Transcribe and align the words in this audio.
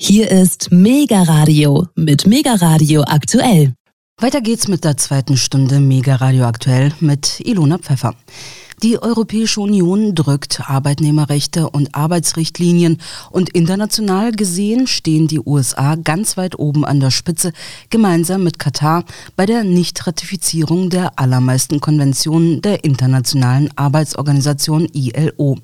Hier 0.00 0.30
ist 0.30 0.70
Mega 0.70 1.24
Radio 1.24 1.88
mit 1.96 2.24
Mega 2.24 2.54
Radio 2.54 3.02
aktuell. 3.02 3.74
Weiter 4.20 4.40
geht's 4.40 4.68
mit 4.68 4.84
der 4.84 4.96
zweiten 4.96 5.36
Stunde 5.36 5.80
Mega 5.80 6.14
Radio 6.14 6.44
aktuell 6.44 6.92
mit 7.00 7.40
Ilona 7.40 7.78
Pfeffer. 7.78 8.14
Die 8.84 9.02
Europäische 9.02 9.60
Union 9.60 10.14
drückt 10.14 10.70
Arbeitnehmerrechte 10.70 11.68
und 11.68 11.96
Arbeitsrichtlinien 11.96 12.98
und 13.32 13.50
international 13.50 14.30
gesehen 14.30 14.86
stehen 14.86 15.26
die 15.26 15.40
USA 15.40 15.96
ganz 15.96 16.36
weit 16.36 16.56
oben 16.60 16.84
an 16.84 17.00
der 17.00 17.10
Spitze 17.10 17.52
gemeinsam 17.90 18.44
mit 18.44 18.60
Katar 18.60 19.04
bei 19.34 19.46
der 19.46 19.64
Nichtratifizierung 19.64 20.90
der 20.90 21.18
allermeisten 21.18 21.80
Konventionen 21.80 22.62
der 22.62 22.84
Internationalen 22.84 23.68
Arbeitsorganisation 23.74 24.86
ILO. 24.92 25.58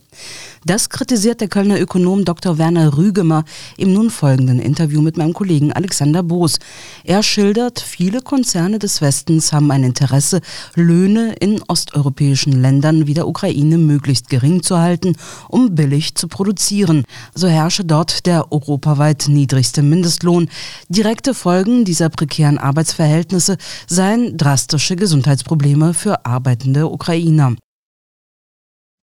Das 0.67 0.89
kritisiert 0.89 1.41
der 1.41 1.49
Kölner 1.49 1.79
Ökonom 1.79 2.25
Dr. 2.25 2.57
Werner 2.57 2.97
Rügemer 2.97 3.45
im 3.77 3.93
nun 3.93 4.11
folgenden 4.11 4.59
Interview 4.59 5.03
mit 5.03 5.19
meinem 5.19 5.35
Kollegen 5.35 5.73
Alexander 5.73 6.23
Boos. 6.23 6.59
Er 7.05 7.23
schildert, 7.23 7.81
viele 7.81 8.23
Konzerne 8.23 8.79
des 8.79 9.03
Westens 9.03 9.53
haben 9.53 9.71
ein 9.71 9.85
Interesse, 9.85 10.41
Löhne 10.75 11.35
in 11.41 11.63
osteuropäischen 11.69 12.53
Ländern 12.53 13.07
wie 13.07 13.15
der 13.15 13.29
Ukraine 13.29 13.77
möglichst 13.77 14.31
gering 14.31 14.63
zu 14.63 14.79
halten, 14.79 15.17
um 15.49 15.75
billig 15.75 16.15
zu 16.15 16.29
produzieren. 16.29 17.05
So 17.35 17.47
herrsche 17.47 17.85
dort 17.85 18.27
der 18.27 18.51
europaweit 18.51 19.27
niedrigste 19.29 19.83
Mindestlohn. 19.83 20.49
Direkte 20.89 21.35
Folgen 21.35 21.85
dieser 21.85 22.09
prekären 22.09 22.59
Arbeitsverhältnisse 22.59 23.59
seien 23.87 24.37
drastische 24.37 24.97
Gesundheitsprobleme 24.97 25.93
für 25.93 26.25
arbeitende 26.25 26.89
Ukrainer. 26.89 27.55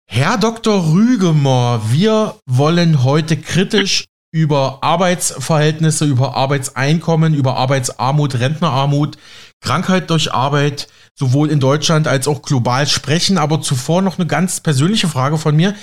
Herr 0.08 0.38
Dr. 0.38 0.92
Rügemoor, 0.94 1.92
wir 1.92 2.36
wollen 2.46 3.04
heute 3.04 3.38
kritisch 3.38 4.06
über 4.32 4.80
Arbeitsverhältnisse, 4.82 6.06
über 6.06 6.36
Arbeitseinkommen, 6.36 7.34
über 7.34 7.58
Arbeitsarmut, 7.58 8.40
Rentnerarmut, 8.40 9.18
Krankheit 9.62 10.10
durch 10.10 10.34
Arbeit 10.34 10.88
sowohl 11.18 11.50
in 11.50 11.60
Deutschland 11.60 12.08
als 12.08 12.28
auch 12.28 12.42
global 12.42 12.88
sprechen. 12.88 13.38
Aber 13.38 13.62
zuvor 13.62 14.02
noch 14.02 14.18
eine 14.18 14.28
ganz 14.28 14.60
persönliche 14.60 15.08
Frage 15.08 15.38
von 15.38 15.56
mir. 15.56 15.74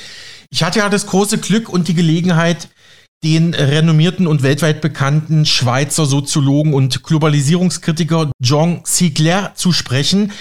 Ich 0.50 0.62
hatte 0.62 0.80
ja 0.80 0.88
das 0.88 1.06
große 1.06 1.38
Glück 1.38 1.68
und 1.68 1.88
die 1.88 1.94
Gelegenheit, 1.94 2.68
den 3.24 3.54
renommierten 3.54 4.26
und 4.26 4.42
weltweit 4.42 4.80
bekannten 4.80 5.46
Schweizer 5.46 6.06
Soziologen 6.06 6.74
und 6.74 7.04
Globalisierungskritiker 7.04 8.32
Jean 8.42 8.80
Siegler 8.84 9.52
zu 9.54 9.72
sprechen. 9.72 10.32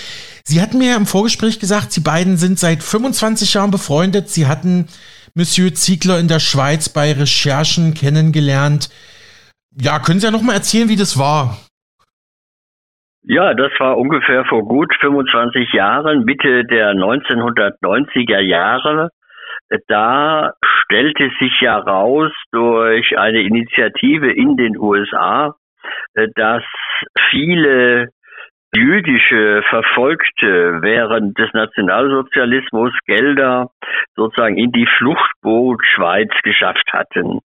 Sie 0.43 0.61
hatten 0.61 0.77
mir 0.77 0.95
im 0.95 1.05
Vorgespräch 1.05 1.59
gesagt, 1.59 1.91
Sie 1.91 2.01
beiden 2.01 2.37
sind 2.37 2.59
seit 2.59 2.83
25 2.83 3.53
Jahren 3.53 3.71
befreundet. 3.71 4.29
Sie 4.29 4.47
hatten 4.47 4.87
Monsieur 5.35 5.73
Ziegler 5.73 6.19
in 6.19 6.27
der 6.27 6.39
Schweiz 6.39 6.89
bei 6.89 7.13
Recherchen 7.13 7.93
kennengelernt. 7.93 8.89
Ja, 9.79 9.99
können 9.99 10.19
Sie 10.19 10.25
ja 10.25 10.31
noch 10.31 10.41
mal 10.41 10.53
erzählen, 10.53 10.89
wie 10.89 10.97
das 10.97 11.17
war? 11.17 11.57
Ja, 13.23 13.53
das 13.53 13.71
war 13.79 13.97
ungefähr 13.97 14.45
vor 14.45 14.67
gut 14.67 14.93
25 14.99 15.73
Jahren, 15.73 16.25
Mitte 16.25 16.65
der 16.65 16.93
1990er 16.93 18.39
Jahre. 18.39 19.09
Da 19.87 20.53
stellte 20.83 21.29
sich 21.39 21.61
ja 21.61 21.77
raus 21.77 22.31
durch 22.51 23.17
eine 23.17 23.41
Initiative 23.41 24.31
in 24.31 24.57
den 24.57 24.77
USA, 24.77 25.55
dass 26.35 26.63
viele 27.29 28.09
jüdische 28.73 29.63
Verfolgte 29.69 30.81
während 30.81 31.37
des 31.37 31.51
Nationalsozialismus 31.53 32.93
Gelder 33.05 33.69
sozusagen 34.15 34.57
in 34.57 34.71
die 34.71 34.87
Fluchtboot 34.97 35.81
Schweiz 35.85 36.31
geschafft 36.43 36.91
hatten. 36.93 37.39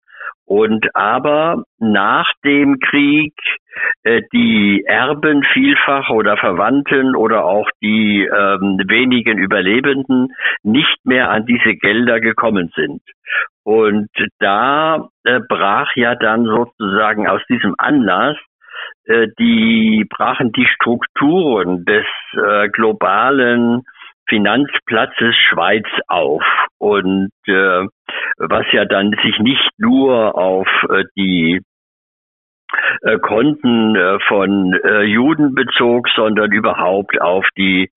Und 0.46 0.94
aber 0.94 1.64
nach 1.80 2.30
dem 2.44 2.80
Krieg 2.80 3.34
äh, 4.04 4.22
die 4.34 4.84
Erben 4.86 5.44
vielfach 5.54 6.10
oder 6.10 6.36
Verwandten 6.36 7.16
oder 7.16 7.46
auch 7.46 7.70
die 7.82 8.24
ähm, 8.24 8.78
wenigen 8.88 9.38
Überlebenden 9.38 10.34
nicht 10.62 10.98
mehr 11.06 11.30
an 11.30 11.46
diese 11.46 11.76
Gelder 11.76 12.20
gekommen 12.20 12.72
sind. 12.76 13.02
Und 13.64 14.10
da 14.40 15.08
äh, 15.24 15.40
brach 15.48 15.96
ja 15.96 16.16
dann 16.16 16.44
sozusagen 16.44 17.28
aus 17.28 17.42
diesem 17.50 17.76
Anlass 17.78 18.38
die 19.08 20.06
brachen 20.10 20.52
die 20.54 20.66
Strukturen 20.66 21.86
des 21.86 22.06
äh, 22.34 22.70
globalen 22.70 23.84
Finanzplatzes 24.28 25.36
Schweiz 25.36 25.86
auf 26.08 26.44
und 26.78 27.32
äh, 27.48 27.86
was 28.38 28.66
ja 28.72 28.86
dann 28.86 29.14
sich 29.22 29.38
nicht 29.40 29.70
nur 29.78 30.38
auf 30.38 30.68
äh, 30.90 31.04
die 31.18 31.62
äh, 33.02 33.20
Konten 33.20 33.96
äh, 33.96 34.20
von 34.28 34.74
äh, 34.84 35.04
Juden 35.04 35.54
bezog, 35.54 36.08
sondern 36.16 36.52
überhaupt 36.52 37.22
auf 37.22 37.46
die 37.58 37.92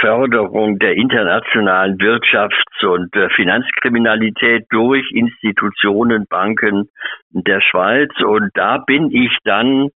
Förderung 0.00 0.78
der 0.78 0.94
internationalen 0.96 1.98
Wirtschafts- 1.98 2.84
und 2.84 3.14
Finanzkriminalität 3.34 4.66
durch 4.70 5.10
Institutionen, 5.12 6.26
Banken 6.28 6.88
der 7.30 7.60
Schweiz. 7.60 8.10
Und 8.20 8.50
da 8.54 8.78
bin 8.78 9.10
ich 9.10 9.36
dann 9.44 9.90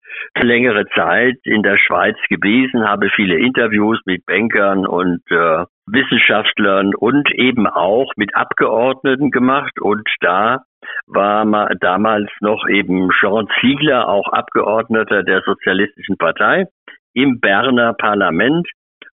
längere 0.40 0.86
Zeit 0.94 1.36
in 1.44 1.62
der 1.62 1.78
Schweiz 1.78 2.16
gewesen, 2.28 2.88
habe 2.88 3.10
viele 3.14 3.36
Interviews 3.38 4.00
mit 4.04 4.24
Bankern 4.26 4.86
und 4.86 5.20
äh, 5.30 5.64
Wissenschaftlern 5.86 6.94
und 6.94 7.30
eben 7.32 7.66
auch 7.66 8.12
mit 8.16 8.34
Abgeordneten 8.34 9.30
gemacht. 9.30 9.80
Und 9.80 10.08
da 10.20 10.62
war 11.06 11.70
damals 11.80 12.30
noch 12.40 12.66
eben 12.68 13.10
Jean 13.20 13.48
Ziegler, 13.60 14.08
auch 14.08 14.28
Abgeordneter 14.28 15.22
der 15.22 15.42
Sozialistischen 15.42 16.16
Partei 16.16 16.66
im 17.14 17.40
Berner 17.40 17.94
Parlament. 17.94 18.68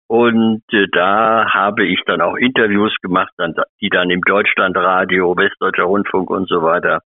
Und 0.07 0.63
äh, 0.73 0.87
da 0.93 1.53
habe 1.53 1.87
ich 1.87 2.01
dann 2.07 2.21
auch 2.21 2.37
Interviews 2.37 2.95
gemacht, 3.01 3.33
die 3.81 3.89
dann 3.89 4.11
im 4.11 4.21
Deutschlandradio, 4.21 5.35
Westdeutscher 5.37 5.85
Rundfunk 5.85 6.31
und 6.31 6.49
so 6.49 6.63
weiter 6.63 7.01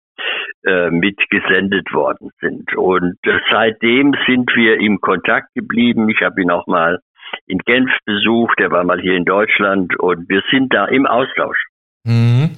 äh, 0.65 0.89
mitgesendet 0.89 1.91
worden 1.93 2.31
sind. 2.41 2.75
Und 2.75 3.17
äh, 3.23 3.39
seitdem 3.51 4.13
sind 4.27 4.49
wir 4.55 4.79
im 4.79 4.99
Kontakt 5.01 5.53
geblieben. 5.55 6.09
Ich 6.09 6.21
habe 6.21 6.41
ihn 6.41 6.51
auch 6.51 6.67
mal 6.67 6.99
in 7.45 7.59
Genf 7.59 7.91
besucht, 8.05 8.59
er 8.59 8.71
war 8.71 8.83
mal 8.83 9.01
hier 9.01 9.15
in 9.15 9.25
Deutschland 9.25 9.99
und 9.99 10.29
wir 10.29 10.41
sind 10.49 10.73
da 10.73 10.85
im 10.85 11.05
Austausch. 11.05 11.57
Mhm. 12.05 12.51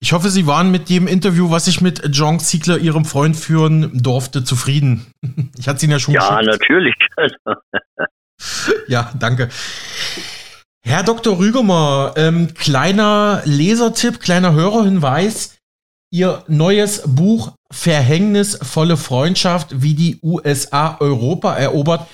Ich 0.00 0.12
hoffe, 0.12 0.28
Sie 0.28 0.46
waren 0.46 0.70
mit 0.70 0.90
dem 0.90 1.06
Interview, 1.08 1.50
was 1.50 1.66
ich 1.66 1.80
mit 1.80 2.02
John 2.12 2.38
Ziegler, 2.38 2.78
Ihrem 2.78 3.04
Freund, 3.04 3.36
führen 3.36 3.90
durfte, 4.02 4.44
zufrieden. 4.44 5.06
Ich 5.58 5.68
hatte 5.68 5.84
ihn 5.86 5.90
ja 5.92 5.98
schon 5.98 6.14
Ja, 6.14 6.40
geschickt. 6.40 6.68
natürlich. 6.68 6.94
ja, 8.88 9.10
danke. 9.18 9.48
Herr 10.84 11.02
Dr. 11.02 11.38
Rügemer, 11.38 12.14
ähm, 12.16 12.54
kleiner 12.54 13.42
Lesertipp, 13.44 14.20
kleiner 14.20 14.52
Hörerhinweis. 14.54 15.57
Ihr 16.10 16.42
neues 16.48 17.02
Buch 17.04 17.52
Verhängnisvolle 17.70 18.96
Freundschaft, 18.96 19.82
wie 19.82 19.92
die 19.92 20.18
USA 20.22 20.96
Europa 21.00 21.54
erobert, 21.54 22.08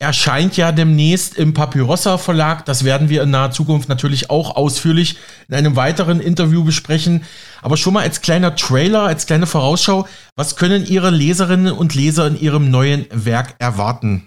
erscheint 0.00 0.56
ja 0.56 0.72
demnächst 0.72 1.36
im 1.36 1.54
Papyrossa 1.54 2.18
Verlag. 2.18 2.64
Das 2.64 2.82
werden 2.82 3.08
wir 3.08 3.22
in 3.22 3.30
naher 3.30 3.52
Zukunft 3.52 3.88
natürlich 3.88 4.30
auch 4.30 4.56
ausführlich 4.56 5.16
in 5.48 5.54
einem 5.54 5.76
weiteren 5.76 6.18
Interview 6.18 6.64
besprechen. 6.64 7.22
Aber 7.62 7.76
schon 7.76 7.94
mal 7.94 8.02
als 8.02 8.20
kleiner 8.20 8.56
Trailer, 8.56 9.02
als 9.02 9.26
kleine 9.26 9.46
Vorausschau, 9.46 10.08
was 10.34 10.56
können 10.56 10.84
Ihre 10.84 11.10
Leserinnen 11.10 11.72
und 11.72 11.94
Leser 11.94 12.26
in 12.26 12.40
Ihrem 12.40 12.68
neuen 12.72 13.06
Werk 13.12 13.54
erwarten? 13.60 14.26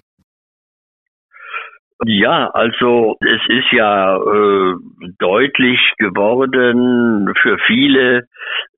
Ja, 2.05 2.49
also 2.53 3.17
es 3.19 3.41
ist 3.49 3.71
ja 3.73 4.15
äh, 4.15 4.75
deutlich 5.19 5.79
geworden 5.97 7.33
für 7.41 7.57
viele 7.67 8.25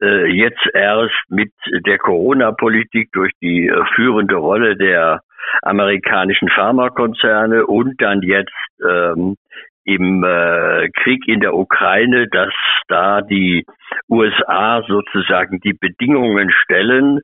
äh, 0.01 0.25
jetzt 0.25 0.67
erst 0.73 1.13
mit 1.29 1.51
der 1.85 1.99
Corona-Politik 1.99 3.11
durch 3.11 3.31
die 3.39 3.67
äh, 3.67 3.85
führende 3.93 4.35
Rolle 4.35 4.75
der 4.75 5.21
amerikanischen 5.61 6.49
Pharmakonzerne 6.49 7.67
und 7.67 8.01
dann 8.01 8.23
jetzt 8.23 8.51
ähm, 8.83 9.35
im 9.83 10.23
äh, 10.23 10.89
Krieg 10.89 11.27
in 11.27 11.41
der 11.41 11.53
Ukraine, 11.53 12.27
dass 12.27 12.53
da 12.87 13.21
die 13.21 13.65
USA 14.09 14.83
sozusagen 14.87 15.59
die 15.59 15.73
Bedingungen 15.73 16.51
stellen, 16.51 17.19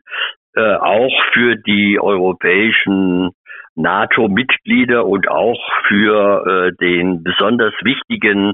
äh, 0.56 0.76
auch 0.76 1.24
für 1.34 1.56
die 1.56 2.00
europäischen 2.00 3.32
NATO-Mitglieder 3.78 5.06
und 5.06 5.30
auch 5.30 5.60
für 5.88 6.46
äh, 6.46 6.76
den 6.80 7.24
besonders 7.24 7.74
wichtigen 7.82 8.54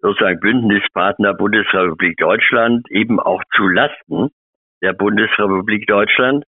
sozusagen 0.00 0.40
Bündnispartner 0.40 1.34
Bundesrepublik 1.34 2.16
Deutschland 2.16 2.90
eben 2.90 3.20
auch 3.20 3.42
zu 3.54 3.66
Lasten 3.68 4.30
der 4.82 4.92
Bundesrepublik 4.92 5.86
Deutschland 5.86 6.44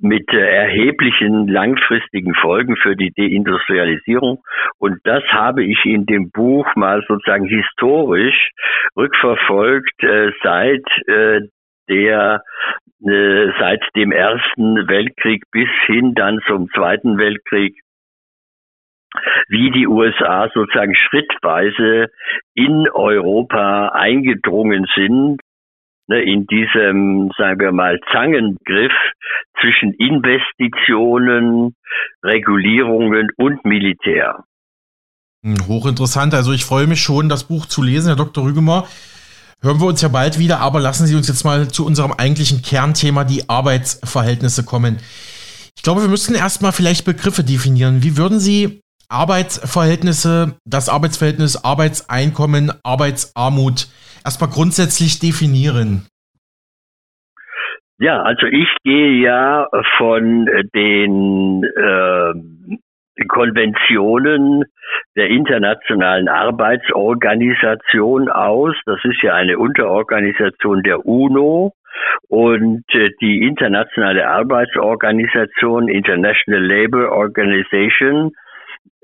mit 0.00 0.28
äh, 0.32 0.38
erheblichen 0.38 1.48
langfristigen 1.48 2.34
Folgen 2.34 2.76
für 2.76 2.96
die 2.96 3.12
Deindustrialisierung. 3.16 4.42
Und 4.78 4.98
das 5.04 5.22
habe 5.30 5.64
ich 5.64 5.84
in 5.84 6.06
dem 6.06 6.30
Buch 6.30 6.66
mal 6.74 7.04
sozusagen 7.06 7.46
historisch 7.46 8.50
rückverfolgt 8.96 10.02
äh, 10.02 10.32
seit 10.42 10.84
äh, 11.06 11.40
der 11.88 12.42
äh, 13.04 13.46
seit 13.58 13.82
dem 13.96 14.12
Ersten 14.12 14.88
Weltkrieg 14.88 15.44
bis 15.50 15.68
hin 15.86 16.14
dann 16.14 16.40
zum 16.46 16.68
Zweiten 16.70 17.18
Weltkrieg 17.18 17.74
wie 19.48 19.70
die 19.70 19.86
USA 19.86 20.48
sozusagen 20.54 20.94
schrittweise 20.94 22.10
in 22.54 22.88
Europa 22.92 23.88
eingedrungen 23.88 24.86
sind, 24.94 25.40
ne, 26.08 26.22
in 26.22 26.46
diesem, 26.46 27.30
sagen 27.36 27.60
wir 27.60 27.72
mal, 27.72 28.00
Zangengriff 28.10 28.92
zwischen 29.60 29.92
Investitionen, 29.94 31.74
Regulierungen 32.22 33.28
und 33.36 33.64
Militär. 33.64 34.44
Hm, 35.44 35.66
hochinteressant. 35.66 36.34
Also 36.34 36.52
ich 36.52 36.64
freue 36.64 36.86
mich 36.86 37.02
schon, 37.02 37.28
das 37.28 37.44
Buch 37.44 37.66
zu 37.66 37.82
lesen, 37.82 38.08
Herr 38.08 38.24
Dr. 38.24 38.44
Rügemer. 38.44 38.86
Hören 39.62 39.80
wir 39.80 39.86
uns 39.86 40.02
ja 40.02 40.08
bald 40.08 40.40
wieder, 40.40 40.58
aber 40.58 40.80
lassen 40.80 41.06
Sie 41.06 41.14
uns 41.14 41.28
jetzt 41.28 41.44
mal 41.44 41.68
zu 41.68 41.86
unserem 41.86 42.12
eigentlichen 42.12 42.62
Kernthema, 42.62 43.22
die 43.22 43.48
Arbeitsverhältnisse 43.48 44.64
kommen. 44.64 44.98
Ich 45.76 45.84
glaube, 45.84 46.02
wir 46.02 46.08
müssen 46.08 46.34
erstmal 46.34 46.72
vielleicht 46.72 47.04
Begriffe 47.04 47.44
definieren. 47.44 48.02
Wie 48.02 48.16
würden 48.16 48.40
Sie 48.40 48.80
Arbeitsverhältnisse, 49.08 50.56
das 50.64 50.88
Arbeitsverhältnis, 50.88 51.64
Arbeitseinkommen, 51.64 52.72
Arbeitsarmut 52.82 53.86
erstmal 54.24 54.50
grundsätzlich 54.50 55.20
definieren? 55.20 56.08
Ja, 57.98 58.20
also 58.20 58.46
ich 58.46 58.68
gehe 58.82 59.22
ja 59.22 59.68
von 59.96 60.46
den 60.74 61.62
äh, 61.62 62.51
Konventionen 63.28 64.64
der 65.16 65.28
Internationalen 65.28 66.28
Arbeitsorganisation 66.28 68.28
aus. 68.28 68.74
Das 68.86 68.98
ist 69.04 69.22
ja 69.22 69.34
eine 69.34 69.58
Unterorganisation 69.58 70.82
der 70.82 71.06
UNO. 71.06 71.72
Und 72.28 72.84
äh, 72.94 73.10
die 73.20 73.46
Internationale 73.46 74.26
Arbeitsorganisation, 74.26 75.88
International 75.88 76.64
Labour 76.64 77.12
Organization, 77.12 78.32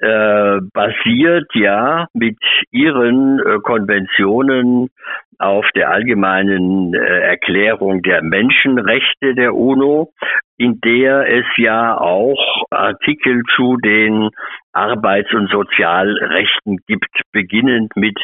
äh, 0.00 0.58
basiert 0.72 1.48
ja 1.54 2.06
mit 2.14 2.38
ihren 2.70 3.40
äh, 3.40 3.58
Konventionen 3.62 4.88
auf 5.38 5.66
der 5.74 5.90
allgemeinen 5.90 6.94
äh, 6.94 6.98
Erklärung 6.98 8.02
der 8.02 8.22
Menschenrechte 8.22 9.34
der 9.34 9.54
UNO, 9.54 10.12
in 10.58 10.80
der 10.80 11.28
es 11.28 11.46
ja 11.56 11.96
auch 11.96 12.64
Artikel 12.70 13.42
zu 13.54 13.76
den 13.76 14.30
Arbeits- 14.72 15.32
und 15.32 15.50
Sozialrechten 15.50 16.78
gibt, 16.86 17.22
beginnend 17.32 17.92
mit 17.96 18.18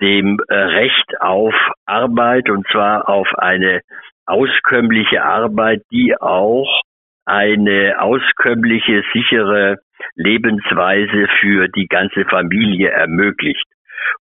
dem 0.00 0.40
äh, 0.48 0.54
Recht 0.54 1.20
auf 1.20 1.54
Arbeit 1.86 2.50
und 2.50 2.66
zwar 2.68 3.08
auf 3.08 3.28
eine 3.36 3.80
auskömmliche 4.26 5.22
Arbeit, 5.22 5.82
die 5.90 6.16
auch 6.20 6.82
eine 7.26 8.00
auskömmliche, 8.00 9.02
sichere 9.12 9.78
Lebensweise 10.14 11.28
für 11.40 11.68
die 11.68 11.86
ganze 11.86 12.24
Familie 12.24 12.90
ermöglicht. 12.90 13.64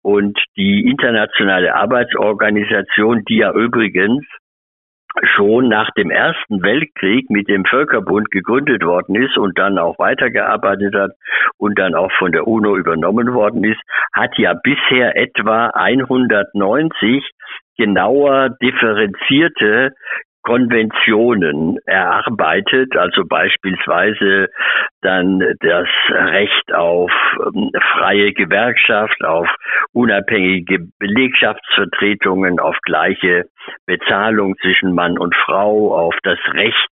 Und 0.02 0.40
die 0.58 0.88
internationale 0.90 1.76
Arbeitsorganisation, 1.76 3.24
die 3.26 3.38
ja 3.38 3.54
übrigens 3.54 4.26
schon 5.36 5.68
nach 5.70 5.90
dem 5.92 6.12
Ersten 6.12 6.62
Weltkrieg 6.62 7.30
mit 7.30 7.48
dem 7.48 7.66
Völkerbund 7.66 8.32
gegründet 8.32 8.84
worden 8.84 9.16
ist 9.16 9.38
und 9.38 9.58
dann 9.58 9.78
auch 9.78 9.98
weitergearbeitet 10.00 10.96
hat 10.96 11.12
und 11.58 11.78
dann 11.80 11.96
auch 11.96 12.12
von 12.18 12.32
der 12.32 12.48
UNO 12.48 12.78
übernommen 12.78 13.34
worden 13.34 13.64
ist, 13.64 13.80
hat 14.14 14.38
ja 14.38 14.54
bisher 14.54 15.18
etwa 15.18 15.68
190 15.68 17.24
genauer 17.78 18.50
differenzierte 18.62 19.94
Konventionen 20.44 21.78
erarbeitet, 21.86 22.96
also 22.96 23.24
beispielsweise 23.26 24.50
dann 25.02 25.40
das 25.60 25.88
Recht 26.10 26.74
auf 26.74 27.12
ähm, 27.46 27.72
freie 27.94 28.34
Gewerkschaft, 28.34 29.24
auf 29.24 29.48
unabhängige 29.94 30.88
Belegschaftsvertretungen, 31.00 32.60
auf 32.60 32.78
gleiche 32.84 33.46
Bezahlung 33.86 34.56
zwischen 34.62 34.94
Mann 34.94 35.18
und 35.18 35.36
Frau, 35.36 35.96
auf 35.96 36.16
das 36.24 36.40
Recht 36.54 36.90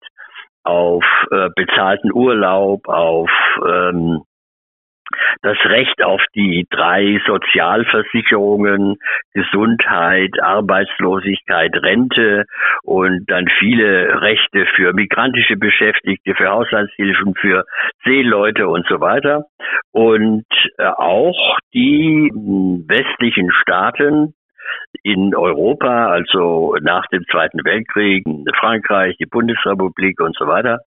auf 0.64 1.04
äh, 1.30 1.48
bezahlten 1.54 2.12
Urlaub, 2.12 2.88
auf 2.88 3.30
ähm, 3.64 4.22
das 5.42 5.56
Recht 5.64 6.02
auf 6.02 6.22
die 6.34 6.66
drei 6.70 7.20
Sozialversicherungen, 7.26 8.96
Gesundheit, 9.32 10.32
Arbeitslosigkeit, 10.42 11.74
Rente 11.76 12.44
und 12.82 13.24
dann 13.28 13.46
viele 13.58 14.20
Rechte 14.20 14.66
für 14.74 14.92
migrantische 14.92 15.56
Beschäftigte, 15.56 16.34
für 16.34 16.48
Haushaltshilfen, 16.48 17.34
für 17.34 17.64
Seeleute 18.04 18.68
und 18.68 18.86
so 18.88 19.00
weiter. 19.00 19.44
Und 19.92 20.46
äh, 20.78 20.84
auch 20.84 21.58
die 21.74 22.30
westlichen 22.86 23.50
Staaten, 23.62 24.34
in 25.02 25.34
Europa, 25.34 26.08
also 26.08 26.76
nach 26.80 27.06
dem 27.06 27.24
Zweiten 27.30 27.64
Weltkrieg, 27.64 28.24
Frankreich, 28.58 29.16
die 29.18 29.26
Bundesrepublik 29.26 30.20
und 30.20 30.36
so 30.36 30.46
weiter, 30.46 30.80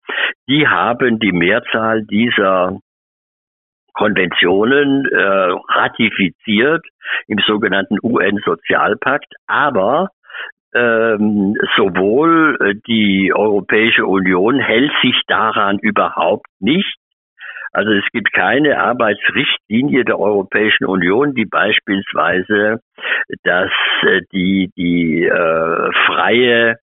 die 0.48 0.66
haben 0.66 1.18
die 1.18 1.32
Mehrzahl 1.32 2.04
dieser 2.04 2.78
Konventionen 3.96 5.06
äh, 5.06 5.16
ratifiziert 5.68 6.84
im 7.26 7.38
sogenannten 7.46 7.98
UN-Sozialpakt, 8.02 9.32
aber 9.46 10.10
ähm, 10.74 11.54
sowohl 11.76 12.58
äh, 12.60 12.74
die 12.86 13.32
Europäische 13.34 14.06
Union 14.06 14.58
hält 14.58 14.92
sich 15.02 15.20
daran 15.26 15.78
überhaupt 15.78 16.46
nicht. 16.60 16.96
Also 17.72 17.92
es 17.92 18.04
gibt 18.12 18.32
keine 18.32 18.78
Arbeitsrichtlinie 18.78 20.04
der 20.04 20.18
Europäischen 20.18 20.86
Union, 20.86 21.34
die 21.34 21.44
beispielsweise 21.44 22.80
dass 23.42 23.70
äh, 24.02 24.20
die, 24.32 24.70
die 24.76 25.24
äh, 25.24 25.92
freie 26.06 26.76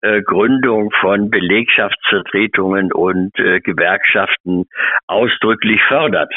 äh, 0.00 0.22
Gründung 0.22 0.90
von 1.00 1.30
Belegschaftsvertretungen 1.30 2.92
und 2.92 3.38
äh, 3.38 3.60
Gewerkschaften 3.60 4.66
ausdrücklich 5.06 5.80
fördert. 5.86 6.32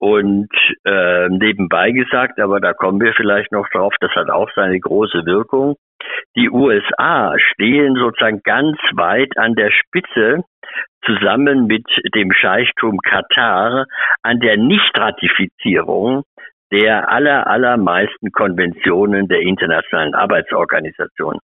Und 0.00 0.48
äh, 0.84 1.28
nebenbei 1.28 1.90
gesagt, 1.90 2.40
aber 2.40 2.58
da 2.58 2.72
kommen 2.72 3.00
wir 3.02 3.12
vielleicht 3.12 3.52
noch 3.52 3.68
drauf, 3.68 3.94
das 4.00 4.10
hat 4.12 4.30
auch 4.30 4.48
seine 4.54 4.80
große 4.80 5.26
Wirkung. 5.26 5.76
Die 6.36 6.48
USA 6.48 7.34
stehen 7.38 7.96
sozusagen 7.96 8.40
ganz 8.42 8.78
weit 8.94 9.36
an 9.36 9.54
der 9.54 9.70
Spitze 9.70 10.42
zusammen 11.04 11.66
mit 11.66 11.84
dem 12.14 12.32
Scheichtum 12.32 12.98
Katar 13.00 13.84
an 14.22 14.40
der 14.40 14.56
Nichtratifizierung 14.56 16.22
der 16.72 17.10
aller, 17.10 17.46
allermeisten 17.46 18.30
Konventionen 18.32 19.28
der 19.28 19.40
Internationalen 19.40 20.14
Arbeitsorganisation. 20.14 21.38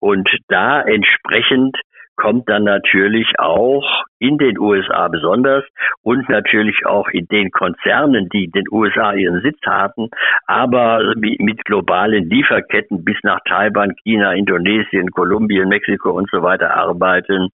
Und 0.00 0.28
da 0.48 0.80
entsprechend 0.80 1.76
kommt 2.16 2.48
dann 2.48 2.64
natürlich 2.64 3.26
auch 3.38 4.04
in 4.18 4.38
den 4.38 4.58
USA 4.58 5.08
besonders 5.08 5.64
und 6.02 6.28
natürlich 6.28 6.86
auch 6.86 7.08
in 7.08 7.26
den 7.26 7.50
Konzernen, 7.50 8.28
die 8.28 8.44
in 8.44 8.52
den 8.52 8.64
USA 8.70 9.12
ihren 9.12 9.40
Sitz 9.42 9.58
haben, 9.66 10.08
aber 10.46 11.14
mit 11.16 11.64
globalen 11.64 12.28
Lieferketten 12.28 13.04
bis 13.04 13.16
nach 13.22 13.40
Taiwan, 13.46 13.94
China, 14.02 14.32
Indonesien, 14.32 15.10
Kolumbien, 15.10 15.68
Mexiko 15.68 16.10
und 16.10 16.28
so 16.30 16.42
weiter 16.42 16.74
arbeiten. 16.74 17.48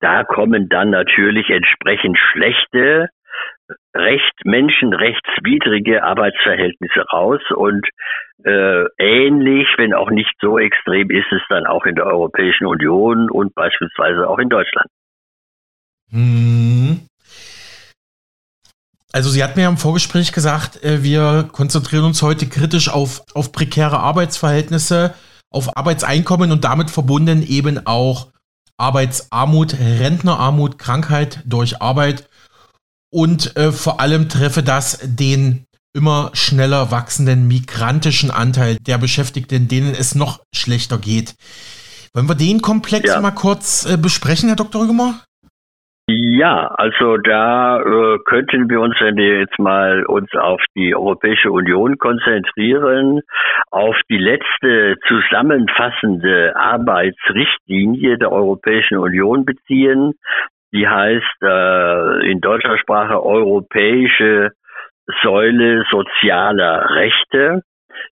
Da 0.00 0.24
kommen 0.24 0.68
dann 0.68 0.90
natürlich 0.90 1.50
entsprechend 1.50 2.18
schlechte 2.18 3.08
recht 3.94 4.44
menschenrechtswidrige 4.44 6.02
Arbeitsverhältnisse 6.02 7.00
raus 7.12 7.40
und 7.54 7.86
äh, 8.44 8.84
ähnlich, 8.98 9.66
wenn 9.76 9.94
auch 9.94 10.10
nicht 10.10 10.32
so 10.40 10.58
extrem, 10.58 11.10
ist 11.10 11.30
es 11.32 11.42
dann 11.48 11.66
auch 11.66 11.84
in 11.86 11.94
der 11.94 12.06
Europäischen 12.06 12.66
Union 12.66 13.30
und 13.30 13.54
beispielsweise 13.54 14.28
auch 14.28 14.38
in 14.38 14.48
Deutschland. 14.48 14.88
Hm. 16.10 17.00
Also 19.12 19.30
Sie 19.30 19.42
hatten 19.42 19.58
ja 19.58 19.68
im 19.68 19.78
Vorgespräch 19.78 20.32
gesagt, 20.32 20.84
äh, 20.84 21.02
wir 21.02 21.48
konzentrieren 21.50 22.04
uns 22.04 22.22
heute 22.22 22.48
kritisch 22.48 22.90
auf, 22.90 23.22
auf 23.34 23.50
prekäre 23.50 23.98
Arbeitsverhältnisse, 23.98 25.14
auf 25.50 25.76
Arbeitseinkommen 25.76 26.52
und 26.52 26.64
damit 26.64 26.90
verbunden 26.90 27.42
eben 27.42 27.86
auch 27.86 28.28
Arbeitsarmut, 28.76 29.74
Rentnerarmut, 29.80 30.78
Krankheit 30.78 31.42
durch 31.46 31.80
Arbeit 31.80 32.28
und 33.16 33.56
äh, 33.56 33.72
vor 33.72 33.98
allem 33.98 34.28
treffe 34.28 34.62
das 34.62 35.00
den 35.02 35.64
immer 35.94 36.30
schneller 36.34 36.90
wachsenden 36.90 37.48
migrantischen 37.48 38.30
Anteil 38.30 38.76
der 38.86 38.98
Beschäftigten, 38.98 39.68
denen 39.68 39.94
es 39.98 40.14
noch 40.14 40.40
schlechter 40.54 40.98
geht. 40.98 41.32
Wollen 42.12 42.28
wir 42.28 42.34
den 42.34 42.60
Komplex 42.60 43.08
ja. 43.08 43.20
mal 43.22 43.30
kurz 43.30 43.90
äh, 43.90 43.96
besprechen, 43.96 44.50
Herr 44.50 44.56
Dr. 44.56 44.82
Rügemer? 44.82 45.14
Ja, 46.08 46.68
also 46.76 47.16
da 47.16 47.80
äh, 47.80 48.18
könnten 48.26 48.70
wir 48.70 48.80
uns, 48.80 48.94
wenn 49.00 49.16
wir 49.16 49.40
jetzt 49.40 49.58
mal 49.58 50.04
uns 50.04 50.30
auf 50.34 50.60
die 50.76 50.94
Europäische 50.94 51.50
Union 51.50 51.98
konzentrieren, 51.98 53.22
auf 53.70 53.96
die 54.08 54.18
letzte 54.18 54.96
zusammenfassende 55.08 56.54
Arbeitsrichtlinie 56.54 58.18
der 58.18 58.30
Europäischen 58.30 58.98
Union 58.98 59.44
beziehen. 59.46 60.12
Die 60.72 60.86
heißt 60.86 61.42
äh, 61.42 62.30
in 62.30 62.40
deutscher 62.40 62.78
Sprache 62.78 63.22
Europäische 63.22 64.52
Säule 65.22 65.84
sozialer 65.90 66.90
Rechte. 66.90 67.62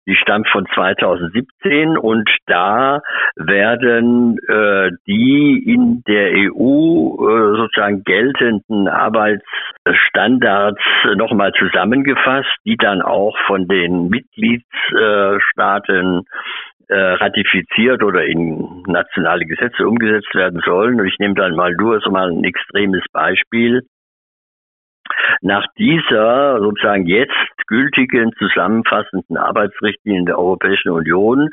Die 0.06 0.14
stammt 0.16 0.48
von 0.48 0.66
2017 0.74 1.96
und 1.96 2.28
da 2.46 3.00
werden 3.36 4.36
äh, 4.48 4.90
die 5.06 5.62
in 5.64 6.02
der 6.06 6.32
EU 6.34 7.16
äh, 7.16 7.56
sozusagen 7.56 8.02
geltenden 8.04 8.88
Arbeitsstandards 8.88 10.82
nochmal 11.16 11.52
zusammengefasst, 11.52 12.50
die 12.64 12.76
dann 12.76 13.00
auch 13.02 13.36
von 13.46 13.68
den 13.68 14.08
Mitgliedstaaten 14.08 16.24
äh, 16.92 17.14
ratifiziert 17.14 18.02
oder 18.02 18.24
in 18.24 18.82
nationale 18.86 19.46
Gesetze 19.46 19.86
umgesetzt 19.86 20.34
werden 20.34 20.60
sollen. 20.64 21.00
Und 21.00 21.06
ich 21.06 21.18
nehme 21.18 21.34
dann 21.34 21.56
mal 21.56 21.72
nur 21.72 22.00
so 22.00 22.10
mal 22.10 22.30
ein 22.30 22.44
extremes 22.44 23.04
Beispiel. 23.12 23.82
Nach 25.40 25.64
dieser 25.78 26.58
sozusagen 26.60 27.06
jetzt 27.06 27.32
gültigen 27.66 28.32
zusammenfassenden 28.38 29.36
Arbeitsrichtlinien 29.36 30.26
der 30.26 30.38
Europäischen 30.38 30.90
Union 30.90 31.48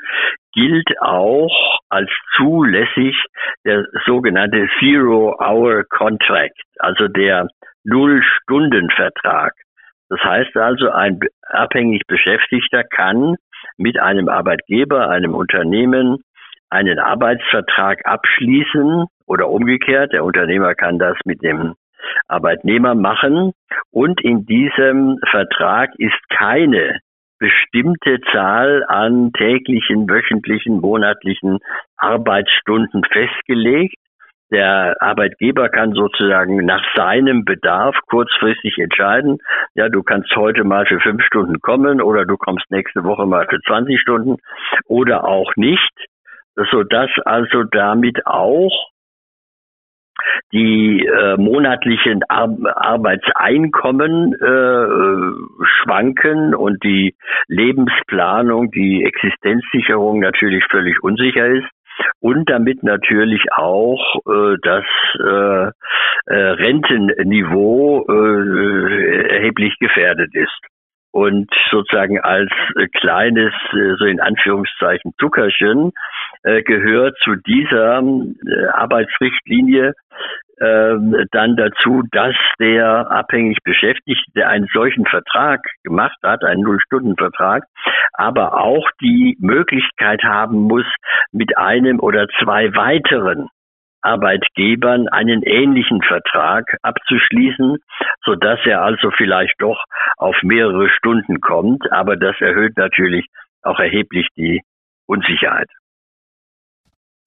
gilt 0.53 0.89
auch 1.01 1.79
als 1.89 2.09
zulässig 2.35 3.15
der 3.65 3.85
sogenannte 4.05 4.67
Zero-Hour-Contract, 4.79 6.59
also 6.79 7.07
der 7.07 7.47
Null-Stunden-Vertrag. 7.85 9.53
Das 10.09 10.19
heißt 10.21 10.57
also, 10.57 10.89
ein 10.89 11.19
abhängig 11.47 12.01
Beschäftigter 12.07 12.83
kann 12.83 13.35
mit 13.79 13.99
einem 13.99 14.29
Arbeitgeber, 14.29 15.09
einem 15.09 15.33
Unternehmen 15.33 16.21
einen 16.69 16.99
Arbeitsvertrag 16.99 18.05
abschließen 18.05 19.05
oder 19.25 19.49
umgekehrt. 19.49 20.13
Der 20.13 20.23
Unternehmer 20.23 20.75
kann 20.75 20.99
das 20.99 21.17
mit 21.25 21.41
dem 21.41 21.73
Arbeitnehmer 22.27 22.93
machen. 22.93 23.53
Und 23.91 24.21
in 24.21 24.45
diesem 24.45 25.19
Vertrag 25.29 25.91
ist 25.97 26.19
keine 26.29 26.99
bestimmte 27.39 28.19
Zahl 28.33 28.83
an 28.87 29.31
täglichen, 29.31 30.09
wöchentlichen, 30.09 30.81
monatlichen 30.81 31.59
Arbeitsstunden 31.97 33.03
festgelegt. 33.05 33.95
Der 34.51 34.95
Arbeitgeber 34.99 35.69
kann 35.69 35.93
sozusagen 35.93 36.65
nach 36.65 36.83
seinem 36.95 37.45
Bedarf 37.45 37.95
kurzfristig 38.07 38.77
entscheiden, 38.79 39.37
ja, 39.75 39.89
du 39.89 40.01
kannst 40.01 40.35
heute 40.35 40.63
mal 40.63 40.85
für 40.87 40.99
fünf 40.99 41.23
Stunden 41.23 41.59
kommen 41.61 42.01
oder 42.01 42.25
du 42.25 42.35
kommst 42.35 42.69
nächste 42.71 43.03
Woche 43.03 43.27
mal 43.27 43.45
für 43.47 43.59
20 43.61 43.99
Stunden 43.99 44.37
oder 44.85 45.25
auch 45.25 45.55
nicht, 45.55 45.91
sodass 46.71 47.11
also 47.25 47.63
damit 47.63 48.25
auch 48.25 48.71
die 50.51 51.05
äh, 51.05 51.37
monatlichen 51.37 52.23
Ar 52.27 52.49
Arbeitseinkommen 52.75 54.33
äh, 54.33 55.65
schwanken 55.65 56.55
und 56.55 56.83
die 56.83 57.15
Lebensplanung, 57.47 58.69
die 58.71 59.03
Existenzsicherung 59.05 60.19
natürlich 60.19 60.65
völlig 60.69 61.01
unsicher 61.03 61.47
ist 61.47 61.69
und 62.19 62.49
damit 62.49 62.83
natürlich 62.83 63.41
auch 63.55 64.15
äh, 64.27 64.57
das 64.61 64.85
äh, 65.19 65.71
äh, 66.25 66.35
Rentenniveau 66.35 68.05
äh, 68.07 69.27
erheblich 69.29 69.75
gefährdet 69.79 70.33
ist. 70.33 70.59
Und 71.11 71.49
sozusagen 71.71 72.19
als 72.19 72.51
äh, 72.75 72.87
kleines, 72.87 73.53
äh, 73.73 73.95
so 73.97 74.05
in 74.05 74.19
Anführungszeichen 74.19 75.13
Zuckerchen, 75.19 75.91
äh, 76.43 76.61
gehört 76.61 77.17
zu 77.23 77.35
dieser 77.35 77.99
äh, 77.99 78.67
Arbeitsrichtlinie 78.73 79.93
dann 80.59 81.55
dazu, 81.55 82.03
dass 82.11 82.35
der 82.59 83.09
abhängig 83.11 83.57
Beschäftigte, 83.63 84.31
der 84.35 84.49
einen 84.49 84.67
solchen 84.73 85.05
Vertrag 85.05 85.61
gemacht 85.83 86.17
hat, 86.23 86.43
einen 86.43 86.61
Null-Stunden-Vertrag, 86.61 87.63
aber 88.13 88.59
auch 88.59 88.89
die 89.01 89.37
Möglichkeit 89.39 90.23
haben 90.23 90.63
muss, 90.63 90.85
mit 91.31 91.57
einem 91.57 91.99
oder 91.99 92.27
zwei 92.41 92.75
weiteren 92.75 93.47
Arbeitgebern 94.01 95.07
einen 95.09 95.43
ähnlichen 95.43 96.01
Vertrag 96.01 96.77
abzuschließen, 96.81 97.77
so 98.23 98.35
dass 98.35 98.59
er 98.65 98.81
also 98.81 99.11
vielleicht 99.11 99.55
doch 99.59 99.83
auf 100.17 100.35
mehrere 100.41 100.89
Stunden 100.89 101.41
kommt. 101.41 101.91
Aber 101.91 102.15
das 102.15 102.35
erhöht 102.39 102.77
natürlich 102.77 103.25
auch 103.61 103.79
erheblich 103.79 104.27
die 104.37 104.61
Unsicherheit. 105.05 105.69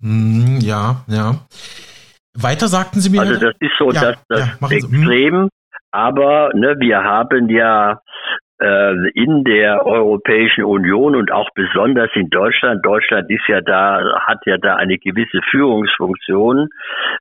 Hm, 0.01 0.59
ja, 0.61 1.05
ja. 1.07 1.35
Weiter 2.35 2.69
sagten 2.69 3.01
Sie 3.01 3.11
mir. 3.11 3.21
Also 3.21 3.39
das 3.39 3.55
ist 3.61 3.77
so 3.79 3.91
ja, 3.91 4.01
das, 4.01 4.25
das 4.29 4.59
ja, 4.61 4.69
Extrem. 4.69 5.35
Hm. 5.35 5.49
Aber 5.91 6.51
ne, 6.55 6.77
wir 6.79 7.05
haben 7.05 7.51
ja 7.51 8.01
äh, 8.63 9.11
in 9.15 9.45
der 9.45 9.85
Europäischen 9.85 10.65
Union 10.65 11.17
und 11.17 11.31
auch 11.33 11.51
besonders 11.55 12.11
in 12.15 12.31
Deutschland. 12.31 12.85
Deutschland 12.85 13.31
ist 13.31 13.47
ja 13.49 13.61
da, 13.61 14.21
hat 14.27 14.39
ja 14.47 14.57
da 14.57 14.77
eine 14.77 14.99
gewisse 14.99 15.41
Führungsfunktion. 15.51 16.69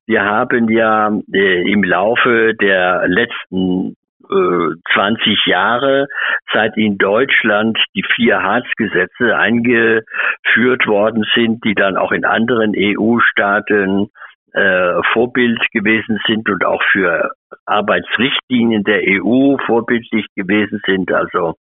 Wir 0.06 0.24
haben 0.24 0.70
ja 0.70 1.12
äh, 1.34 1.72
im 1.72 1.84
Laufe 1.84 2.54
der 2.54 3.08
letzten 3.08 3.96
20 4.30 5.28
äh, 5.28 5.50
Jahre, 5.50 6.08
seit 6.54 6.78
in 6.78 6.98
Deutschland 6.98 7.78
die 7.96 8.06
vier 8.16 8.42
Hartz-Gesetze 8.42 9.36
eingeführt 9.36 10.88
worden 10.88 11.26
sind, 11.34 11.66
die 11.66 11.76
dann 11.76 11.98
auch 11.98 12.12
in 12.14 12.24
anderen 12.24 12.74
EU-Staaten 12.78 14.10
äh, 14.54 15.02
Vorbild 15.14 15.60
gewesen 15.72 16.20
sind 16.28 16.50
und 16.50 16.66
auch 16.66 16.82
für 16.92 17.32
Arbeitsrichtlinien 17.66 18.84
der 18.84 19.02
EU 19.06 19.58
vorbildlich 19.66 20.26
gewesen 20.36 20.82
sind, 20.86 21.12
also 21.12 21.56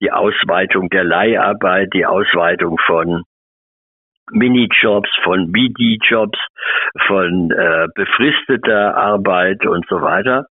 die 0.00 0.12
Ausweitung 0.12 0.88
der 0.90 1.04
Leiharbeit, 1.04 1.92
die 1.94 2.06
Ausweitung 2.06 2.78
von 2.86 3.24
Minijobs, 4.30 5.10
von 5.22 5.52
BD-Jobs, 5.52 6.38
von 7.06 7.50
äh, 7.50 7.86
befristeter 7.94 8.96
Arbeit 8.96 9.66
und 9.66 9.86
so 9.88 10.02
weiter. 10.02 10.46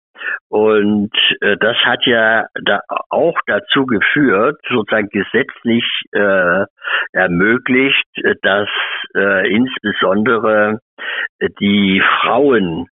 Und 0.48 1.12
äh, 1.40 1.56
das 1.58 1.76
hat 1.78 2.04
ja 2.06 2.46
da 2.62 2.80
auch 3.10 3.38
dazu 3.46 3.86
geführt, 3.86 4.60
sozusagen 4.68 5.08
gesetzlich 5.08 5.84
äh, 6.12 6.64
ermöglicht, 7.12 8.06
dass 8.42 8.68
äh, 9.14 9.48
insbesondere 9.52 10.80
die 11.60 12.02
Frauen 12.20 12.88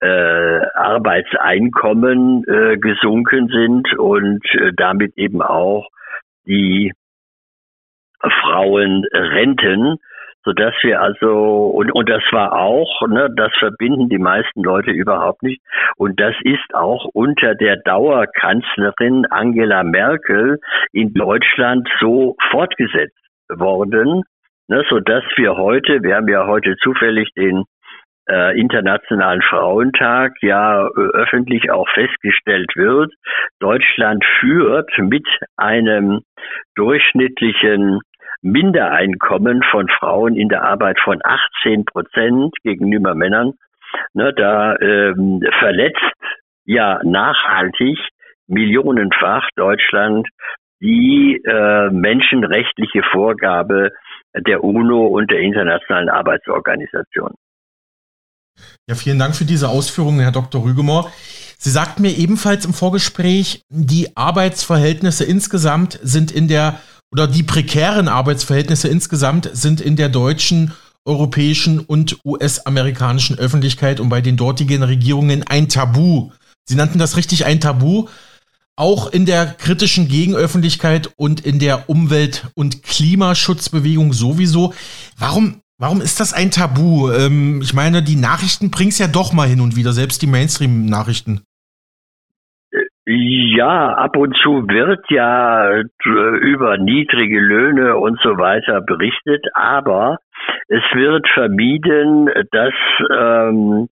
äh, 0.00 0.66
Arbeitseinkommen 0.74 2.44
äh, 2.44 2.76
gesunken 2.76 3.48
sind 3.48 3.98
und 3.98 4.44
äh, 4.54 4.72
damit 4.76 5.16
eben 5.16 5.40
auch 5.40 5.88
die 6.46 6.92
Frauenrenten 8.20 9.98
so 10.44 10.52
dass 10.52 10.74
wir 10.82 11.00
also 11.00 11.66
und 11.74 11.90
und 11.92 12.08
das 12.08 12.22
war 12.30 12.52
auch, 12.52 13.02
ne, 13.08 13.28
das 13.34 13.52
verbinden 13.58 14.08
die 14.08 14.18
meisten 14.18 14.62
Leute 14.62 14.90
überhaupt 14.90 15.42
nicht. 15.42 15.62
Und 15.96 16.20
das 16.20 16.34
ist 16.42 16.74
auch 16.74 17.06
unter 17.14 17.54
der 17.54 17.76
Dauerkanzlerin 17.76 19.26
Angela 19.30 19.82
Merkel 19.82 20.58
in 20.92 21.14
Deutschland 21.14 21.88
so 22.00 22.36
fortgesetzt 22.50 23.16
worden, 23.48 24.22
ne, 24.68 24.84
so 24.90 25.00
dass 25.00 25.24
wir 25.36 25.56
heute, 25.56 26.02
wir 26.02 26.16
haben 26.16 26.28
ja 26.28 26.46
heute 26.46 26.76
zufällig 26.82 27.30
den 27.36 27.64
äh, 28.28 28.58
Internationalen 28.58 29.42
Frauentag 29.42 30.32
ja 30.40 30.86
öffentlich 30.86 31.70
auch 31.70 31.88
festgestellt 31.90 32.70
wird, 32.74 33.12
Deutschland 33.60 34.24
führt 34.40 34.90
mit 34.98 35.26
einem 35.56 36.20
durchschnittlichen 36.74 38.00
Mindereinkommen 38.44 39.62
von 39.70 39.88
Frauen 39.88 40.36
in 40.36 40.50
der 40.50 40.62
Arbeit 40.62 41.00
von 41.02 41.18
18 41.24 41.86
Prozent 41.86 42.54
gegenüber 42.62 43.14
Männern, 43.14 43.54
ne, 44.12 44.34
da 44.34 44.76
ähm, 44.76 45.42
verletzt 45.58 45.98
ja 46.66 47.00
nachhaltig 47.04 47.98
millionenfach 48.46 49.48
Deutschland 49.56 50.28
die 50.80 51.40
äh, 51.42 51.88
menschenrechtliche 51.90 53.02
Vorgabe 53.10 53.92
der 54.34 54.62
UNO 54.62 55.06
und 55.06 55.30
der 55.30 55.38
Internationalen 55.40 56.10
Arbeitsorganisation. 56.10 57.32
Ja, 58.86 58.94
vielen 58.94 59.18
Dank 59.18 59.34
für 59.34 59.46
diese 59.46 59.70
Ausführungen, 59.70 60.20
Herr 60.20 60.32
Dr. 60.32 60.62
Rügemor. 60.62 61.10
Sie 61.58 61.70
sagten 61.70 62.02
mir 62.02 62.10
ebenfalls 62.10 62.66
im 62.66 62.74
Vorgespräch, 62.74 63.62
die 63.70 64.08
Arbeitsverhältnisse 64.16 65.24
insgesamt 65.24 65.98
sind 66.02 66.30
in 66.30 66.46
der 66.46 66.78
oder 67.14 67.28
die 67.28 67.44
prekären 67.44 68.08
Arbeitsverhältnisse 68.08 68.88
insgesamt 68.88 69.48
sind 69.52 69.80
in 69.80 69.94
der 69.94 70.08
deutschen 70.08 70.72
europäischen 71.04 71.78
und 71.78 72.18
US-amerikanischen 72.24 73.38
Öffentlichkeit 73.38 74.00
und 74.00 74.08
bei 74.08 74.20
den 74.20 74.36
dortigen 74.36 74.82
Regierungen 74.82 75.44
ein 75.44 75.68
Tabu. 75.68 76.32
Sie 76.68 76.74
nannten 76.74 76.98
das 76.98 77.16
richtig 77.16 77.46
ein 77.46 77.60
Tabu, 77.60 78.08
auch 78.74 79.12
in 79.12 79.26
der 79.26 79.46
kritischen 79.46 80.08
Gegenöffentlichkeit 80.08 81.08
und 81.14 81.38
in 81.38 81.60
der 81.60 81.88
Umwelt- 81.88 82.48
und 82.54 82.82
Klimaschutzbewegung 82.82 84.12
sowieso. 84.12 84.74
Warum, 85.16 85.60
warum 85.78 86.00
ist 86.00 86.18
das 86.18 86.32
ein 86.32 86.50
Tabu? 86.50 87.12
Ähm, 87.12 87.62
ich 87.62 87.74
meine, 87.74 88.02
die 88.02 88.16
Nachrichten 88.16 88.72
bringen 88.72 88.90
es 88.90 88.98
ja 88.98 89.06
doch 89.06 89.32
mal 89.32 89.48
hin 89.48 89.60
und 89.60 89.76
wieder, 89.76 89.92
selbst 89.92 90.20
die 90.20 90.26
Mainstream-Nachrichten. 90.26 91.42
Ja, 93.06 93.92
ab 93.92 94.16
und 94.16 94.34
zu 94.38 94.66
wird 94.66 95.10
ja 95.10 95.70
äh, 95.72 95.84
über 96.06 96.78
niedrige 96.78 97.38
Löhne 97.38 97.98
und 97.98 98.18
so 98.22 98.38
weiter 98.38 98.80
berichtet, 98.80 99.44
aber 99.52 100.20
es 100.68 100.82
wird 100.94 101.28
vermieden, 101.28 102.30
dass 102.50 102.72
ähm, 103.14 103.88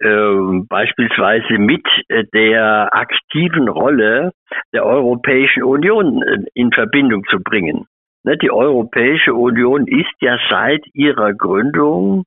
äh, 0.00 0.64
beispielsweise 0.66 1.58
mit 1.58 1.86
der 2.32 2.88
aktiven 2.94 3.68
Rolle 3.68 4.32
der 4.72 4.86
Europäischen 4.86 5.62
Union 5.62 6.22
in 6.54 6.72
Verbindung 6.72 7.24
zu 7.28 7.40
bringen. 7.42 7.84
Ne, 8.24 8.38
die 8.38 8.50
Europäische 8.50 9.34
Union 9.34 9.86
ist 9.86 10.14
ja 10.20 10.38
seit 10.48 10.80
ihrer 10.94 11.34
Gründung 11.34 12.24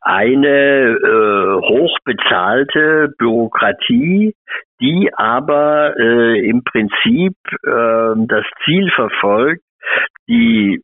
eine 0.00 0.96
äh, 0.96 1.60
hochbezahlte 1.68 3.12
Bürokratie, 3.18 4.34
die 4.80 5.10
aber 5.14 5.94
äh, 5.98 6.48
im 6.48 6.62
Prinzip 6.64 7.34
äh, 7.64 8.26
das 8.28 8.44
Ziel 8.64 8.90
verfolgt, 8.94 9.62
die 10.28 10.82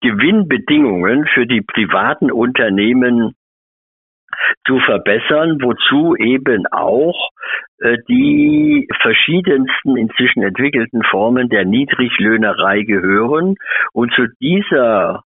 Gewinnbedingungen 0.00 1.26
für 1.32 1.46
die 1.46 1.62
privaten 1.62 2.30
Unternehmen 2.30 3.34
zu 4.66 4.78
verbessern, 4.80 5.58
wozu 5.62 6.16
eben 6.16 6.66
auch 6.66 7.30
äh, 7.78 7.98
die 8.08 8.88
verschiedensten 9.00 9.96
inzwischen 9.96 10.42
entwickelten 10.42 11.02
Formen 11.04 11.48
der 11.48 11.64
Niedriglöhnerei 11.64 12.82
gehören. 12.82 13.54
Und 13.92 14.12
zu 14.14 14.26
dieser 14.40 15.22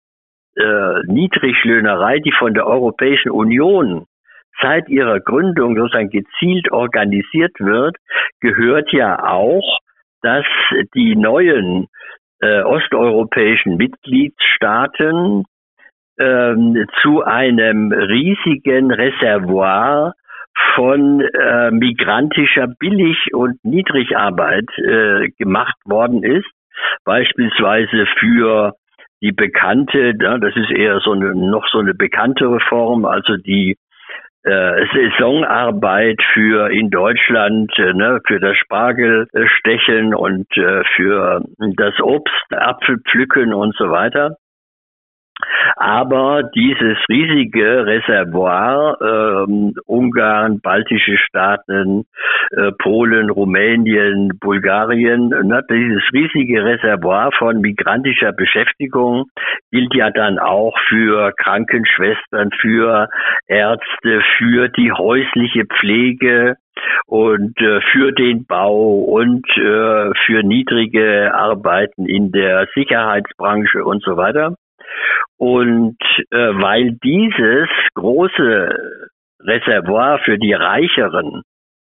äh, 0.55 1.01
Niedriglöhnerei, 1.08 2.19
die 2.19 2.34
von 2.34 2.53
der 2.53 2.67
Europäischen 2.67 3.31
Union 3.31 4.05
seit 4.62 4.89
ihrer 4.89 5.20
Gründung 5.20 5.75
sozusagen 5.75 6.10
gezielt 6.10 6.72
organisiert 6.72 7.60
wird, 7.60 7.98
gehört 8.39 8.92
ja 8.92 9.24
auch, 9.24 9.80
dass 10.22 10.46
die 10.94 11.16
neuen 11.16 11.88
äh, 12.42 12.62
osteuropäischen 12.62 13.78
Mitgliedstaaten 13.78 15.46
ähm, 16.20 16.86
zu 17.01 17.24
einem 17.24 17.92
riesigen 17.92 18.92
Reservoir 18.92 20.13
von 20.75 21.22
äh, 21.22 21.72
migrantischer 21.72 22.68
Billig- 22.68 23.34
und 23.34 23.63
Niedrigarbeit 23.63 24.70
äh, 24.78 25.30
gemacht 25.38 25.75
worden 25.86 26.24
ist, 26.24 26.50
beispielsweise 27.06 28.06
für 28.20 28.74
die 29.22 29.32
bekannte, 29.32 30.16
das 30.16 30.56
ist 30.56 30.72
eher 30.72 31.00
so 31.01 31.12
eine, 31.12 31.36
noch 31.36 31.68
so 31.70 31.80
eine 31.80 31.94
bekanntere 31.94 32.60
Form, 32.62 33.06
also 33.06 33.36
die 33.36 33.75
äh, 34.43 34.86
Saisonarbeit 34.93 36.22
für 36.34 36.72
in 36.72 36.89
Deutschland, 36.89 37.72
äh, 37.77 37.93
ne, 37.93 38.22
für 38.25 38.39
das 38.39 38.55
Spargelstechen 38.58 40.15
und 40.15 40.48
äh, 40.58 40.84
für 40.96 41.43
das 41.58 42.00
Obst, 42.00 42.34
Apfelpflücken 42.51 43.53
und 43.53 43.75
so 43.75 43.91
weiter. 43.91 44.38
Aber 45.75 46.43
dieses 46.43 46.98
riesige 47.08 47.86
Reservoir, 47.86 48.98
ähm, 49.01 49.74
Ungarn, 49.86 50.60
baltische 50.62 51.17
Staaten, 51.17 52.05
äh, 52.51 52.72
Polen, 52.77 53.29
Rumänien, 53.29 54.38
Bulgarien, 54.39 55.29
ne, 55.29 55.63
dieses 55.69 56.03
riesige 56.13 56.63
Reservoir 56.63 57.31
von 57.31 57.62
migrantischer 57.62 58.34
Beschäftigung 58.34 59.25
gilt 59.72 59.93
ja 59.96 60.10
dann 60.12 60.39
auch 60.39 60.77
für 60.88 61.31
Krankenschwestern, 61.38 62.51
für 62.60 63.08
Ärzte, 63.48 64.22
für 64.38 64.69
die 64.69 64.91
häusliche 64.91 65.65
Pflege, 65.65 66.58
und 67.07 67.59
äh, 67.59 67.81
für 67.92 68.11
den 68.14 68.46
Bau 68.46 69.00
und 69.00 69.46
äh, 69.57 70.11
für 70.25 70.44
niedrige 70.44 71.33
Arbeiten 71.33 72.05
in 72.05 72.31
der 72.31 72.68
Sicherheitsbranche 72.74 73.83
und 73.83 74.01
so 74.03 74.16
weiter. 74.16 74.55
Und 75.38 75.98
äh, 76.32 76.38
weil 76.38 76.94
dieses 77.04 77.70
große 77.96 79.10
Reservoir 79.42 80.20
für 80.20 80.38
die 80.38 80.54
reicheren 80.54 81.42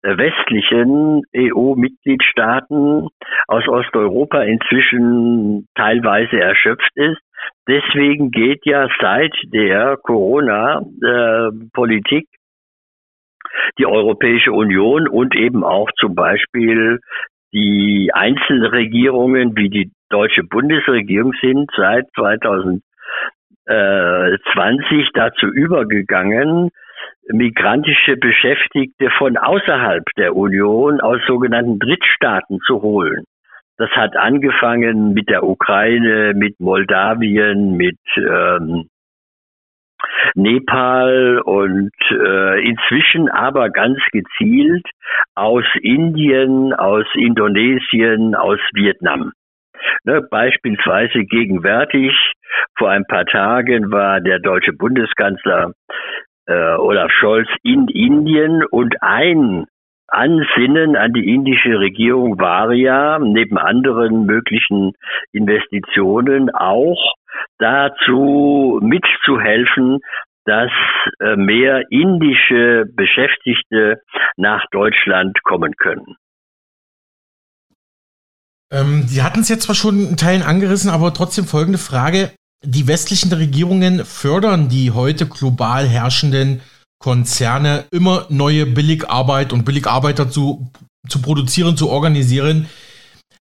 äh, 0.03 0.17
westlichen 0.17 1.23
EU-Mitgliedstaaten 1.35 3.09
aus 3.47 3.67
Osteuropa 3.67 4.43
inzwischen 4.43 5.67
teilweise 5.75 6.39
erschöpft 6.39 6.95
ist. 6.95 7.19
Deswegen 7.67 8.31
geht 8.31 8.65
ja 8.65 8.87
seit 9.01 9.35
der 9.45 9.97
Corona-Politik 10.01 12.23
äh, 12.23 12.27
die 13.77 13.85
Europäische 13.85 14.51
Union 14.51 15.07
und 15.07 15.35
eben 15.35 15.63
auch 15.63 15.91
zum 15.99 16.15
Beispiel 16.15 16.99
die 17.53 18.09
Einzelregierungen 18.13 19.55
wie 19.55 19.69
die 19.69 19.91
deutsche 20.13 20.43
Bundesregierung 20.43 21.33
sind 21.41 21.69
seit 21.75 22.05
2000 22.15 22.83
20 23.65 24.41
dazu 25.13 25.45
übergegangen, 25.47 26.69
migrantische 27.29 28.17
Beschäftigte 28.17 29.09
von 29.17 29.37
außerhalb 29.37 30.03
der 30.17 30.35
Union 30.35 30.99
aus 30.99 31.21
sogenannten 31.27 31.79
Drittstaaten 31.79 32.59
zu 32.67 32.81
holen. 32.81 33.23
Das 33.77 33.89
hat 33.91 34.15
angefangen 34.17 35.13
mit 35.13 35.29
der 35.29 35.43
Ukraine, 35.43 36.33
mit 36.35 36.59
Moldawien, 36.59 37.75
mit 37.75 37.97
ähm, 38.17 38.89
Nepal 40.35 41.39
und 41.39 41.91
äh, 42.11 42.67
inzwischen 42.67 43.29
aber 43.29 43.69
ganz 43.69 43.99
gezielt 44.11 44.85
aus 45.33 45.65
Indien, 45.81 46.73
aus 46.73 47.05
Indonesien, 47.15 48.35
aus 48.35 48.59
Vietnam. 48.73 49.31
Ne, 50.03 50.21
beispielsweise 50.21 51.25
gegenwärtig, 51.25 52.13
vor 52.77 52.89
ein 52.89 53.05
paar 53.05 53.25
Tagen 53.25 53.91
war 53.91 54.21
der 54.21 54.39
deutsche 54.39 54.73
Bundeskanzler 54.73 55.71
äh, 56.47 56.75
Olaf 56.75 57.11
Scholz 57.11 57.47
in 57.63 57.87
Indien 57.87 58.63
und 58.65 58.95
ein 59.01 59.65
Ansinnen 60.07 60.95
an 60.95 61.13
die 61.13 61.33
indische 61.33 61.79
Regierung 61.79 62.39
war 62.39 62.71
ja, 62.73 63.17
neben 63.19 63.57
anderen 63.57 64.25
möglichen 64.25 64.93
Investitionen, 65.31 66.53
auch 66.53 67.13
dazu 67.57 68.79
mitzuhelfen, 68.83 70.01
dass 70.45 70.71
äh, 71.19 71.35
mehr 71.35 71.83
indische 71.89 72.85
Beschäftigte 72.95 74.01
nach 74.37 74.65
Deutschland 74.71 75.41
kommen 75.43 75.73
können. 75.77 76.15
Ähm, 78.73 79.07
Sie 79.07 79.21
hatten 79.21 79.41
es 79.41 79.49
jetzt 79.49 79.63
zwar 79.63 79.75
schon 79.75 80.09
in 80.09 80.17
Teilen 80.17 80.41
angerissen, 80.41 80.89
aber 80.89 81.13
trotzdem 81.13 81.45
folgende 81.45 81.77
Frage. 81.77 82.31
Die 82.65 82.87
westlichen 82.87 83.31
Regierungen 83.31 84.03
fördern 84.03 84.67
die 84.67 84.91
heute 84.91 85.27
global 85.27 85.87
herrschenden 85.87 86.61
Konzerne 86.99 87.85
immer 87.91 88.25
neue 88.29 88.65
Billigarbeit 88.65 89.53
und 89.53 89.65
Billigarbeiter 89.65 90.29
zu, 90.29 90.71
zu 91.07 91.21
produzieren, 91.21 91.77
zu 91.77 91.89
organisieren 91.89 92.67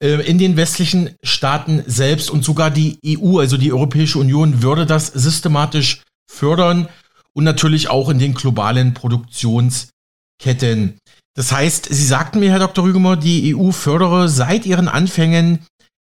äh, 0.04 0.22
in 0.28 0.38
den 0.38 0.58
westlichen 0.58 1.12
Staaten 1.24 1.84
selbst 1.88 2.30
und 2.30 2.44
sogar 2.44 2.70
die 2.70 3.00
EU, 3.06 3.40
also 3.40 3.58
die 3.58 3.72
Europäische 3.72 4.20
Union, 4.20 4.62
würde 4.62 4.86
das 4.86 5.08
systematisch 5.08 6.04
fördern 6.30 6.90
und 7.34 7.46
natürlich 7.46 7.90
auch 7.90 8.10
in 8.10 8.20
den 8.20 8.34
globalen 8.34 8.94
Produktionsketten. 8.94 11.00
Das 11.38 11.52
heißt, 11.52 11.86
Sie 11.92 12.04
sagten 12.04 12.40
mir, 12.40 12.50
Herr 12.50 12.58
Dr. 12.58 12.84
Rügemer, 12.84 13.16
die 13.16 13.56
EU 13.56 13.70
fördere 13.70 14.28
seit 14.28 14.66
ihren 14.66 14.88
Anfängen 14.88 15.60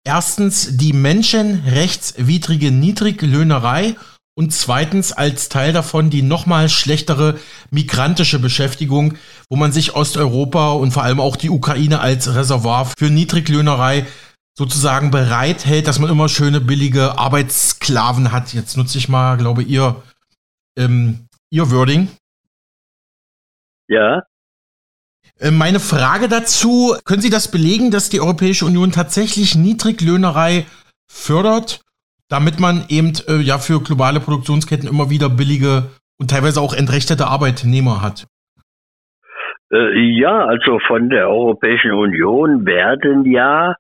erstens 0.02 0.78
die 0.78 0.94
menschenrechtswidrige 0.94 2.70
Niedriglöhnerei 2.70 3.94
und 4.34 4.54
zweitens 4.54 5.12
als 5.12 5.50
Teil 5.50 5.74
davon 5.74 6.08
die 6.08 6.22
nochmal 6.22 6.70
schlechtere 6.70 7.38
migrantische 7.70 8.38
Beschäftigung, 8.38 9.18
wo 9.50 9.56
man 9.56 9.70
sich 9.70 9.94
Osteuropa 9.94 10.72
und 10.72 10.92
vor 10.92 11.02
allem 11.02 11.20
auch 11.20 11.36
die 11.36 11.50
Ukraine 11.50 12.00
als 12.00 12.34
Reservoir 12.34 12.90
für 12.96 13.10
Niedriglöhnerei 13.10 14.06
sozusagen 14.56 15.10
bereithält, 15.10 15.88
dass 15.88 15.98
man 15.98 16.08
immer 16.08 16.30
schöne 16.30 16.62
billige 16.62 17.18
Arbeitssklaven 17.18 18.32
hat. 18.32 18.54
Jetzt 18.54 18.78
nutze 18.78 18.96
ich 18.96 19.10
mal, 19.10 19.36
glaube 19.36 19.62
ich, 19.62 19.68
ihr, 19.68 20.02
ähm, 20.78 21.28
ihr 21.50 21.70
Wording. 21.70 22.08
Ja. 23.88 24.22
Äh, 25.40 25.50
meine 25.50 25.80
Frage 25.80 26.28
dazu, 26.28 26.94
können 27.04 27.22
Sie 27.22 27.30
das 27.30 27.50
belegen, 27.50 27.90
dass 27.90 28.08
die 28.08 28.20
Europäische 28.20 28.64
Union 28.64 28.92
tatsächlich 28.92 29.54
Niedriglöhnerei 29.54 30.66
fördert 31.06 31.80
damit 32.28 32.60
man 32.60 32.84
eben 32.88 33.12
äh, 33.26 33.40
ja 33.40 33.58
für 33.58 33.80
globale 33.82 34.20
Produktionsketten 34.20 34.88
immer 34.88 35.10
wieder 35.10 35.28
billige 35.28 35.88
und 36.20 36.30
teilweise 36.30 36.60
auch 36.60 36.74
entrechtete 36.74 37.26
Arbeitnehmer 37.26 38.02
hat. 38.02 38.26
Äh, 39.72 39.98
ja, 40.20 40.44
also 40.44 40.78
von 40.86 41.08
der 41.08 41.28
Europäischen 41.28 41.92
Union 41.92 42.66
werden 42.66 43.24
ja 43.24 43.76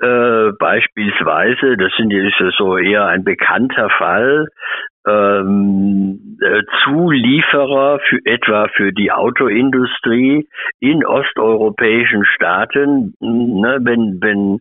äh, 0.00 0.52
beispielsweise, 0.58 1.76
das 1.76 1.92
sind, 1.96 2.12
ist 2.12 2.56
so 2.56 2.76
eher 2.76 3.06
ein 3.06 3.24
bekannter 3.24 3.88
Fall, 3.98 4.48
ähm, 5.06 6.38
äh, 6.40 6.62
Zulieferer 6.82 8.00
für 8.08 8.18
etwa 8.24 8.68
für 8.68 8.92
die 8.92 9.10
Autoindustrie 9.10 10.48
in 10.80 11.04
osteuropäischen 11.04 12.24
Staaten, 12.24 13.14
ne, 13.20 13.78
wenn, 13.82 14.18
wenn 14.20 14.60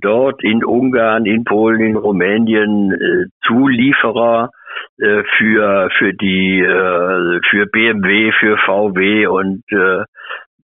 dort 0.00 0.42
in 0.44 0.64
Ungarn, 0.64 1.26
in 1.26 1.44
Polen, 1.44 1.80
in 1.80 1.96
Rumänien 1.96 2.92
äh, 2.92 3.26
Zulieferer 3.46 4.50
äh, 4.98 5.22
für 5.36 5.90
für 5.98 6.14
die 6.14 6.60
äh, 6.60 7.40
für 7.50 7.66
BMW, 7.66 8.32
für 8.32 8.56
VW 8.58 9.26
und 9.26 9.62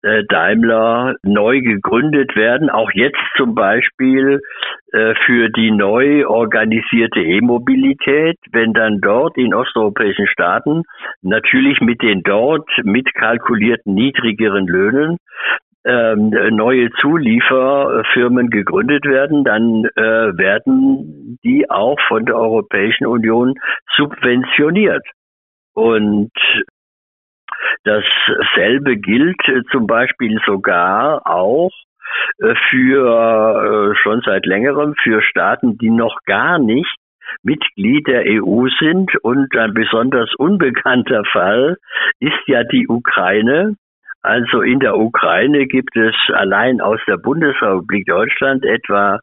äh, 0.07 0.25
Daimler 0.29 1.17
neu 1.25 1.61
gegründet 1.61 2.37
werden, 2.37 2.71
auch 2.71 2.91
jetzt 2.93 3.19
zum 3.37 3.55
Beispiel 3.57 4.41
äh, 4.93 5.15
für 5.25 5.49
die 5.51 5.73
neu 5.73 6.27
organisierte 6.27 7.21
E-Mobilität, 7.21 8.37
wenn 8.53 8.73
dann 8.73 9.01
dort 9.01 9.37
in 9.37 9.53
osteuropäischen 9.53 10.29
Staaten 10.29 10.83
natürlich 11.23 11.81
mit 11.81 12.03
den 12.03 12.23
dort 12.23 12.69
mitkalkulierten 12.85 13.95
niedrigeren 13.95 14.69
Löhnen 14.69 15.17
ähm, 15.85 16.31
neue 16.51 16.91
Zulieferfirmen 17.01 18.51
gegründet 18.51 19.07
werden, 19.07 19.45
dann 19.45 19.85
äh, 19.97 20.37
werden 20.39 21.39
die 21.45 21.69
auch 21.69 21.99
von 22.07 22.27
der 22.27 22.37
Europäischen 22.37 23.07
Union 23.07 23.55
subventioniert. 23.97 25.05
Und 25.75 26.33
Dasselbe 27.85 28.97
gilt 28.97 29.41
äh, 29.49 29.63
zum 29.71 29.87
Beispiel 29.87 30.39
sogar 30.45 31.27
auch 31.27 31.71
äh, 32.39 32.55
für 32.71 33.93
äh, 33.93 33.97
schon 34.03 34.23
seit 34.25 34.47
längerem 34.47 34.95
für 35.03 35.23
Staaten, 35.23 35.79
die 35.79 35.91
noch 35.91 36.19
gar 36.27 36.59
nicht 36.59 36.95
Mitglied 37.43 38.07
der 38.07 38.25
EU 38.27 38.69
sind. 38.79 39.15
Und 39.23 39.57
ein 39.57 39.75
besonders 39.75 40.35
unbekannter 40.37 41.25
Fall 41.33 41.77
ist 42.21 42.47
ja 42.47 42.65
die 42.65 42.89
Ukraine. 42.89 43.77
Also 44.23 44.61
in 44.63 44.81
der 44.81 44.97
Ukraine 44.97 45.67
gibt 45.67 45.97
es 45.97 46.15
allein 46.33 46.81
aus 46.81 47.01
der 47.07 47.17
Bundesrepublik 47.17 48.07
Deutschland 48.07 48.65
etwa 48.65 49.21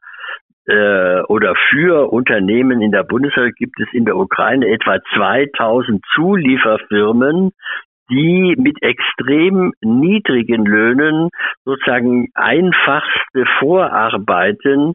äh, 0.66 1.22
oder 1.24 1.56
für 1.70 2.12
Unternehmen 2.12 2.82
in 2.82 2.92
der 2.92 3.04
Bundesrepublik 3.04 3.56
gibt 3.58 3.80
es 3.82 3.88
in 3.92 4.06
der 4.06 4.16
Ukraine 4.16 4.68
etwa 4.68 5.00
2000 5.14 6.02
Zulieferfirmen, 6.14 7.52
die 8.10 8.56
mit 8.58 8.82
extrem 8.82 9.74
niedrigen 9.82 10.66
Löhnen 10.66 11.30
sozusagen 11.66 12.30
einfachste 12.34 13.46
Vorarbeiten 13.60 14.94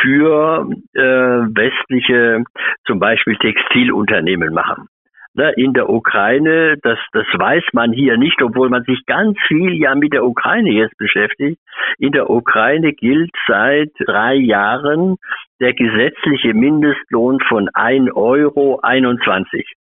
für 0.00 0.68
äh, 0.94 1.00
westliche, 1.00 2.44
zum 2.86 2.98
Beispiel 2.98 3.36
Textilunternehmen 3.36 4.52
machen. 4.52 4.88
Ne, 5.34 5.52
in 5.58 5.74
der 5.74 5.90
Ukraine, 5.90 6.78
das, 6.82 6.98
das 7.12 7.26
weiß 7.34 7.62
man 7.74 7.92
hier 7.92 8.16
nicht, 8.16 8.40
obwohl 8.40 8.70
man 8.70 8.84
sich 8.84 9.04
ganz 9.04 9.36
viel 9.46 9.74
ja 9.74 9.94
mit 9.94 10.14
der 10.14 10.24
Ukraine 10.24 10.70
jetzt 10.70 10.96
beschäftigt. 10.96 11.60
In 11.98 12.12
der 12.12 12.30
Ukraine 12.30 12.94
gilt 12.94 13.32
seit 13.46 13.90
drei 13.98 14.34
Jahren 14.34 15.16
der 15.60 15.74
gesetzliche 15.74 16.54
Mindestlohn 16.54 17.40
von 17.40 17.68
1,21 17.68 18.14
Euro 18.14 18.80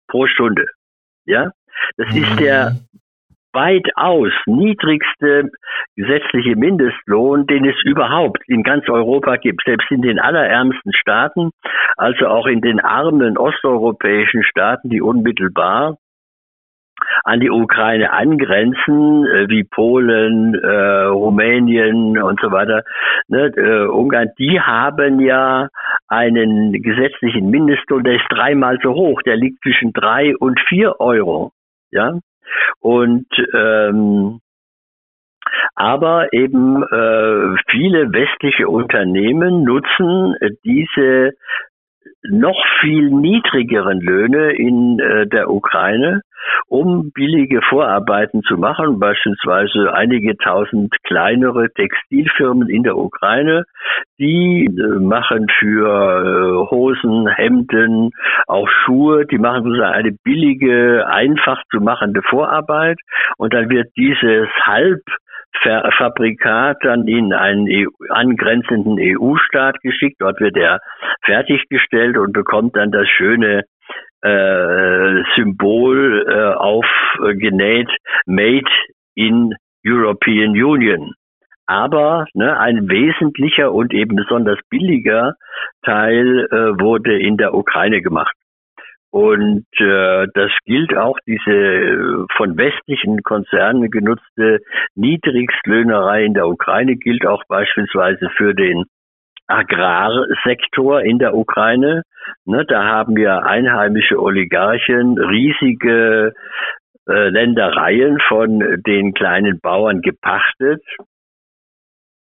pro 0.07 0.25
Stunde. 0.25 0.65
Ja, 1.27 1.51
das 1.97 2.13
mhm. 2.13 2.23
ist 2.23 2.39
der 2.39 2.75
weitaus 3.55 4.33
niedrigste 4.45 5.49
gesetzliche 5.95 6.55
Mindestlohn, 6.55 7.47
den 7.47 7.65
es 7.65 7.75
überhaupt 7.85 8.43
in 8.47 8.61
ganz 8.61 8.87
Europa 8.87 9.37
gibt, 9.37 9.63
selbst 9.65 9.89
in 9.89 10.01
den 10.01 10.19
allerärmsten 10.19 10.93
Staaten, 10.93 11.51
also 11.95 12.27
auch 12.27 12.45
in 12.45 12.61
den 12.61 12.79
armen 12.79 13.37
osteuropäischen 13.37 14.43
Staaten, 14.43 14.89
die 14.89 15.01
unmittelbar 15.01 15.97
an 17.23 17.39
die 17.39 17.49
Ukraine 17.49 18.11
angrenzen, 18.11 19.25
äh, 19.25 19.49
wie 19.49 19.63
Polen, 19.63 20.55
äh, 20.55 21.05
Rumänien 21.07 22.21
und 22.21 22.39
so 22.39 22.51
weiter, 22.51 22.83
ne, 23.27 23.51
äh, 23.55 23.87
Ungarn, 23.87 24.29
die 24.39 24.61
haben 24.61 25.19
ja 25.19 25.67
einen 26.07 26.71
gesetzlichen 26.81 27.49
Mindestlohn, 27.49 28.03
der 28.03 28.15
ist 28.15 28.27
dreimal 28.29 28.79
so 28.81 28.93
hoch, 28.93 29.21
der 29.23 29.35
liegt 29.35 29.61
zwischen 29.61 29.91
drei 29.91 30.35
und 30.37 30.59
vier 30.69 30.99
Euro 30.99 31.51
ja. 31.95 32.19
Und 32.79 33.25
ähm, 33.53 34.39
aber 35.75 36.33
eben 36.33 36.83
äh, 36.83 37.57
viele 37.69 38.11
westliche 38.13 38.67
Unternehmen 38.67 39.63
nutzen 39.63 40.35
diese 40.63 41.33
noch 42.23 42.61
viel 42.81 43.11
niedrigeren 43.11 43.99
Löhne 44.01 44.51
in 44.53 44.99
äh, 44.99 45.27
der 45.27 45.49
Ukraine, 45.49 46.21
um 46.67 47.11
billige 47.11 47.61
Vorarbeiten 47.61 48.41
zu 48.43 48.57
machen, 48.57 48.99
beispielsweise 48.99 49.93
einige 49.93 50.37
tausend 50.37 50.95
kleinere 51.03 51.69
Textilfirmen 51.73 52.69
in 52.69 52.83
der 52.83 52.97
Ukraine, 52.97 53.65
die 54.19 54.65
äh, 54.65 54.99
machen 54.99 55.47
für 55.59 55.87
äh, 55.87 56.71
Hosen, 56.71 57.27
Hemden, 57.27 58.11
auch 58.47 58.67
Schuhe, 58.67 59.25
die 59.25 59.37
machen 59.37 59.63
sozusagen 59.63 59.93
eine 59.93 60.11
billige, 60.23 61.07
einfach 61.07 61.61
zu 61.71 61.79
machende 61.79 62.21
Vorarbeit 62.21 62.97
und 63.37 63.53
dann 63.53 63.69
wird 63.69 63.89
dieses 63.97 64.47
halb 64.63 65.01
Fabrikat 65.97 66.77
dann 66.81 67.07
in 67.07 67.33
einen 67.33 67.67
EU, 67.67 67.87
angrenzenden 68.09 68.97
EU-Staat 68.99 69.81
geschickt. 69.81 70.17
Dort 70.19 70.39
wird 70.39 70.57
er 70.57 70.79
fertiggestellt 71.23 72.17
und 72.17 72.33
bekommt 72.33 72.75
dann 72.75 72.91
das 72.91 73.07
schöne 73.07 73.63
äh, 74.25 75.23
Symbol 75.35 76.25
äh, 76.27 76.53
aufgenäht, 76.55 77.89
Made 78.25 78.71
in 79.13 79.53
European 79.85 80.51
Union. 80.51 81.13
Aber 81.67 82.25
ne, 82.33 82.59
ein 82.59 82.89
wesentlicher 82.89 83.71
und 83.71 83.93
eben 83.93 84.15
besonders 84.15 84.59
billiger 84.69 85.35
Teil 85.83 86.47
äh, 86.51 86.79
wurde 86.79 87.19
in 87.19 87.37
der 87.37 87.53
Ukraine 87.53 88.01
gemacht. 88.01 88.35
Und 89.11 89.65
äh, 89.79 90.27
das 90.33 90.51
gilt 90.65 90.95
auch 90.97 91.17
diese 91.25 91.51
äh, 91.51 92.25
von 92.35 92.57
westlichen 92.57 93.23
Konzernen 93.23 93.89
genutzte 93.89 94.59
Niedrigstlöhnerei 94.95 96.25
in 96.25 96.33
der 96.33 96.47
Ukraine 96.47 96.97
gilt 96.97 97.25
auch 97.25 97.43
beispielsweise 97.47 98.29
für 98.35 98.53
den 98.53 98.85
Agrarsektor 99.47 101.01
in 101.01 101.19
der 101.19 101.35
Ukraine. 101.35 102.03
Ne, 102.45 102.65
da 102.65 102.83
haben 102.83 103.15
wir 103.15 103.45
einheimische 103.45 104.19
Oligarchen 104.21 105.17
riesige 105.17 106.33
äh, 107.07 107.29
Ländereien 107.29 108.19
von 108.27 108.59
den 108.85 109.13
kleinen 109.13 109.59
Bauern 109.59 110.01
gepachtet 110.01 110.81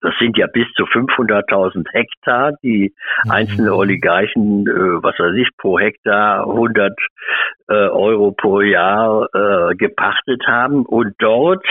das 0.04 0.14
sind 0.20 0.38
ja 0.38 0.46
bis 0.48 0.68
zu 0.76 0.84
500.000 0.84 1.88
Hektar, 1.92 2.52
die 2.62 2.94
mhm. 3.24 3.32
einzelne 3.32 3.74
Oligarchen, 3.74 4.68
äh, 4.68 5.02
was 5.02 5.18
weiß 5.18 5.34
ich, 5.36 5.48
pro 5.58 5.80
Hektar 5.80 6.42
100 6.42 6.94
äh, 7.70 7.74
Euro 7.74 8.32
pro 8.32 8.60
Jahr 8.62 9.28
äh, 9.34 9.74
gepachtet 9.76 10.44
haben. 10.46 10.86
Und 10.86 11.16
dort 11.20 11.66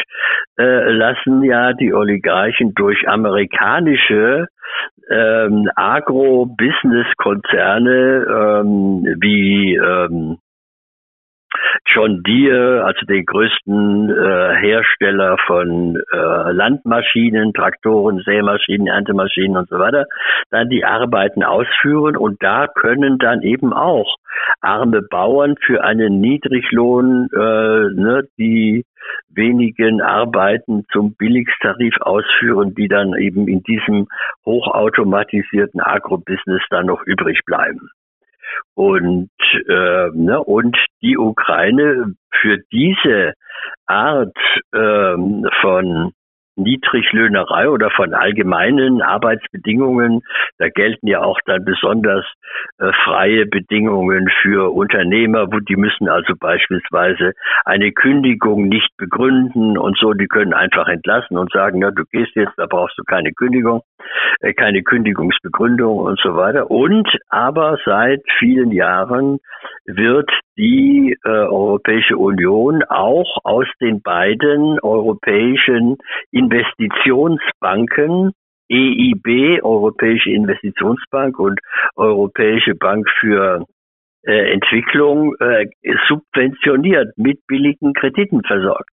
äh, 0.59 0.91
lassen 0.91 1.45
ja 1.45 1.75
die 1.75 1.93
Oligarchen 1.93 2.73
durch 2.75 3.07
amerikanische 3.07 4.49
ähm, 5.11 5.69
Agro-Business-Konzerne 5.77 8.27
ähm, 8.29 9.05
wie 9.21 9.75
ähm, 9.75 10.39
John 11.87 12.23
Deere, 12.23 12.85
also 12.85 13.05
den 13.07 13.25
größten 13.25 14.11
äh, 14.11 14.57
Hersteller 14.57 15.37
von 15.47 15.97
äh, 16.13 16.53
Landmaschinen, 16.53 17.53
Traktoren, 17.53 18.21
Sämaschinen, 18.25 18.87
Erntemaschinen 18.87 19.57
und 19.57 19.69
so 19.69 19.79
weiter, 19.79 20.07
dann 20.51 20.69
die 20.69 20.85
Arbeiten 20.85 21.43
ausführen 21.43 22.17
und 22.17 22.43
da 22.43 22.67
können 22.67 23.19
dann 23.19 23.43
eben 23.43 23.73
auch 23.73 24.17
arme 24.61 25.03
Bauern 25.03 25.57
für 25.65 25.85
einen 25.85 26.21
Niedriglohn 26.21 27.29
äh, 27.33 28.01
ne, 28.01 28.29
die 28.39 28.85
wenigen 29.29 30.01
Arbeiten 30.01 30.85
zum 30.93 31.15
Billigtarif 31.15 31.95
ausführen, 32.01 32.75
die 32.75 32.89
dann 32.89 33.15
eben 33.15 33.49
in 33.49 33.63
diesem 33.63 34.09
hochautomatisierten 34.47 35.81
Agrobusiness 35.81 36.63
dann 36.71 36.87
noch 36.87 37.03
übrig 37.05 37.41
bleiben. 37.45 37.91
Und, 38.75 39.31
äh, 39.69 40.09
ne, 40.15 40.43
und 40.45 40.77
die 41.03 41.19
Ukraine 41.19 42.15
für 42.31 42.59
diese 42.73 43.35
Art 43.87 44.37
ähm, 44.75 45.47
von 45.61 46.13
Niedriglöhnerei 46.57 47.69
oder 47.69 47.91
von 47.91 48.15
allgemeinen 48.15 49.03
Arbeitsbedingungen. 49.03 50.21
Da 50.59 50.69
gelten 50.69 51.07
ja 51.07 51.23
auch 51.23 51.39
dann 51.47 51.65
besonders 51.65 52.27
äh, 52.79 52.93
freie 53.05 53.47
Bedingungen 53.47 54.29
für 54.43 54.73
Unternehmer, 54.73 55.47
wo 55.51 55.59
die 55.61 55.77
müssen 55.77 56.09
also 56.09 56.35
beispielsweise 56.39 57.33
eine 57.65 57.93
Kündigung 57.93 58.69
nicht 58.69 58.91
begründen 58.97 59.79
und 59.79 59.99
so, 59.99 60.13
die 60.13 60.29
können 60.29 60.53
einfach 60.53 60.89
entlassen 60.89 61.39
und 61.39 61.53
sagen, 61.53 61.79
na, 61.81 61.91
du 61.91 62.05
gehst 62.11 62.35
jetzt, 62.35 62.55
da 62.57 62.67
brauchst 62.67 62.99
du 62.99 63.05
keine 63.05 63.33
Kündigung, 63.33 63.83
äh, 64.41 64.53
keine 64.53 64.83
Kündigungsbegründung 64.83 65.99
und 65.99 66.21
so 66.21 66.37
weiter. 66.37 66.71
Und 66.71 67.09
aber 67.29 67.79
seit 67.85 68.23
vielen 68.39 68.73
Jahren 68.73 69.39
wird 69.85 70.31
die 70.57 71.17
äh, 71.25 71.29
Europäische 71.29 72.17
Union 72.17 72.83
auch 72.85 73.39
aus 73.43 73.67
den 73.81 74.03
beiden 74.03 74.79
europäischen 74.81 75.97
Investitionsbanken 76.43 78.33
EIB, 78.71 79.63
Europäische 79.63 80.31
Investitionsbank 80.31 81.39
und 81.39 81.61
Europäische 81.97 82.75
Bank 82.75 83.07
für 83.21 83.67
äh, 84.25 84.53
Entwicklung 84.53 85.35
äh, 85.41 85.67
subventioniert, 86.09 87.17
mit 87.19 87.47
billigen 87.47 87.93
Krediten 87.93 88.43
versorgt. 88.45 88.89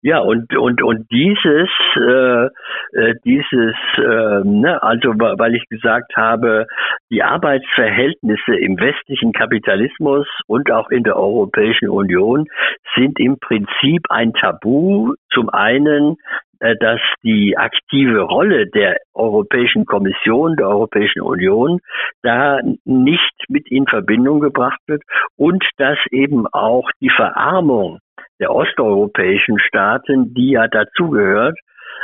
Ja, 0.00 0.20
und 0.20 0.56
und 0.56 0.80
und 0.80 1.10
dieses 1.10 1.68
äh, 1.96 2.46
äh, 2.92 3.14
dieses 3.24 3.74
äh, 3.96 4.44
ne, 4.44 4.80
also 4.80 5.08
weil 5.08 5.56
ich 5.56 5.64
gesagt 5.68 6.14
habe, 6.16 6.66
die 7.10 7.24
Arbeitsverhältnisse 7.24 8.54
im 8.54 8.78
westlichen 8.78 9.32
Kapitalismus 9.32 10.28
und 10.46 10.70
auch 10.70 10.90
in 10.90 11.02
der 11.02 11.16
Europäischen 11.16 11.88
Union 11.88 12.46
sind 12.94 13.18
im 13.18 13.40
Prinzip 13.40 14.06
ein 14.08 14.34
Tabu. 14.34 15.14
Zum 15.32 15.48
einen 15.48 16.14
äh, 16.60 16.76
dass 16.76 17.00
die 17.24 17.56
aktive 17.56 18.20
Rolle 18.20 18.68
der 18.68 18.98
Europäischen 19.14 19.84
Kommission, 19.84 20.54
der 20.56 20.68
Europäischen 20.68 21.22
Union 21.22 21.80
da 22.22 22.60
nicht 22.84 23.34
mit 23.48 23.68
in 23.68 23.86
Verbindung 23.88 24.38
gebracht 24.38 24.80
wird 24.86 25.02
und 25.36 25.64
dass 25.76 25.98
eben 26.12 26.46
auch 26.46 26.88
die 27.00 27.10
Verarmung 27.10 27.98
der 28.40 28.52
osteuropäischen 28.52 29.58
Staaten, 29.58 30.34
die 30.34 30.52
ja 30.52 30.68
dazugehört, 30.68 31.58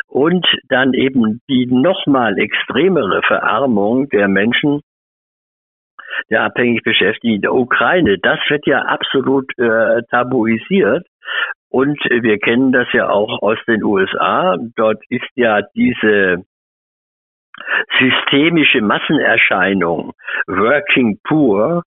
und 0.09 0.47
dann 0.69 0.95
eben 0.95 1.41
die 1.49 1.67
nochmal 1.67 2.39
extremere 2.39 3.23
Verarmung 3.23 4.09
der 4.09 4.29
Menschen, 4.29 4.81
der 6.31 6.43
abhängig 6.43 6.83
Beschäftigten 6.83 7.43
der 7.43 7.55
Ukraine, 7.55 8.19
das 8.19 8.39
wird 8.49 8.67
ja 8.67 8.83
absolut 8.83 9.51
äh, 9.59 10.03
tabuisiert. 10.11 11.07
Und 11.69 11.99
wir 12.05 12.39
kennen 12.39 12.71
das 12.71 12.87
ja 12.93 13.09
auch 13.09 13.43
aus 13.43 13.59
den 13.67 13.83
USA. 13.83 14.57
Dort 14.77 15.03
ist 15.09 15.29
ja 15.35 15.63
diese 15.75 16.45
systemische 17.99 18.81
Massenerscheinung 18.81 20.13
Working 20.47 21.19
Poor 21.25 21.83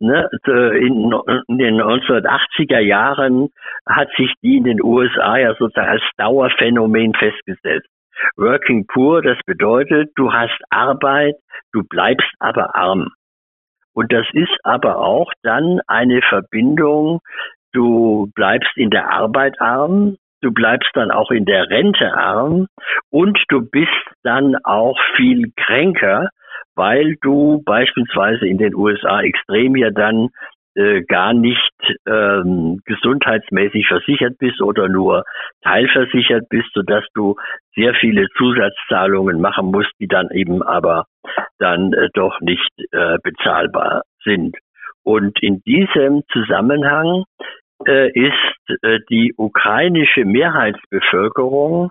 Ne, 0.00 0.28
in, 0.46 1.12
in 1.48 1.58
den 1.58 1.80
1980er 1.80 2.80
Jahren 2.80 3.48
hat 3.86 4.08
sich 4.16 4.32
die 4.42 4.56
in 4.56 4.64
den 4.64 4.82
USA 4.82 5.36
ja 5.36 5.54
sozusagen 5.54 5.88
als 5.88 6.02
Dauerphänomen 6.16 7.14
festgesetzt. 7.14 7.88
Working 8.36 8.86
Poor, 8.86 9.22
das 9.22 9.38
bedeutet, 9.46 10.10
du 10.16 10.32
hast 10.32 10.58
Arbeit, 10.70 11.36
du 11.72 11.82
bleibst 11.88 12.30
aber 12.38 12.74
arm. 12.74 13.08
Und 13.92 14.12
das 14.12 14.26
ist 14.32 14.56
aber 14.64 14.98
auch 14.98 15.32
dann 15.42 15.80
eine 15.86 16.20
Verbindung, 16.22 17.20
du 17.72 18.30
bleibst 18.34 18.76
in 18.76 18.90
der 18.90 19.10
Arbeit 19.10 19.60
arm, 19.60 20.16
du 20.40 20.52
bleibst 20.52 20.90
dann 20.94 21.10
auch 21.10 21.30
in 21.30 21.44
der 21.44 21.70
Rente 21.70 22.12
arm 22.12 22.66
und 23.10 23.38
du 23.48 23.62
bist 23.62 23.90
dann 24.22 24.56
auch 24.64 24.98
viel 25.16 25.52
kränker, 25.56 26.28
weil 26.74 27.16
du 27.20 27.62
beispielsweise 27.64 28.46
in 28.46 28.58
den 28.58 28.74
USA 28.74 29.22
extrem 29.22 29.76
ja 29.76 29.90
dann 29.90 30.28
äh, 30.74 31.02
gar 31.02 31.32
nicht 31.32 31.72
ähm, 32.06 32.80
gesundheitsmäßig 32.84 33.86
versichert 33.86 34.38
bist 34.38 34.60
oder 34.60 34.88
nur 34.88 35.24
teilversichert 35.62 36.48
bist, 36.48 36.68
sodass 36.74 37.04
du 37.14 37.36
sehr 37.76 37.94
viele 37.94 38.26
Zusatzzahlungen 38.36 39.40
machen 39.40 39.66
musst, 39.66 39.92
die 40.00 40.08
dann 40.08 40.30
eben 40.30 40.62
aber 40.62 41.04
dann 41.58 41.92
äh, 41.92 42.08
doch 42.14 42.40
nicht 42.40 42.70
äh, 42.90 43.18
bezahlbar 43.22 44.02
sind. 44.24 44.56
Und 45.04 45.40
in 45.42 45.60
diesem 45.60 46.22
Zusammenhang 46.32 47.24
ist 47.86 48.80
äh, 48.82 48.98
die 49.10 49.34
ukrainische 49.36 50.24
Mehrheitsbevölkerung 50.24 51.90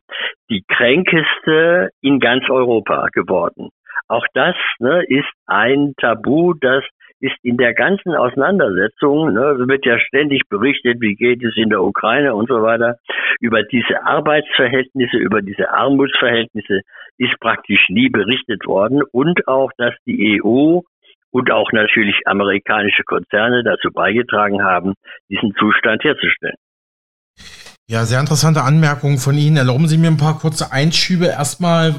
die 0.49 0.63
kränkeste 0.67 1.89
in 2.01 2.19
ganz 2.19 2.49
Europa 2.49 3.07
geworden. 3.11 3.69
Auch 4.07 4.25
das 4.33 4.55
ne, 4.79 5.03
ist 5.07 5.29
ein 5.47 5.93
Tabu, 5.97 6.53
das 6.53 6.83
ist 7.19 7.35
in 7.41 7.57
der 7.57 7.73
ganzen 7.73 8.13
Auseinandersetzung, 8.15 9.33
ne, 9.33 9.55
wird 9.67 9.85
ja 9.85 9.97
ständig 9.97 10.41
berichtet, 10.49 10.97
wie 10.99 11.15
geht 11.15 11.43
es 11.43 11.55
in 11.55 11.69
der 11.69 11.81
Ukraine 11.81 12.35
und 12.35 12.49
so 12.49 12.61
weiter, 12.61 12.97
über 13.39 13.63
diese 13.63 14.03
Arbeitsverhältnisse, 14.03 15.17
über 15.17 15.41
diese 15.41 15.71
Armutsverhältnisse 15.71 16.81
ist 17.17 17.39
praktisch 17.39 17.87
nie 17.89 18.09
berichtet 18.09 18.65
worden 18.65 19.01
und 19.11 19.47
auch, 19.47 19.71
dass 19.77 19.93
die 20.05 20.41
EU 20.43 20.81
und 21.33 21.51
auch 21.51 21.71
natürlich 21.71 22.15
amerikanische 22.25 23.03
Konzerne 23.03 23.63
dazu 23.63 23.89
beigetragen 23.91 24.63
haben, 24.63 24.93
diesen 25.29 25.53
Zustand 25.59 26.03
herzustellen. 26.03 26.55
Ja, 27.89 28.05
sehr 28.05 28.19
interessante 28.19 28.61
Anmerkungen 28.61 29.17
von 29.17 29.37
Ihnen. 29.37 29.57
Erlauben 29.57 29.87
Sie 29.87 29.97
mir 29.97 30.07
ein 30.07 30.17
paar 30.17 30.39
kurze 30.39 30.71
Einschübe. 30.71 31.25
Erstmal, 31.25 31.95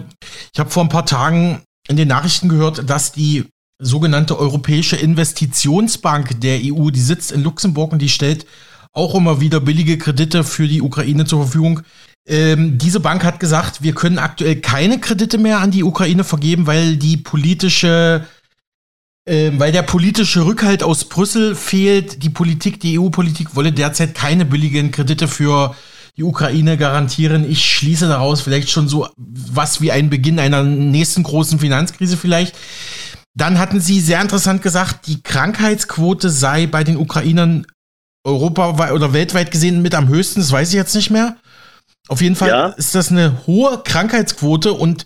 ich 0.53 0.59
habe 0.59 0.71
vor 0.71 0.85
ein 0.85 0.89
paar 0.89 1.05
Tagen 1.05 1.63
in 1.89 1.97
den 1.97 2.09
Nachrichten 2.09 2.49
gehört, 2.49 2.89
dass 2.89 3.13
die 3.13 3.45
sogenannte 3.79 4.39
Europäische 4.39 4.97
Investitionsbank 4.97 6.41
der 6.41 6.61
EU, 6.63 6.91
die 6.91 7.01
sitzt 7.01 7.33
in 7.33 7.43
Luxemburg 7.43 7.93
und 7.93 8.01
die 8.01 8.09
stellt 8.09 8.47
auch 8.93 9.17
immer 9.17 9.41
wieder 9.41 9.61
billige 9.61 9.99
Kredite 9.99 10.45
für 10.45 10.69
die 10.69 10.81
Ukraine 10.81 11.25
zur 11.25 11.43
Verfügung. 11.43 11.83
Ähm, 12.27 12.79
diese 12.79 13.01
Bank 13.01 13.25
hat 13.25 13.41
gesagt, 13.41 13.83
wir 13.83 13.95
können 13.95 14.19
aktuell 14.19 14.57
keine 14.57 14.99
Kredite 15.01 15.37
mehr 15.37 15.59
an 15.59 15.73
die 15.73 15.85
Ukraine 15.85 16.25
vergeben, 16.25 16.67
weil 16.67 16.97
die 16.97 17.19
politische, 17.19 18.25
äh, 19.27 19.53
weil 19.55 19.73
der 19.73 19.83
politische 19.83 20.45
Rückhalt 20.45 20.83
aus 20.83 21.05
Brüssel 21.05 21.55
fehlt. 21.55 22.23
Die 22.23 22.31
Politik, 22.31 22.81
die 22.81 22.99
EU-Politik 22.99 23.57
wolle 23.57 23.73
derzeit 23.73 24.15
keine 24.15 24.45
billigen 24.45 24.91
Kredite 24.91 25.29
für 25.29 25.75
die 26.17 26.23
Ukraine 26.23 26.77
garantieren. 26.77 27.51
Ich 27.51 27.65
schließe 27.65 28.07
daraus 28.07 28.41
vielleicht 28.41 28.71
schon 28.71 28.89
so 28.89 29.09
was 29.17 29.81
wie 29.81 29.91
ein 29.91 30.11
Beginn 30.11 30.39
einer 30.39 30.63
nächsten 30.63 31.23
großen 31.23 31.59
Finanzkrise 31.59 32.17
vielleicht. 32.17 32.55
Dann 33.37 33.59
hatten 33.59 33.81
Sie 33.81 34.01
sehr 34.01 34.21
interessant 34.21 34.63
gesagt, 34.63 35.09
die 35.09 35.23
Krankheitsquote 35.23 36.31
sei 36.31 36.67
bei 36.67 36.85
den 36.85 36.97
Ukrainern 36.97 37.67
europaweit 38.25 38.93
oder 38.93 39.13
weltweit 39.13 39.51
gesehen 39.51 39.83
mit 39.83 39.95
am 39.95 40.09
höchsten. 40.09 40.41
Das 40.41 40.53
weiß 40.53 40.69
ich 40.69 40.75
jetzt 40.75 40.95
nicht 40.95 41.11
mehr. 41.11 41.37
Auf 42.09 42.21
jeden 42.21 42.37
Fall 42.37 42.49
ja. 42.49 42.67
ist 42.69 42.95
das 42.95 43.11
eine 43.11 43.47
hohe 43.47 43.83
Krankheitsquote 43.83 44.73
und 44.73 45.05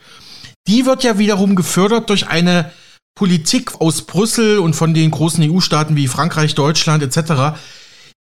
die 0.66 0.85
wird 0.85 1.04
ja 1.04 1.18
wiederum 1.18 1.57
gefördert 1.57 2.11
durch 2.11 2.28
eine 2.28 2.70
Politik 3.18 3.81
aus 3.81 4.07
Brüssel 4.07 4.61
und 4.61 4.74
von 4.74 4.94
den 4.94 5.11
großen 5.11 5.42
EU-Staaten 5.50 5.96
wie 5.96 6.07
Frankreich, 6.07 6.54
Deutschland 6.54 7.02
etc., 7.02 7.59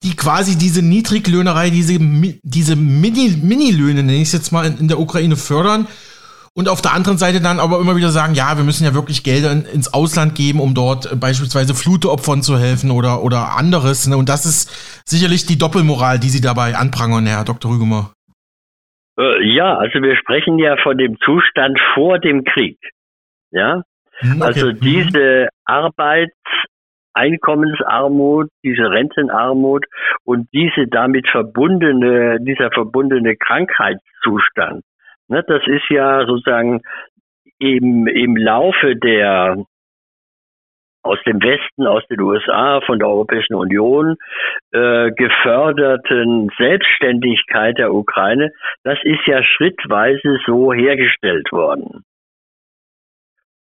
die 0.04 0.16
quasi 0.16 0.58
diese 0.58 0.84
Niedriglöhnerei, 0.84 1.70
diese, 1.70 1.98
diese 2.44 2.76
Mini-Löhne, 2.76 4.04
nenne 4.04 4.16
ich 4.16 4.30
es 4.30 4.34
jetzt 4.34 4.52
mal, 4.52 4.66
in 4.66 4.88
der 4.88 5.00
Ukraine 5.00 5.36
fördern. 5.36 5.88
Und 6.56 6.70
auf 6.70 6.82
der 6.82 6.94
anderen 6.94 7.20
Seite 7.20 7.40
dann 7.40 7.60
aber 7.60 7.80
immer 7.80 7.96
wieder 7.96 8.10
sagen, 8.10 8.34
ja, 8.34 8.58
wir 8.58 8.64
müssen 8.64 8.84
ja 8.84 8.96
wirklich 8.96 9.24
Gelder 9.24 9.52
in, 9.52 9.66
ins 9.66 9.94
Ausland 9.94 10.34
geben, 10.34 10.60
um 10.60 10.74
dort 10.74 11.12
äh, 11.12 11.16
beispielsweise 11.16 11.76
Fluteopfern 11.76 12.42
zu 12.42 12.58
helfen 12.58 12.90
oder, 12.90 13.22
oder 13.22 13.56
anderes. 13.56 14.08
Ne? 14.08 14.18
Und 14.18 14.28
das 14.28 14.48
ist 14.48 15.04
sicherlich 15.06 15.46
die 15.46 15.60
Doppelmoral, 15.60 16.18
die 16.18 16.30
Sie 16.30 16.42
dabei 16.42 16.76
anprangern, 16.76 17.28
Herr 17.28 17.44
Dr. 17.44 17.72
Rügemer. 17.72 18.12
Äh, 19.20 19.54
ja, 19.54 19.78
also 19.78 20.02
wir 20.02 20.16
sprechen 20.16 20.58
ja 20.58 20.76
von 20.82 20.98
dem 20.98 21.18
Zustand 21.24 21.80
vor 21.94 22.18
dem 22.18 22.44
Krieg. 22.44 22.80
Ja, 23.52 23.84
okay. 24.22 24.42
also 24.42 24.68
mhm. 24.68 24.80
diese 24.80 25.50
Arbeits- 25.66 26.34
Einkommensarmut, 27.18 28.50
diese 28.64 28.92
Rentenarmut 28.92 29.86
und 30.24 30.48
diese 30.54 30.86
damit 30.88 31.28
verbundene, 31.28 32.38
dieser 32.40 32.70
verbundene 32.70 33.36
Krankheitszustand. 33.36 34.84
Ne, 35.28 35.44
das 35.48 35.64
ist 35.66 35.90
ja 35.90 36.26
sozusagen 36.28 36.82
im, 37.60 38.06
im 38.08 38.38
Laufe 38.38 38.96
der 38.96 39.58
aus 41.04 41.20
dem 41.26 41.42
Westen, 41.42 41.88
aus 41.88 42.06
den 42.08 42.20
USA, 42.22 42.82
von 42.86 43.00
der 43.00 43.08
Europäischen 43.08 43.56
Union 43.56 44.18
äh, 44.72 45.10
geförderten 45.12 46.50
Selbstständigkeit 46.58 47.78
der 47.78 47.94
Ukraine, 47.94 48.52
das 48.84 49.00
ist 49.04 49.26
ja 49.26 49.42
schrittweise 49.42 50.38
so 50.46 50.74
hergestellt 50.74 51.52
worden. 51.52 52.04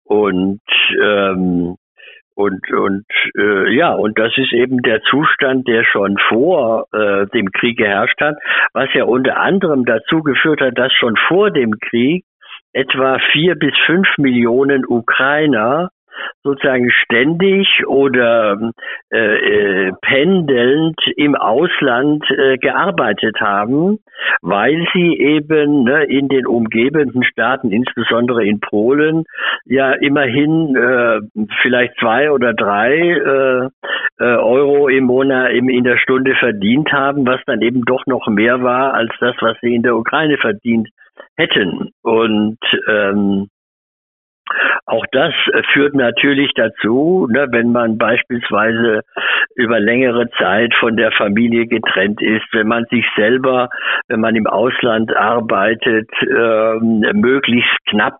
Und 0.10 0.62
ähm, 1.02 1.76
Und, 2.36 2.64
und 2.72 3.06
äh, 3.38 3.76
ja, 3.76 3.92
und 3.94 4.18
das 4.18 4.32
ist 4.38 4.54
eben 4.54 4.82
der 4.82 5.02
Zustand, 5.02 5.68
der 5.68 5.84
schon 5.84 6.18
vor 6.30 6.88
äh, 6.94 7.28
dem 7.34 7.52
Krieg 7.52 7.78
geherrscht 7.78 8.22
hat, 8.22 8.38
was 8.72 8.88
ja 8.94 9.04
unter 9.04 9.36
anderem 9.38 9.84
dazu 9.84 10.24
geführt 10.24 10.62
hat, 10.62 10.78
dass 10.78 10.94
schon 10.94 11.18
vor 11.28 11.52
dem 11.52 11.74
Krieg 11.90 12.24
etwa 12.72 13.20
vier 13.34 13.56
bis 13.56 13.74
fünf 13.86 14.08
Millionen 14.18 14.86
Ukrainer 14.86 15.90
sozusagen 16.44 16.90
ständig 16.92 17.68
oder 17.88 18.72
äh, 19.12 19.18
äh, 19.18 19.92
pendelnd 20.02 21.00
im 21.18 21.36
Ausland 21.36 22.24
äh, 22.32 22.58
gearbeitet 22.58 23.40
haben, 23.42 24.00
weil 24.42 24.88
sie 24.94 25.18
eben 25.18 25.84
ne, 25.84 26.06
in 26.06 26.30
den 26.30 26.46
umgebenden 26.48 27.24
Staaten, 27.24 27.72
insbesondere 27.72 28.46
in 28.46 28.60
Polen, 28.60 29.26
ja 29.66 29.92
immerhin 29.94 30.76
äh, 30.76 31.20
vielleicht 31.62 31.98
zwei 32.00 32.32
oder 32.32 32.54
drei 32.54 32.96
äh, 32.98 33.70
äh, 34.20 34.36
Euro 34.36 34.88
im 34.88 35.06
Monat 35.06 35.52
im, 35.52 35.70
in 35.70 35.84
der 35.84 35.98
Stunde 35.98 36.36
verdient 36.36 36.92
haben, 36.92 37.26
was 37.26 37.42
dann 37.46 37.62
eben 37.62 37.84
doch 37.84 38.06
noch 38.06 38.28
mehr 38.28 38.64
war 38.64 38.94
als 38.94 39.12
das, 39.20 39.36
was 39.42 39.58
sie 39.62 39.76
in 39.76 39.84
der 39.84 39.96
Ukraine 39.96 40.38
verdient 40.38 40.90
hätten. 41.38 41.92
Und 42.02 42.58
ähm, 42.88 43.48
auch 44.86 45.06
das 45.12 45.34
äh, 45.54 45.62
führt 45.74 45.94
natürlich 45.94 46.52
dazu, 46.56 47.28
ne, 47.30 47.48
wenn 47.52 47.72
man 47.72 47.98
beispielsweise 47.98 49.02
über 49.56 49.80
längere 49.80 50.30
Zeit 50.38 50.74
von 50.80 50.98
der 50.98 51.12
Familie 51.12 51.68
getrennt 51.68 52.22
ist, 52.22 52.46
wenn 52.54 52.68
man 52.68 52.86
sich 52.90 53.06
selber, 53.16 53.70
wenn 54.08 54.20
man 54.20 54.36
im 54.36 54.48
Ausland 54.48 55.16
arbeitet, 55.16 56.10
äh, 56.22 56.80
möglichst 57.14 57.78
knapp 57.88 58.20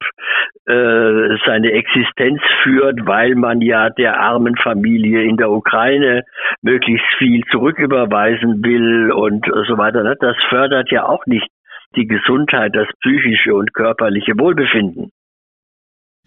äh, 0.68 1.38
seine 1.46 1.72
Existenz 1.72 2.42
führt, 2.64 3.08
weil 3.08 3.36
man 3.36 3.62
ja 3.62 3.90
der 3.90 4.20
armen 4.20 4.56
Familie 4.58 5.24
in 5.24 5.38
der 5.38 5.50
Ukraine 5.50 6.24
möglichst 6.62 7.08
viel 7.18 7.44
zurücküberweisen 7.52 8.64
will 8.64 9.12
und 9.12 9.46
so 9.68 9.78
weiter. 9.78 10.04
Ne? 10.04 10.16
Das 10.20 10.36
fördert 10.50 10.92
ja 10.92 11.08
auch 11.08 11.26
nicht 11.26 11.48
die 11.96 12.06
Gesundheit, 12.06 12.76
das 12.76 12.88
psychische 13.02 13.56
und 13.56 13.74
körperliche 13.74 14.34
Wohlbefinden. 14.38 15.12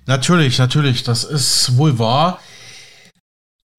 Natürlich, 0.07 0.59
natürlich, 0.59 1.05
das 1.05 1.25
ist 1.25 1.77
wohl 1.77 1.99
wahr. 1.99 2.41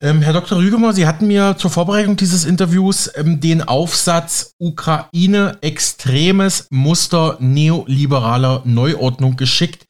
Ähm, 0.01 0.21
Herr 0.21 0.33
Dr. 0.33 0.57
Rügemer, 0.57 0.93
Sie 0.93 1.07
hatten 1.07 1.27
mir 1.27 1.55
zur 1.57 1.71
Vorbereitung 1.71 2.17
dieses 2.17 2.43
Interviews 2.43 3.09
ähm, 3.15 3.39
den 3.39 3.62
Aufsatz 3.62 4.53
Ukraine 4.59 5.57
extremes 5.62 6.67
Muster 6.71 7.38
neoliberaler 7.39 8.63
Neuordnung 8.65 9.38
geschickt. 9.38 9.86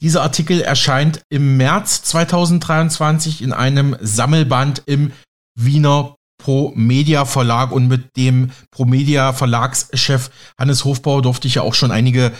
Dieser 0.00 0.22
Artikel 0.22 0.60
erscheint 0.60 1.22
im 1.28 1.56
März 1.56 2.02
2023 2.02 3.42
in 3.42 3.52
einem 3.52 3.96
Sammelband 4.00 4.82
im 4.86 5.12
Wiener 5.54 6.16
Pro 6.38 6.72
Media 6.76 7.24
Verlag 7.24 7.72
und 7.72 7.88
mit 7.88 8.16
dem 8.16 8.52
Pro 8.70 8.84
Media 8.84 9.32
Verlagschef 9.32 10.30
Hannes 10.56 10.84
Hofbauer 10.84 11.20
durfte 11.22 11.48
ich 11.48 11.56
ja 11.56 11.62
auch 11.62 11.74
schon 11.74 11.90
einige 11.90 12.32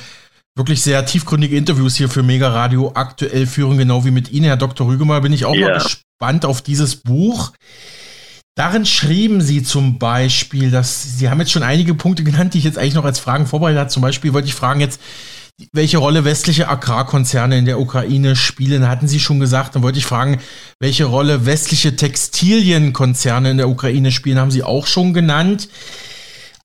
wirklich 0.59 0.83
sehr 0.83 1.07
tiefgründige 1.07 1.57
Interviews 1.57 1.97
hier 1.97 2.09
für 2.09 2.23
Mega 2.23 2.49
Radio 2.49 2.93
aktuell 2.95 3.47
führen, 3.47 3.79
genau 3.79 4.05
wie 4.05 4.11
mit 4.11 4.31
Ihnen, 4.31 4.45
Herr 4.45 4.57
Dr. 4.57 4.89
Rügemer, 4.89 5.21
bin 5.21 5.33
ich 5.33 5.45
auch 5.45 5.55
ja. 5.55 5.69
mal 5.69 5.79
gespannt 5.79 6.45
auf 6.45 6.61
dieses 6.61 6.97
Buch. 6.97 7.53
Darin 8.57 8.85
schrieben 8.85 9.41
Sie 9.41 9.63
zum 9.63 10.01
Beispiel, 10.01 10.73
dass 10.73 11.17
Sie 11.17 11.31
haben 11.31 11.39
jetzt 11.39 11.53
schon 11.53 11.63
einige 11.63 11.95
Punkte 11.95 12.25
genannt, 12.25 12.55
die 12.55 12.59
ich 12.59 12.65
jetzt 12.65 12.77
eigentlich 12.77 12.95
noch 12.95 13.05
als 13.05 13.21
Fragen 13.21 13.47
vorbereitet 13.47 13.79
habe. 13.79 13.91
Zum 13.91 14.03
Beispiel 14.03 14.33
wollte 14.33 14.49
ich 14.49 14.55
fragen 14.55 14.81
jetzt, 14.81 15.01
welche 15.73 15.99
Rolle 15.99 16.25
westliche 16.25 16.69
Agrarkonzerne 16.69 17.57
in 17.57 17.65
der 17.65 17.79
Ukraine 17.81 18.35
spielen, 18.35 18.89
hatten 18.89 19.07
Sie 19.07 19.21
schon 19.21 19.39
gesagt. 19.39 19.77
Dann 19.77 19.83
wollte 19.83 19.99
ich 19.99 20.07
fragen, 20.07 20.41
welche 20.81 21.05
Rolle 21.05 21.47
westliche 21.47 21.95
Textilienkonzerne 21.95 23.53
in 23.53 23.57
der 23.59 23.69
Ukraine 23.69 24.11
spielen, 24.11 24.39
haben 24.39 24.51
Sie 24.51 24.65
auch 24.65 24.89
schon 24.89 25.15
genannt. 25.15 25.69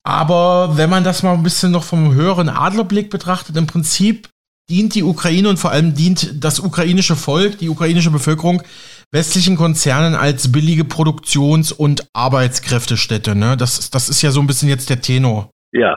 Aber 0.06 0.76
wenn 0.76 0.90
man 0.90 1.02
das 1.02 1.22
mal 1.22 1.32
ein 1.32 1.42
bisschen 1.42 1.72
noch 1.72 1.84
vom 1.84 2.14
höheren 2.14 2.48
Adlerblick 2.48 3.10
betrachtet, 3.10 3.56
im 3.56 3.66
Prinzip 3.66 4.28
dient 4.68 4.94
die 4.94 5.02
Ukraine 5.02 5.48
und 5.48 5.58
vor 5.58 5.70
allem 5.70 5.94
dient 5.94 6.44
das 6.44 6.60
ukrainische 6.60 7.16
Volk, 7.16 7.58
die 7.58 7.68
ukrainische 7.68 8.10
Bevölkerung 8.10 8.62
westlichen 9.12 9.56
Konzernen 9.56 10.14
als 10.14 10.50
billige 10.50 10.84
Produktions- 10.84 11.72
und 11.72 12.06
Arbeitskräftestätte. 12.14 13.34
Ne? 13.34 13.56
Das, 13.56 13.90
das 13.90 14.08
ist 14.08 14.22
ja 14.22 14.30
so 14.30 14.40
ein 14.40 14.46
bisschen 14.46 14.68
jetzt 14.68 14.90
der 14.90 15.00
Tenor. 15.00 15.50
Ja. 15.72 15.96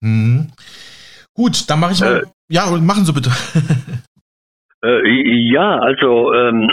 Mhm. 0.00 0.52
Gut, 1.34 1.68
dann 1.68 1.80
mache 1.80 1.92
ich 1.92 2.00
mal. 2.00 2.22
Äh, 2.22 2.26
ja, 2.50 2.66
machen 2.66 3.04
Sie 3.04 3.12
bitte. 3.12 3.30
äh, 4.84 5.50
ja, 5.52 5.78
also 5.78 6.32
ähm, 6.32 6.70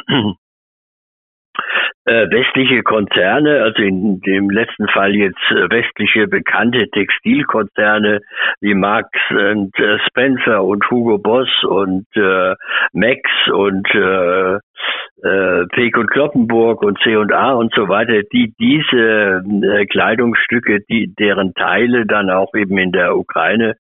äh, 2.05 2.29
westliche 2.29 2.83
Konzerne, 2.83 3.63
also 3.63 3.81
in 3.81 4.21
dem 4.21 4.49
letzten 4.49 4.87
Fall 4.87 5.15
jetzt 5.15 5.51
äh, 5.51 5.69
westliche 5.69 6.27
bekannte 6.27 6.87
Textilkonzerne 6.89 8.21
wie 8.61 8.75
Marx 8.75 9.09
und 9.31 9.77
äh, 9.79 9.97
Spencer 10.07 10.63
und 10.63 10.89
Hugo 10.89 11.17
Boss 11.17 11.49
und 11.63 12.05
äh, 12.15 12.55
Max 12.93 13.21
und 13.51 13.87
äh, 13.95 14.59
äh, 15.23 15.65
Peek 15.71 15.97
und 15.97 16.11
Kloppenburg 16.11 16.83
und 16.83 16.99
C&A 17.01 17.53
und 17.53 17.73
so 17.73 17.87
weiter, 17.89 18.21
die 18.31 18.53
diese 18.59 19.41
äh, 19.63 19.85
Kleidungsstücke, 19.87 20.81
die 20.87 21.13
deren 21.17 21.53
Teile 21.55 22.05
dann 22.05 22.29
auch 22.29 22.53
eben 22.53 22.77
in 22.77 22.91
der 22.91 23.17
Ukraine 23.17 23.75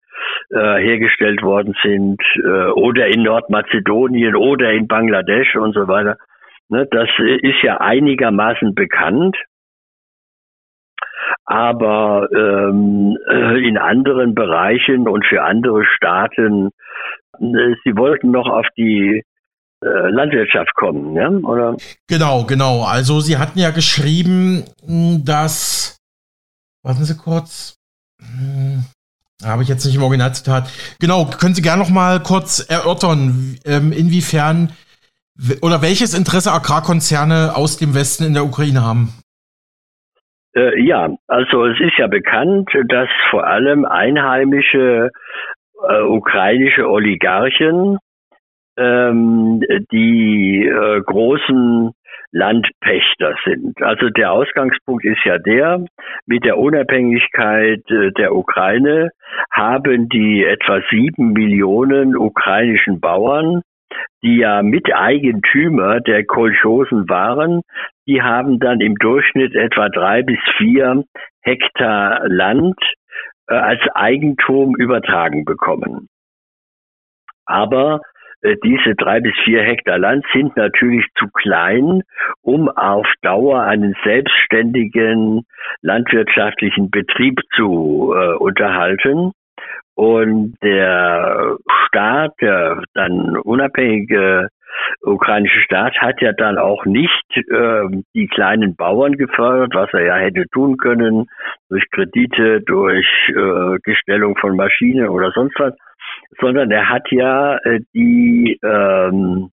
äh, 0.49 0.77
hergestellt 0.77 1.43
worden 1.43 1.75
sind 1.83 2.21
äh, 2.43 2.71
oder 2.71 3.07
in 3.07 3.23
Nordmazedonien 3.23 4.35
oder 4.35 4.71
in 4.71 4.87
Bangladesch 4.87 5.55
und 5.55 5.73
so 5.73 5.87
weiter, 5.87 6.17
das 6.69 7.09
ist 7.41 7.61
ja 7.63 7.79
einigermaßen 7.79 8.73
bekannt. 8.75 9.37
Aber 11.45 12.27
ähm, 12.33 13.17
äh, 13.29 13.67
in 13.67 13.77
anderen 13.77 14.33
Bereichen 14.33 15.07
und 15.07 15.25
für 15.25 15.43
andere 15.43 15.83
Staaten, 15.85 16.69
äh, 17.39 17.75
sie 17.83 17.95
wollten 17.95 18.31
noch 18.31 18.47
auf 18.47 18.65
die 18.77 19.23
äh, 19.83 20.09
Landwirtschaft 20.09 20.73
kommen, 20.75 21.15
ja? 21.15 21.29
oder? 21.29 21.77
Genau, 22.07 22.45
genau. 22.45 22.83
Also 22.83 23.19
Sie 23.19 23.37
hatten 23.37 23.59
ja 23.59 23.69
geschrieben, 23.71 24.63
dass, 25.23 25.99
warten 26.83 27.03
Sie 27.03 27.15
kurz, 27.15 27.75
hm, 28.19 28.85
habe 29.43 29.63
ich 29.63 29.69
jetzt 29.69 29.85
nicht 29.85 29.95
im 29.95 30.03
Originalzitat. 30.03 30.71
Genau, 30.99 31.25
können 31.25 31.53
Sie 31.53 31.61
gerne 31.61 31.83
noch 31.83 31.91
mal 31.91 32.19
kurz 32.21 32.65
erörtern, 32.67 33.57
ähm, 33.65 33.91
inwiefern 33.91 34.71
oder 35.61 35.81
welches 35.81 36.17
Interesse 36.17 36.51
Agrarkonzerne 36.51 37.53
aus 37.55 37.77
dem 37.77 37.93
Westen 37.93 38.25
in 38.25 38.33
der 38.33 38.45
Ukraine 38.45 38.83
haben? 38.83 39.09
Äh, 40.55 40.81
ja, 40.81 41.09
also 41.27 41.65
es 41.65 41.79
ist 41.79 41.97
ja 41.97 42.07
bekannt, 42.07 42.69
dass 42.87 43.09
vor 43.29 43.45
allem 43.45 43.85
einheimische 43.85 45.11
äh, 45.89 46.01
ukrainische 46.03 46.89
Oligarchen 46.89 47.97
ähm, 48.77 49.61
die 49.91 50.65
äh, 50.65 51.01
großen 51.01 51.91
Landpächter 52.31 53.35
sind. 53.45 53.81
Also 53.81 54.09
der 54.09 54.31
Ausgangspunkt 54.31 55.05
ist 55.05 55.23
ja 55.23 55.37
der, 55.37 55.85
mit 56.25 56.43
der 56.43 56.57
Unabhängigkeit 56.57 57.83
äh, 57.89 58.11
der 58.11 58.35
Ukraine 58.35 59.11
haben 59.51 60.09
die 60.09 60.43
etwa 60.43 60.81
sieben 60.89 61.33
Millionen 61.33 62.15
ukrainischen 62.15 62.99
Bauern 62.99 63.61
die 64.25 64.37
ja 64.37 64.63
Miteigentümer 64.63 65.99
der 66.01 66.25
Kolchosen 66.25 67.07
waren, 67.07 67.61
die 68.07 68.23
haben 68.23 68.59
dann 68.59 68.81
im 68.81 68.95
Durchschnitt 68.95 69.53
etwa 69.53 69.89
drei 69.89 70.23
bis 70.23 70.39
vier 70.57 71.03
Hektar 71.41 72.27
Land 72.27 72.79
äh, 73.47 73.53
als 73.53 73.81
Eigentum 73.93 74.75
übertragen 74.75 75.45
bekommen. 75.45 76.07
Aber 77.45 78.01
äh, 78.41 78.55
diese 78.63 78.95
drei 78.95 79.19
bis 79.19 79.35
vier 79.43 79.61
Hektar 79.61 79.99
Land 79.99 80.25
sind 80.33 80.57
natürlich 80.57 81.05
zu 81.19 81.27
klein, 81.27 82.01
um 82.41 82.67
auf 82.67 83.07
Dauer 83.21 83.61
einen 83.61 83.95
selbstständigen 84.03 85.45
landwirtschaftlichen 85.81 86.89
Betrieb 86.89 87.41
zu 87.55 88.11
äh, 88.15 88.33
unterhalten. 88.37 89.33
Und 89.95 90.55
der 90.61 91.57
Staat, 91.87 92.33
der 92.41 92.83
dann 92.93 93.37
unabhängige 93.37 94.49
ukrainische 95.01 95.61
Staat, 95.61 95.95
hat 95.99 96.21
ja 96.21 96.33
dann 96.33 96.57
auch 96.57 96.85
nicht 96.85 97.25
äh, 97.37 98.03
die 98.13 98.27
kleinen 98.27 98.75
Bauern 98.75 99.13
gefördert, 99.13 99.73
was 99.73 99.93
er 99.93 100.05
ja 100.05 100.15
hätte 100.17 100.45
tun 100.51 100.77
können, 100.77 101.27
durch 101.69 101.89
Kredite, 101.91 102.61
durch 102.61 103.07
äh, 103.29 103.77
Gestellung 103.83 104.35
von 104.37 104.55
Maschinen 104.57 105.07
oder 105.07 105.31
sonst 105.31 105.57
was, 105.59 105.73
sondern 106.39 106.71
er 106.71 106.89
hat 106.89 107.09
ja 107.11 107.57
äh, 107.59 107.79
die 107.93 108.59
ähm, 108.63 109.49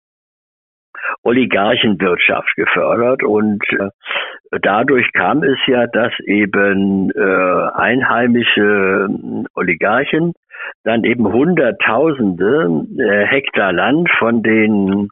Oligarchenwirtschaft 1.23 2.55
gefördert 2.55 3.23
und 3.23 3.63
äh, 3.71 3.89
dadurch 4.61 5.11
kam 5.13 5.43
es 5.43 5.57
ja, 5.67 5.87
dass 5.87 6.13
eben 6.25 7.11
äh, 7.11 7.69
einheimische 7.73 9.07
äh, 9.09 9.43
Oligarchen 9.55 10.33
dann 10.83 11.03
eben 11.03 11.31
Hunderttausende 11.31 12.85
äh, 12.97 13.25
Hektar 13.25 13.73
Land 13.73 14.09
von 14.17 14.43
den 14.43 15.09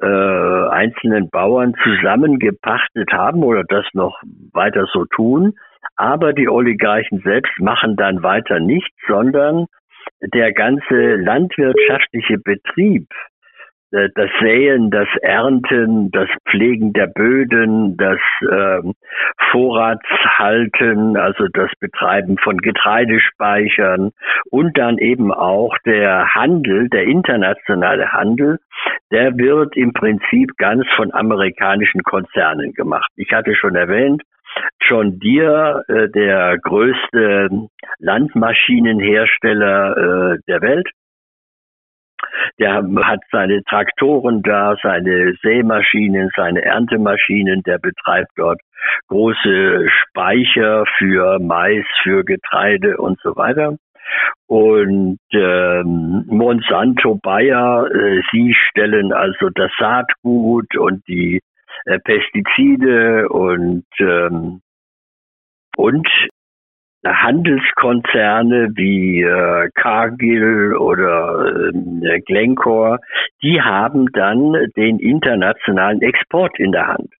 äh, 0.00 0.06
einzelnen 0.06 1.30
Bauern 1.30 1.74
zusammengepachtet 1.82 3.12
haben 3.12 3.42
oder 3.42 3.64
das 3.68 3.86
noch 3.92 4.20
weiter 4.52 4.86
so 4.92 5.04
tun. 5.06 5.54
Aber 5.96 6.32
die 6.32 6.48
Oligarchen 6.48 7.20
selbst 7.20 7.58
machen 7.58 7.96
dann 7.96 8.22
weiter 8.22 8.60
nichts, 8.60 8.94
sondern 9.08 9.66
der 10.20 10.52
ganze 10.52 11.16
landwirtschaftliche 11.16 12.38
Betrieb 12.38 13.08
das 13.90 14.30
Säen, 14.40 14.90
das 14.90 15.08
Ernten, 15.22 16.10
das 16.10 16.28
Pflegen 16.48 16.92
der 16.92 17.06
Böden, 17.06 17.96
das 17.96 18.18
äh, 18.42 18.82
Vorratshalten, 19.50 21.16
also 21.16 21.46
das 21.52 21.70
Betreiben 21.80 22.36
von 22.38 22.58
Getreidespeichern 22.58 24.10
und 24.50 24.76
dann 24.76 24.98
eben 24.98 25.32
auch 25.32 25.76
der 25.86 26.34
Handel, 26.34 26.88
der 26.88 27.04
internationale 27.04 28.12
Handel, 28.12 28.58
der 29.12 29.36
wird 29.38 29.76
im 29.76 29.92
Prinzip 29.92 30.56
ganz 30.58 30.84
von 30.96 31.14
amerikanischen 31.14 32.02
Konzernen 32.02 32.72
gemacht. 32.72 33.10
Ich 33.16 33.32
hatte 33.32 33.54
schon 33.54 33.76
erwähnt, 33.76 34.22
John 34.80 35.18
Deere, 35.18 35.84
äh, 35.88 36.08
der 36.08 36.58
größte 36.58 37.68
Landmaschinenhersteller 37.98 39.96
äh, 39.96 40.38
der 40.48 40.62
Welt, 40.62 40.88
der 42.58 42.82
hat 43.04 43.20
seine 43.30 43.62
Traktoren 43.64 44.42
da, 44.42 44.76
seine 44.82 45.34
Sämaschinen, 45.42 46.30
seine 46.36 46.62
Erntemaschinen, 46.62 47.62
der 47.62 47.78
betreibt 47.78 48.30
dort 48.36 48.60
große 49.08 49.88
Speicher 49.88 50.84
für 50.98 51.38
Mais, 51.38 51.84
für 52.02 52.24
Getreide 52.24 52.96
und 52.98 53.18
so 53.20 53.36
weiter. 53.36 53.76
Und 54.46 55.18
ähm, 55.32 56.24
Monsanto 56.28 57.18
Bayer, 57.20 57.88
äh, 57.92 58.22
sie 58.30 58.54
stellen 58.54 59.12
also 59.12 59.50
das 59.52 59.72
Saatgut 59.78 60.76
und 60.76 61.06
die 61.08 61.40
äh, 61.86 61.98
Pestizide 61.98 63.28
und 63.28 63.84
ähm, 63.98 64.60
und 65.76 66.08
Handelskonzerne 67.14 68.70
wie 68.74 69.22
äh, 69.22 69.70
Cargill 69.74 70.76
oder 70.76 71.72
äh, 71.72 72.20
Glencore, 72.20 72.98
die 73.42 73.60
haben 73.60 74.06
dann 74.12 74.54
den 74.76 74.98
internationalen 74.98 76.02
Export 76.02 76.58
in 76.58 76.72
der 76.72 76.88
Hand. 76.88 77.12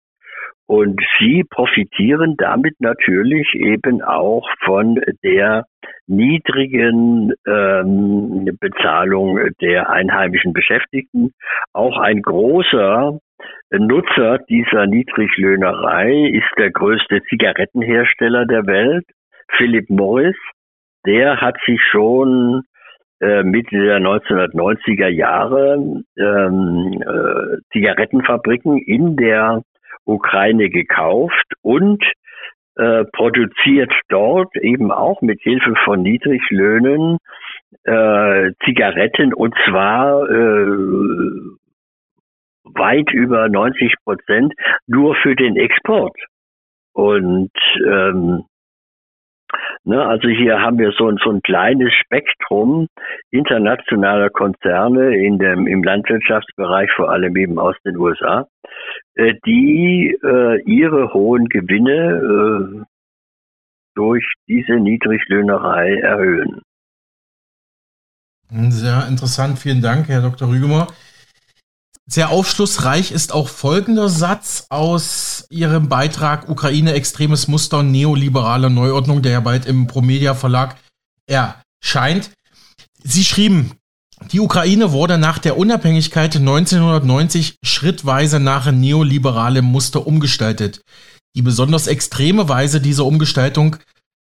Und 0.69 1.01
sie 1.19 1.45
profitieren 1.49 2.35
damit 2.39 2.75
natürlich 2.81 3.55
eben 3.55 4.03
auch 4.03 4.49
von 4.65 5.01
der 5.23 5.65
niedrigen 6.09 7.33
ähm, 7.47 8.51
Bezahlung 8.61 9.39
der 9.61 9.91
einheimischen 9.91 10.53
Beschäftigten. 10.53 11.33
Auch 11.73 11.99
ein 11.99 12.21
großer 12.21 13.19
Nutzer 13.71 14.39
dieser 14.49 14.87
Niedriglöhnerei 14.87 16.31
ist 16.31 16.51
der 16.57 16.71
größte 16.71 17.23
Zigarettenhersteller 17.29 18.47
der 18.47 18.67
Welt, 18.67 19.05
Philip 19.57 19.89
Morris, 19.91 20.37
der 21.07 21.41
hat 21.41 21.57
sich 21.67 21.81
schon 21.91 22.63
äh, 23.21 23.43
Mitte 23.43 23.77
der 23.77 23.99
1990er 23.99 25.09
Jahre 25.09 26.03
ähm, 26.19 27.03
äh, 27.03 27.59
Zigarettenfabriken 27.73 28.79
in 28.79 29.17
der 29.17 29.63
Ukraine 30.05 30.69
gekauft 30.69 31.55
und 31.63 32.05
äh, 32.77 33.05
produziert 33.13 33.93
dort 34.09 34.55
eben 34.57 34.93
auch 34.93 35.23
mit 35.23 35.41
Hilfe 35.41 35.75
von 35.85 36.03
Niedriglöhnen 36.03 37.19
äh, 37.85 38.53
Zigaretten 38.65 39.33
und 39.33 39.55
zwar 39.67 40.29
äh, 40.29 41.57
weit 42.65 43.11
über 43.13 43.49
90 43.49 43.95
Prozent 44.05 44.53
nur 44.87 45.15
für 45.17 45.35
den 45.35 45.57
Export. 45.57 46.17
Und 46.93 47.53
ähm, 47.87 48.45
Ne, 49.89 50.05
also 50.05 50.27
hier 50.27 50.59
haben 50.61 50.79
wir 50.79 50.91
so, 50.99 51.09
so 51.23 51.31
ein 51.31 51.43
kleines 51.43 51.93
Spektrum 51.95 52.89
internationaler 53.31 54.31
Konzerne 54.31 55.17
in 55.17 55.39
dem, 55.39 55.69
im 55.69 55.85
Landwirtschaftsbereich, 55.85 56.91
vor 56.97 57.11
allem 57.11 57.37
eben 57.37 57.61
aus 57.61 57.77
den 57.85 57.97
USA, 57.97 58.49
äh, 59.15 59.35
die 59.47 60.19
äh, 60.25 60.61
ihre 60.63 61.15
hohen 61.15 61.49
Gewinne 61.49 62.81
äh, 62.81 62.85
durch 63.95 64.25
diese 64.49 64.73
Niedriglöhnerei 64.73 66.01
erhöhen. 66.01 66.63
Sehr 68.51 69.07
interessant, 69.09 69.61
vielen 69.61 69.83
Dank, 69.83 70.09
Herr 70.09 70.23
Dr. 70.23 70.49
Rügemer. 70.49 70.89
Sehr 72.09 72.31
aufschlussreich 72.31 73.11
ist 73.11 73.33
auch 73.33 73.49
folgender 73.49 74.09
Satz 74.09 74.67
aus 74.69 75.45
Ihrem 75.51 75.89
Beitrag 75.89 76.49
Ukraine 76.49 76.93
extremes 76.93 77.49
Muster 77.49 77.83
neoliberale 77.83 78.71
Neuordnung, 78.71 79.23
der 79.23 79.33
ja 79.33 79.41
bald 79.41 79.67
im 79.67 79.89
Promedia 79.89 80.35
Verlag 80.35 80.77
erscheint. 81.27 82.31
Sie 83.03 83.25
schrieben, 83.25 83.73
die 84.31 84.39
Ukraine 84.39 84.93
wurde 84.93 85.19
nach 85.19 85.39
der 85.39 85.59
Unabhängigkeit 85.59 86.37
1990 86.37 87.57
schrittweise 87.65 88.39
nach 88.39 88.71
neoliberalem 88.71 89.65
Muster 89.65 90.07
umgestaltet. 90.07 90.83
Die 91.35 91.43
besonders 91.43 91.89
extreme 91.89 92.49
Weise 92.49 92.81
dieser 92.81 93.05
Umgestaltung 93.05 93.77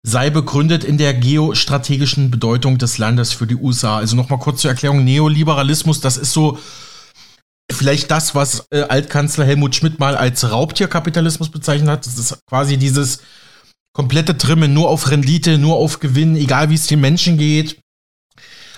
sei 0.04 0.30
begründet 0.30 0.84
in 0.84 0.98
der 0.98 1.14
geostrategischen 1.14 2.30
Bedeutung 2.30 2.78
des 2.78 2.98
Landes 2.98 3.32
für 3.32 3.48
die 3.48 3.56
USA. 3.56 3.98
Also 3.98 4.18
nochmal 4.18 4.40
kurz 4.40 4.62
zur 4.62 4.72
Erklärung, 4.72 5.04
Neoliberalismus, 5.04 6.02
das 6.02 6.18
ist 6.18 6.34
so 6.34 6.60
vielleicht 7.72 8.12
das, 8.12 8.36
was 8.36 8.68
äh, 8.72 8.82
Altkanzler 8.82 9.46
Helmut 9.46 9.76
Schmidt 9.76 10.00
mal 10.00 10.16
als 10.16 10.52
Raubtierkapitalismus 10.52 11.50
bezeichnet 11.50 11.90
hat. 11.90 12.06
Das 12.06 12.18
ist 12.18 12.40
quasi 12.48 12.78
dieses 12.78 13.22
komplette 13.94 14.38
Trimmen 14.38 14.74
nur 14.74 14.90
auf 14.90 15.12
Rendite, 15.12 15.58
nur 15.58 15.76
auf 15.78 16.00
Gewinn, 16.00 16.36
egal 16.36 16.70
wie 16.70 16.76
es 16.76 16.88
den 16.88 17.02
Menschen 17.02 17.38
geht. 17.38 17.80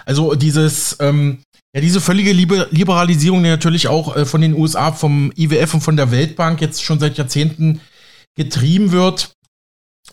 Also 0.06 0.36
dieses, 0.36 0.98
ähm, 1.00 1.44
ja, 1.74 1.82
diese 1.82 2.02
völlige 2.02 2.34
Liber 2.34 2.68
Liberalisierung, 2.72 3.44
die 3.44 3.50
natürlich 3.50 3.88
auch 3.88 4.16
äh, 4.16 4.26
von 4.26 4.42
den 4.42 4.56
USA, 4.56 4.92
vom 4.92 5.32
IWF 5.36 5.76
und 5.76 5.82
von 5.82 5.96
der 5.96 6.12
Weltbank 6.12 6.60
jetzt 6.62 6.84
schon 6.84 7.00
seit 7.00 7.18
Jahrzehnten 7.18 7.82
getrieben 8.36 8.92
wird. 8.92 9.34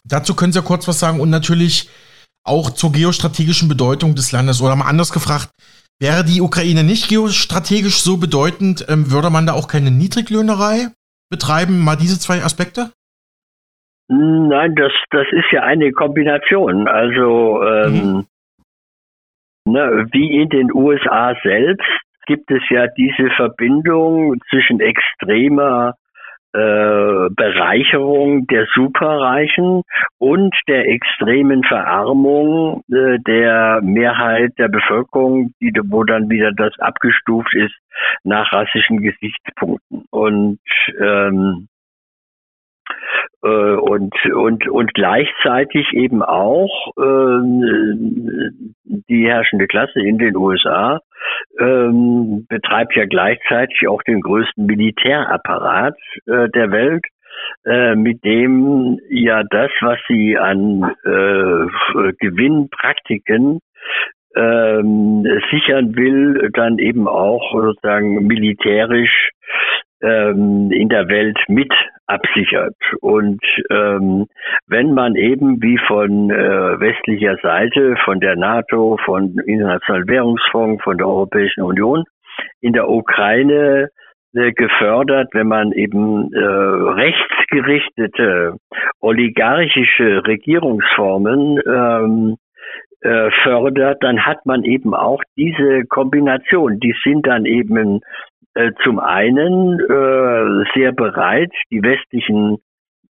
Dazu 0.04 0.34
können 0.34 0.52
Sie 0.52 0.58
ja 0.58 0.64
kurz 0.64 0.86
was 0.86 0.98
sagen 0.98 1.20
und 1.20 1.30
natürlich 1.30 1.88
auch 2.44 2.70
zur 2.70 2.92
geostrategischen 2.92 3.68
Bedeutung 3.68 4.14
des 4.14 4.32
Landes 4.32 4.60
oder 4.60 4.76
mal 4.76 4.86
anders 4.86 5.12
gefragt, 5.12 5.50
Wäre 6.00 6.24
die 6.24 6.40
Ukraine 6.40 6.84
nicht 6.84 7.08
geostrategisch 7.08 8.00
so 8.02 8.18
bedeutend, 8.18 8.86
ähm, 8.88 9.10
würde 9.10 9.30
man 9.30 9.46
da 9.46 9.54
auch 9.54 9.66
keine 9.66 9.90
Niedriglöhnerei 9.90 10.94
betreiben? 11.28 11.82
Mal 11.84 11.96
diese 11.96 12.20
zwei 12.20 12.44
Aspekte? 12.44 12.92
Nein, 14.08 14.74
das, 14.76 14.92
das 15.10 15.26
ist 15.32 15.50
ja 15.52 15.62
eine 15.64 15.90
Kombination. 15.92 16.86
Also 16.88 17.62
ähm, 17.64 17.92
mhm. 17.92 19.72
ne, 19.72 20.06
wie 20.12 20.40
in 20.40 20.48
den 20.48 20.72
USA 20.72 21.34
selbst 21.42 21.90
gibt 22.26 22.50
es 22.50 22.62
ja 22.70 22.86
diese 22.86 23.30
Verbindung 23.36 24.36
zwischen 24.50 24.80
extremer 24.80 25.94
äh, 26.54 27.28
Bereicherung 27.30 28.46
der 28.46 28.66
Superreichen 28.74 29.82
und 30.18 30.54
der 30.66 30.88
extremen 30.88 31.62
Verarmung 31.64 32.82
äh, 32.90 33.18
der 33.26 33.80
Mehrheit 33.82 34.52
der 34.58 34.68
Bevölkerung, 34.68 35.52
die, 35.60 35.72
wo 35.84 36.04
dann 36.04 36.30
wieder 36.30 36.52
das 36.52 36.78
abgestuft 36.78 37.54
ist 37.54 37.74
nach 38.24 38.52
rassischen 38.52 39.02
Gesichtspunkten. 39.02 40.04
Und 40.10 40.60
ähm, 40.98 41.68
äh, 43.42 43.48
und, 43.48 44.14
und, 44.26 44.68
und 44.68 44.94
gleichzeitig 44.94 45.92
eben 45.92 46.22
auch 46.22 46.92
äh, 46.96 47.40
die 49.08 49.26
herrschende 49.26 49.66
Klasse 49.66 50.00
in 50.00 50.18
den 50.18 50.36
USA 50.36 51.00
ähm, 51.58 52.46
betreibt 52.48 52.96
ja 52.96 53.06
gleichzeitig 53.06 53.88
auch 53.88 54.02
den 54.02 54.20
größten 54.20 54.66
Militärapparat 54.66 55.96
äh, 56.26 56.48
der 56.50 56.70
Welt, 56.70 57.04
äh, 57.64 57.94
mit 57.94 58.24
dem 58.24 58.98
ja 59.10 59.42
das, 59.50 59.70
was 59.80 59.98
sie 60.08 60.36
an 60.36 60.82
äh, 61.04 62.12
Gewinnpraktiken 62.18 63.60
ähm, 64.36 65.26
sichern 65.50 65.96
will, 65.96 66.50
dann 66.54 66.78
eben 66.78 67.08
auch 67.08 67.52
sozusagen 67.52 68.26
militärisch 68.26 69.30
ähm, 70.02 70.70
in 70.70 70.88
der 70.88 71.08
Welt 71.08 71.38
mit 71.48 71.72
absichert. 72.06 72.76
Und 73.00 73.40
ähm, 73.70 74.26
wenn 74.66 74.94
man 74.94 75.14
eben 75.14 75.62
wie 75.62 75.78
von 75.86 76.30
äh, 76.30 76.80
westlicher 76.80 77.36
Seite, 77.42 77.96
von 78.04 78.20
der 78.20 78.36
NATO, 78.36 78.98
von 79.04 79.38
Internationalen 79.46 80.08
Währungsfonds, 80.08 80.82
von 80.82 80.98
der 80.98 81.06
Europäischen 81.06 81.62
Union 81.62 82.04
in 82.60 82.72
der 82.72 82.88
Ukraine 82.88 83.90
äh, 84.34 84.52
gefördert, 84.52 85.28
wenn 85.32 85.48
man 85.48 85.72
eben 85.72 86.32
äh, 86.32 86.38
rechtsgerichtete 86.38 88.56
oligarchische 89.00 90.26
Regierungsformen 90.26 91.60
ähm, 91.66 92.36
äh, 93.00 93.30
fördert, 93.42 94.02
dann 94.02 94.26
hat 94.26 94.44
man 94.44 94.64
eben 94.64 94.94
auch 94.94 95.22
diese 95.36 95.84
Kombination. 95.86 96.80
Die 96.80 96.94
sind 97.04 97.26
dann 97.26 97.46
eben 97.46 98.00
äh, 98.58 98.72
zum 98.82 98.98
einen 98.98 99.78
äh, 99.78 100.64
sehr 100.74 100.90
bereit, 100.90 101.52
die 101.70 101.80
westlichen 101.80 102.58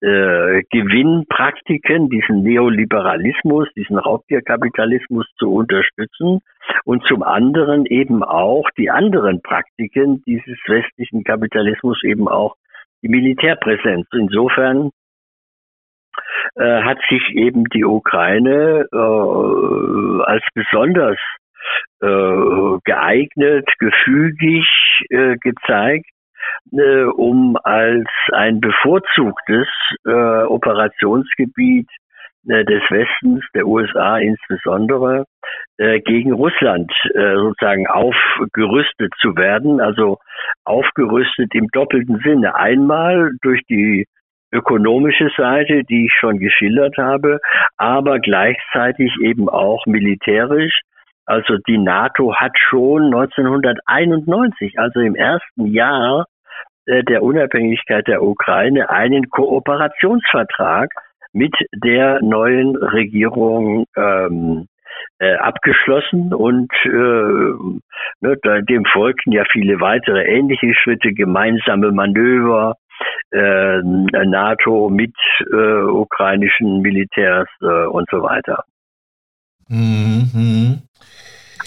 äh, 0.00 0.62
Gewinnpraktiken, 0.72 2.10
diesen 2.10 2.42
Neoliberalismus, 2.42 3.68
diesen 3.76 3.96
Raubtierkapitalismus 3.96 5.24
zu 5.38 5.54
unterstützen 5.54 6.40
und 6.84 7.04
zum 7.06 7.22
anderen 7.22 7.86
eben 7.86 8.24
auch 8.24 8.68
die 8.76 8.90
anderen 8.90 9.40
Praktiken 9.40 10.20
dieses 10.26 10.58
westlichen 10.66 11.22
Kapitalismus, 11.22 12.02
eben 12.02 12.26
auch 12.26 12.56
die 13.02 13.08
Militärpräsenz. 13.08 14.08
Insofern 14.12 14.90
äh, 16.56 16.82
hat 16.82 16.98
sich 17.08 17.22
eben 17.36 17.66
die 17.66 17.84
Ukraine 17.84 18.86
äh, 18.92 20.22
als 20.24 20.42
besonders 20.54 21.18
äh, 22.00 22.78
geeignet, 22.84 23.68
gefügig 23.78 24.66
äh, 25.10 25.36
gezeigt, 25.36 26.06
äh, 26.72 27.04
um 27.04 27.56
als 27.62 28.08
ein 28.32 28.60
bevorzugtes 28.60 29.68
äh, 30.04 30.10
Operationsgebiet 30.44 31.88
äh, 32.48 32.64
des 32.64 32.82
Westens, 32.90 33.44
der 33.54 33.66
USA 33.66 34.18
insbesondere, 34.18 35.24
äh, 35.78 36.00
gegen 36.00 36.32
Russland 36.32 36.92
äh, 37.14 37.34
sozusagen 37.34 37.86
aufgerüstet 37.86 39.12
zu 39.20 39.36
werden, 39.36 39.80
also 39.80 40.18
aufgerüstet 40.64 41.54
im 41.54 41.68
doppelten 41.68 42.20
Sinne. 42.24 42.54
Einmal 42.54 43.32
durch 43.42 43.62
die 43.68 44.06
ökonomische 44.52 45.28
Seite, 45.36 45.82
die 45.84 46.06
ich 46.06 46.12
schon 46.12 46.38
geschildert 46.38 46.96
habe, 46.98 47.40
aber 47.76 48.20
gleichzeitig 48.20 49.12
eben 49.20 49.48
auch 49.48 49.84
militärisch. 49.86 50.80
Also 51.26 51.58
die 51.68 51.78
NATO 51.78 52.36
hat 52.36 52.52
schon 52.56 53.06
1991, 53.06 54.78
also 54.78 55.00
im 55.00 55.16
ersten 55.16 55.66
Jahr 55.66 56.26
äh, 56.86 57.02
der 57.02 57.22
Unabhängigkeit 57.22 58.06
der 58.06 58.22
Ukraine, 58.22 58.90
einen 58.90 59.28
Kooperationsvertrag 59.28 60.90
mit 61.32 61.54
der 61.74 62.22
neuen 62.22 62.76
Regierung 62.76 63.86
ähm, 63.96 64.68
äh, 65.18 65.34
abgeschlossen 65.34 66.32
und 66.32 66.72
äh, 66.84 66.88
ne, 68.20 68.38
dem 68.68 68.84
folgten 68.84 69.32
ja 69.32 69.44
viele 69.50 69.80
weitere 69.80 70.22
ähnliche 70.24 70.74
Schritte, 70.74 71.12
gemeinsame 71.12 71.90
Manöver, 71.90 72.76
äh, 73.32 73.80
NATO 73.82 74.88
mit 74.88 75.14
äh, 75.52 75.82
ukrainischen 75.82 76.80
Militärs 76.80 77.48
und 77.60 78.08
so 78.10 78.22
weiter. 78.22 78.64
Mhm. 79.68 80.85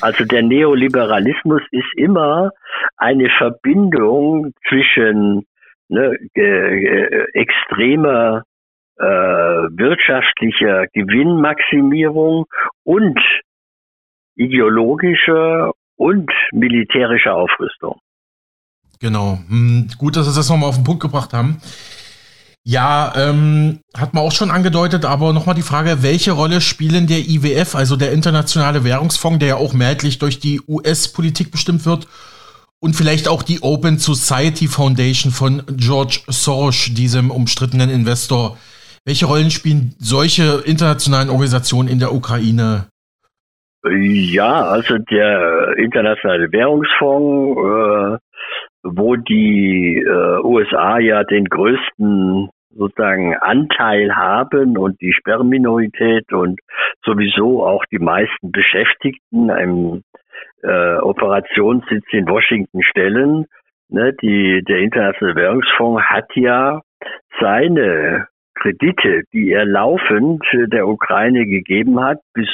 Also 0.02 0.24
der 0.26 0.44
Neoliberalismus 0.44 1.62
ist 1.72 1.94
immer 1.96 2.52
eine 2.98 3.30
Verbindung 3.38 4.54
zwischen 4.68 5.46
ne, 5.90 6.18
äh, 6.36 7.26
extremer 7.34 8.44
äh, 8.98 9.04
wirtschaftlicher 9.06 10.88
Gewinnmaximierung 10.94 12.46
und 12.84 13.20
ideologischer 14.36 15.72
und 15.98 16.32
militärischer 16.52 17.36
Aufrüstung. 17.36 18.00
Genau. 19.02 19.40
Hm, 19.48 19.90
gut, 19.98 20.16
dass 20.16 20.28
Sie 20.28 20.38
das 20.38 20.50
nochmal 20.50 20.70
auf 20.70 20.76
den 20.76 20.84
Punkt 20.84 21.02
gebracht 21.02 21.34
haben. 21.34 21.62
Ja, 22.66 23.14
ähm, 23.16 23.80
hat 23.98 24.14
man 24.14 24.24
auch 24.24 24.32
schon 24.32 24.52
angedeutet, 24.52 25.06
aber 25.06 25.34
nochmal 25.34 25.56
die 25.56 25.62
Frage, 25.62 26.04
welche 26.04 26.34
Rolle 26.34 26.62
spielen 26.62 27.08
der 27.08 27.20
IWF, 27.20 27.76
also 27.76 27.96
der 27.96 28.12
Internationale 28.12 28.84
Währungsfonds, 28.84 29.40
der 29.40 29.48
ja 29.48 29.56
auch 29.56 29.74
mehrheitlich 29.74 30.20
durch 30.20 30.40
die 30.40 30.62
US-Politik 30.68 31.52
bestimmt 31.52 31.86
wird, 31.86 32.08
und 32.82 32.96
vielleicht 32.96 33.28
auch 33.28 33.44
die 33.44 33.62
Open 33.62 33.98
Society 33.98 34.68
Foundation 34.68 35.32
von 35.32 35.64
George 35.76 36.22
Soros, 36.28 36.92
diesem 36.92 37.30
umstrittenen 37.32 37.90
Investor. 37.90 38.58
Welche 39.06 39.26
Rollen 39.26 39.52
spielen 39.52 39.96
solche 40.00 40.62
internationalen 40.66 41.30
Organisationen 41.30 41.90
in 41.90 42.00
der 42.00 42.14
Ukraine? 42.14 42.88
Ja, 43.84 44.66
also 44.66 44.98
der 44.98 45.78
Internationale 45.78 46.52
Währungsfonds, 46.52 48.20
äh, 48.20 48.29
wo 48.84 49.16
die 49.16 49.98
äh, 49.98 50.44
USA 50.44 51.00
ja 51.00 51.24
den 51.24 51.46
größten 51.46 52.50
sozusagen 52.72 53.36
Anteil 53.36 54.16
haben 54.16 54.78
und 54.78 55.02
die 55.02 55.14
Sperrminorität 55.14 56.32
und 56.32 56.60
sowieso 57.04 57.66
auch 57.66 57.84
die 57.92 58.00
meisten 58.00 58.52
Beschäftigten 58.52 59.50
einem 59.50 60.04
äh, 60.64 60.98
Operationssitz 60.98 62.06
in 62.12 62.28
Washington 62.28 62.84
stellen. 62.84 63.46
Ne, 63.92 64.14
die, 64.22 64.64
der 64.68 64.80
Internationale 64.80 65.36
Währungsfonds 65.36 66.04
hat 66.04 66.28
ja 66.36 66.82
seine 67.40 68.28
Kredite, 68.54 69.24
die 69.34 69.52
er 69.52 69.66
laufend 69.66 70.44
der 70.54 70.88
Ukraine 70.88 71.46
gegeben 71.46 72.00
hat, 72.00 72.20
bis 72.34 72.50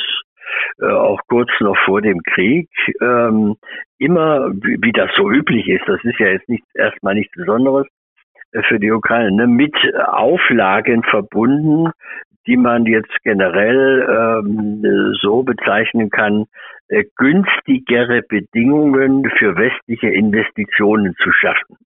äh, 0.80 0.86
auch 0.86 1.20
kurz 1.28 1.50
noch 1.60 1.78
vor 1.86 2.02
dem 2.02 2.22
Krieg, 2.24 2.70
ähm, 3.02 3.56
immer, 3.98 4.52
wie, 4.52 4.78
wie 4.82 4.92
das 4.92 5.12
so 5.16 5.30
üblich 5.30 5.68
ist, 5.68 5.88
das 5.88 6.04
ist 6.04 6.20
ja 6.20 6.28
jetzt 6.28 6.50
nicht 6.50 6.64
erstmal 6.74 7.16
nichts 7.16 7.34
Besonderes 7.36 7.88
äh, 8.52 8.62
für 8.64 8.80
die 8.80 8.92
Ukraine, 8.92 9.32
ne, 9.32 9.48
mit 9.48 9.76
Auflagen 10.06 11.04
verbunden, 11.04 11.92
die 12.48 12.58
man 12.58 12.86
jetzt 12.86 13.16
generell 13.24 14.08
ähm, 14.08 15.16
so 15.22 15.44
bezeichnen 15.44 16.10
kann, 16.10 16.46
äh, 16.88 17.04
günstigere 17.16 18.22
Bedingungen 18.22 19.30
für 19.38 19.58
westliche 19.58 20.10
Investitionen 20.10 21.16
zu 21.22 21.32
schaffen. 21.32 21.78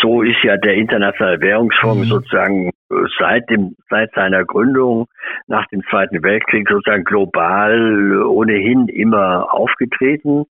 So 0.00 0.22
ist 0.22 0.42
ja 0.42 0.56
der 0.56 0.74
Internationale 0.74 1.40
Währungsfonds 1.40 2.06
mhm. 2.06 2.10
sozusagen 2.10 2.68
äh, 2.68 2.94
seit 3.18 3.48
dem, 3.50 3.76
seit 3.90 4.12
seiner 4.14 4.44
Gründung 4.44 5.06
nach 5.46 5.66
dem 5.66 5.82
Zweiten 5.90 6.22
Weltkrieg 6.22 6.68
sozusagen 6.68 7.04
global 7.04 8.22
ohnehin 8.22 8.88
immer 8.88 9.52
aufgetreten 9.52 10.44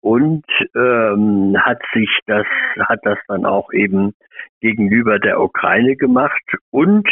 und 0.00 0.44
ähm, 0.76 1.56
hat 1.58 1.80
sich 1.92 2.10
das, 2.26 2.46
hat 2.78 3.00
das 3.04 3.18
dann 3.28 3.46
auch 3.46 3.72
eben 3.72 4.14
gegenüber 4.60 5.18
der 5.18 5.40
Ukraine 5.40 5.96
gemacht 5.96 6.42
und 6.70 7.08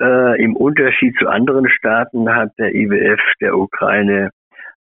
äh, 0.00 0.42
im 0.42 0.56
Unterschied 0.56 1.16
zu 1.18 1.28
anderen 1.28 1.68
Staaten 1.68 2.28
hat 2.34 2.50
der 2.58 2.74
IWF 2.74 3.20
der 3.40 3.56
Ukraine 3.56 4.30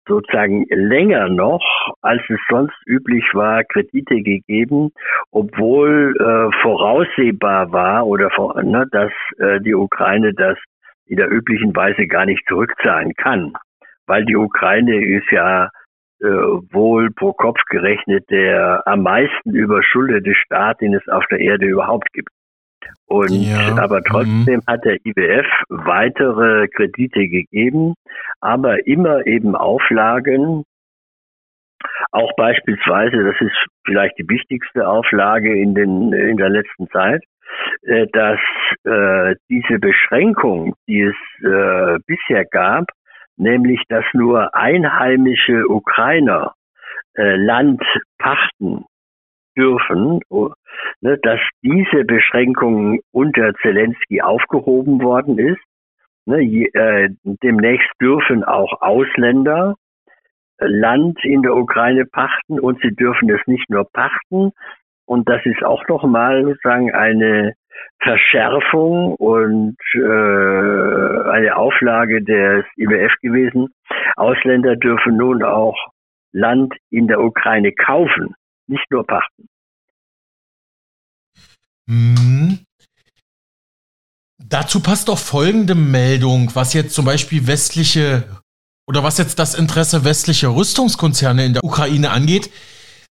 sozusagen 0.06 0.66
länger 0.68 1.28
noch, 1.28 1.62
als 2.02 2.22
es 2.28 2.40
sonst 2.48 2.74
üblich 2.86 3.24
war, 3.34 3.64
Kredite 3.64 4.22
gegeben, 4.22 4.90
obwohl 5.30 6.14
äh, 6.18 6.62
voraussehbar 6.62 7.72
war 7.72 8.06
oder 8.06 8.30
vor, 8.30 8.60
ne, 8.62 8.86
dass 8.90 9.12
äh, 9.38 9.60
die 9.60 9.74
Ukraine 9.74 10.34
das 10.34 10.58
in 11.06 11.16
der 11.16 11.30
üblichen 11.30 11.74
Weise 11.74 12.06
gar 12.06 12.26
nicht 12.26 12.42
zurückzahlen 12.48 13.12
kann, 13.14 13.52
weil 14.06 14.24
die 14.24 14.36
Ukraine 14.36 15.04
ist 15.04 15.30
ja 15.30 15.70
äh, 16.20 16.26
wohl 16.26 17.10
pro 17.10 17.32
Kopf 17.32 17.60
gerechnet 17.68 18.30
der 18.30 18.82
am 18.86 19.02
meisten 19.02 19.50
überschuldete 19.50 20.34
Staat, 20.34 20.80
den 20.80 20.94
es 20.94 21.06
auf 21.08 21.24
der 21.30 21.40
Erde 21.40 21.66
überhaupt 21.66 22.12
gibt. 22.12 22.28
Und 23.06 23.30
ja. 23.30 23.76
aber 23.76 23.98
mhm. 23.98 24.04
trotzdem 24.08 24.60
mhm. 24.60 24.66
hat 24.66 24.84
der 24.84 24.98
IWF 25.04 25.46
weitere 25.68 26.68
Kredite 26.68 27.28
gegeben, 27.28 27.94
aber 28.42 28.86
immer 28.86 29.26
eben 29.26 29.56
Auflagen, 29.56 30.64
auch 32.10 32.32
beispielsweise, 32.36 33.24
das 33.24 33.40
ist 33.40 33.56
vielleicht 33.84 34.18
die 34.18 34.28
wichtigste 34.28 34.86
Auflage 34.86 35.56
in, 35.58 35.74
den, 35.74 36.12
in 36.12 36.36
der 36.36 36.50
letzten 36.50 36.88
Zeit, 36.88 37.22
äh, 37.82 38.06
dass 38.12 38.40
äh, 38.84 39.36
diese 39.48 39.78
Beschränkung, 39.78 40.74
die 40.86 41.02
es 41.02 41.16
äh, 41.42 41.98
bisher 42.06 42.44
gab, 42.44 42.86
nämlich 43.36 43.82
dass 43.88 44.04
nur 44.12 44.54
einheimische 44.54 45.66
Ukrainer 45.68 46.54
äh, 47.14 47.36
Land 47.36 47.82
pachten 48.18 48.84
dürfen, 49.56 50.20
ne, 51.00 51.18
dass 51.22 51.40
diese 51.62 52.04
Beschränkung 52.04 53.00
unter 53.12 53.52
Zelensky 53.62 54.22
aufgehoben 54.22 55.02
worden 55.02 55.38
ist. 55.38 55.60
Ne, 56.24 56.42
äh, 56.42 57.08
demnächst 57.24 57.90
dürfen 58.00 58.44
auch 58.44 58.80
Ausländer 58.80 59.74
Land 60.58 61.18
in 61.24 61.42
der 61.42 61.56
Ukraine 61.56 62.06
pachten 62.06 62.60
und 62.60 62.80
sie 62.80 62.94
dürfen 62.94 63.28
es 63.30 63.40
nicht 63.46 63.68
nur 63.68 63.88
pachten. 63.92 64.52
Und 65.04 65.28
das 65.28 65.44
ist 65.44 65.64
auch 65.64 65.86
nochmal 65.88 66.44
sozusagen 66.44 66.92
eine 66.92 67.54
Verschärfung 67.98 69.14
und 69.16 69.76
äh, 69.94 71.30
eine 71.30 71.56
Auflage 71.56 72.22
des 72.22 72.64
IWF 72.76 73.12
gewesen. 73.20 73.68
Ausländer 74.16 74.76
dürfen 74.76 75.16
nun 75.16 75.42
auch 75.42 75.76
Land 76.32 76.74
in 76.90 77.08
der 77.08 77.20
Ukraine 77.20 77.72
kaufen 77.72 78.34
nicht 78.68 78.90
nur 78.90 79.06
pachten. 79.06 79.48
Hm. 81.88 82.60
Dazu 84.52 84.80
passt 84.80 85.08
auch 85.08 85.18
folgende 85.18 85.74
Meldung, 85.74 86.50
was 86.52 86.74
jetzt 86.74 86.94
zum 86.94 87.06
Beispiel 87.06 87.46
westliche 87.46 88.24
oder 88.86 89.02
was 89.02 89.16
jetzt 89.16 89.38
das 89.38 89.54
Interesse 89.54 90.04
westlicher 90.04 90.54
Rüstungskonzerne 90.54 91.46
in 91.46 91.54
der 91.54 91.64
Ukraine 91.64 92.10
angeht. 92.10 92.50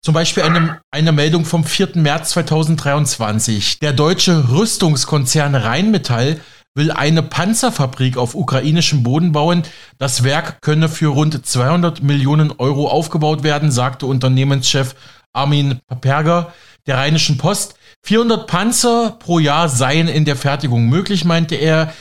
Zum 0.03 0.13
Beispiel 0.13 0.43
eine, 0.43 0.81
eine 0.91 1.11
Meldung 1.11 1.45
vom 1.45 1.63
4. 1.63 1.93
März 1.95 2.29
2023. 2.29 3.79
Der 3.79 3.91
deutsche 3.91 4.51
Rüstungskonzern 4.51 5.55
Rheinmetall 5.55 6.39
will 6.75 6.91
eine 6.91 7.23
Panzerfabrik 7.23 8.17
auf 8.17 8.35
ukrainischem 8.35 9.01
Boden 9.01 9.31
bauen. 9.31 9.63
Das 9.97 10.23
Werk 10.23 10.61
könne 10.61 10.89
für 10.89 11.07
rund 11.07 11.43
200 11.43 12.03
Millionen 12.03 12.51
Euro 12.59 12.87
aufgebaut 12.87 13.41
werden, 13.41 13.71
sagte 13.71 14.05
Unternehmenschef 14.05 14.93
Armin 15.33 15.79
Paperger 15.87 16.53
der 16.85 16.97
Rheinischen 16.97 17.39
Post. 17.39 17.73
400 18.03 18.47
Panzer 18.47 19.17
pro 19.19 19.39
Jahr 19.39 19.69
seien 19.69 20.07
in 20.07 20.25
der 20.25 20.35
Fertigung 20.35 20.89
möglich, 20.89 21.25
meinte 21.25 21.55
er. 21.55 21.93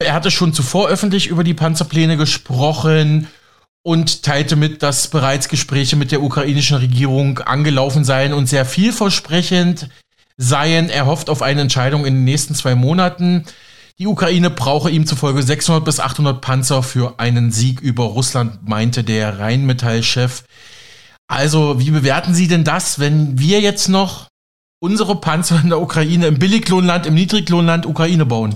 Er 0.00 0.12
hatte 0.12 0.30
schon 0.30 0.52
zuvor 0.52 0.88
öffentlich 0.88 1.26
über 1.26 1.42
die 1.42 1.54
Panzerpläne 1.54 2.16
gesprochen 2.16 3.26
und 3.82 4.22
teilte 4.22 4.54
mit, 4.54 4.82
dass 4.82 5.08
bereits 5.08 5.48
Gespräche 5.48 5.96
mit 5.96 6.12
der 6.12 6.22
ukrainischen 6.22 6.76
Regierung 6.76 7.38
angelaufen 7.38 8.04
seien 8.04 8.32
und 8.32 8.46
sehr 8.46 8.64
vielversprechend 8.64 9.88
seien. 10.36 10.88
Er 10.88 11.06
hofft 11.06 11.30
auf 11.30 11.42
eine 11.42 11.62
Entscheidung 11.62 12.04
in 12.04 12.14
den 12.14 12.24
nächsten 12.24 12.54
zwei 12.54 12.74
Monaten. 12.74 13.44
Die 13.98 14.06
Ukraine 14.06 14.50
brauche 14.50 14.90
ihm 14.90 15.06
zufolge 15.06 15.42
600 15.42 15.84
bis 15.84 15.98
800 15.98 16.40
Panzer 16.40 16.82
für 16.84 17.18
einen 17.18 17.50
Sieg 17.50 17.80
über 17.80 18.04
Russland, 18.04 18.68
meinte 18.68 19.02
der 19.02 19.40
Rheinmetall-Chef. 19.40 20.44
Also, 21.26 21.80
wie 21.80 21.90
bewerten 21.90 22.34
Sie 22.34 22.46
denn 22.46 22.64
das, 22.64 23.00
wenn 23.00 23.38
wir 23.38 23.60
jetzt 23.60 23.88
noch 23.88 24.28
unsere 24.80 25.20
Panzer 25.20 25.60
in 25.62 25.70
der 25.70 25.80
Ukraine, 25.80 26.26
im 26.26 26.38
Billiglohnland, 26.38 27.06
im 27.06 27.14
Niedriglohnland 27.14 27.86
Ukraine 27.86 28.26
bauen? 28.26 28.54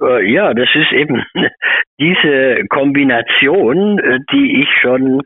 Äh, 0.00 0.32
ja, 0.32 0.54
das 0.54 0.68
ist 0.74 0.92
eben 0.92 1.24
diese 2.00 2.64
Kombination, 2.68 3.98
äh, 3.98 4.18
die 4.32 4.62
ich 4.62 4.68
schon 4.80 5.22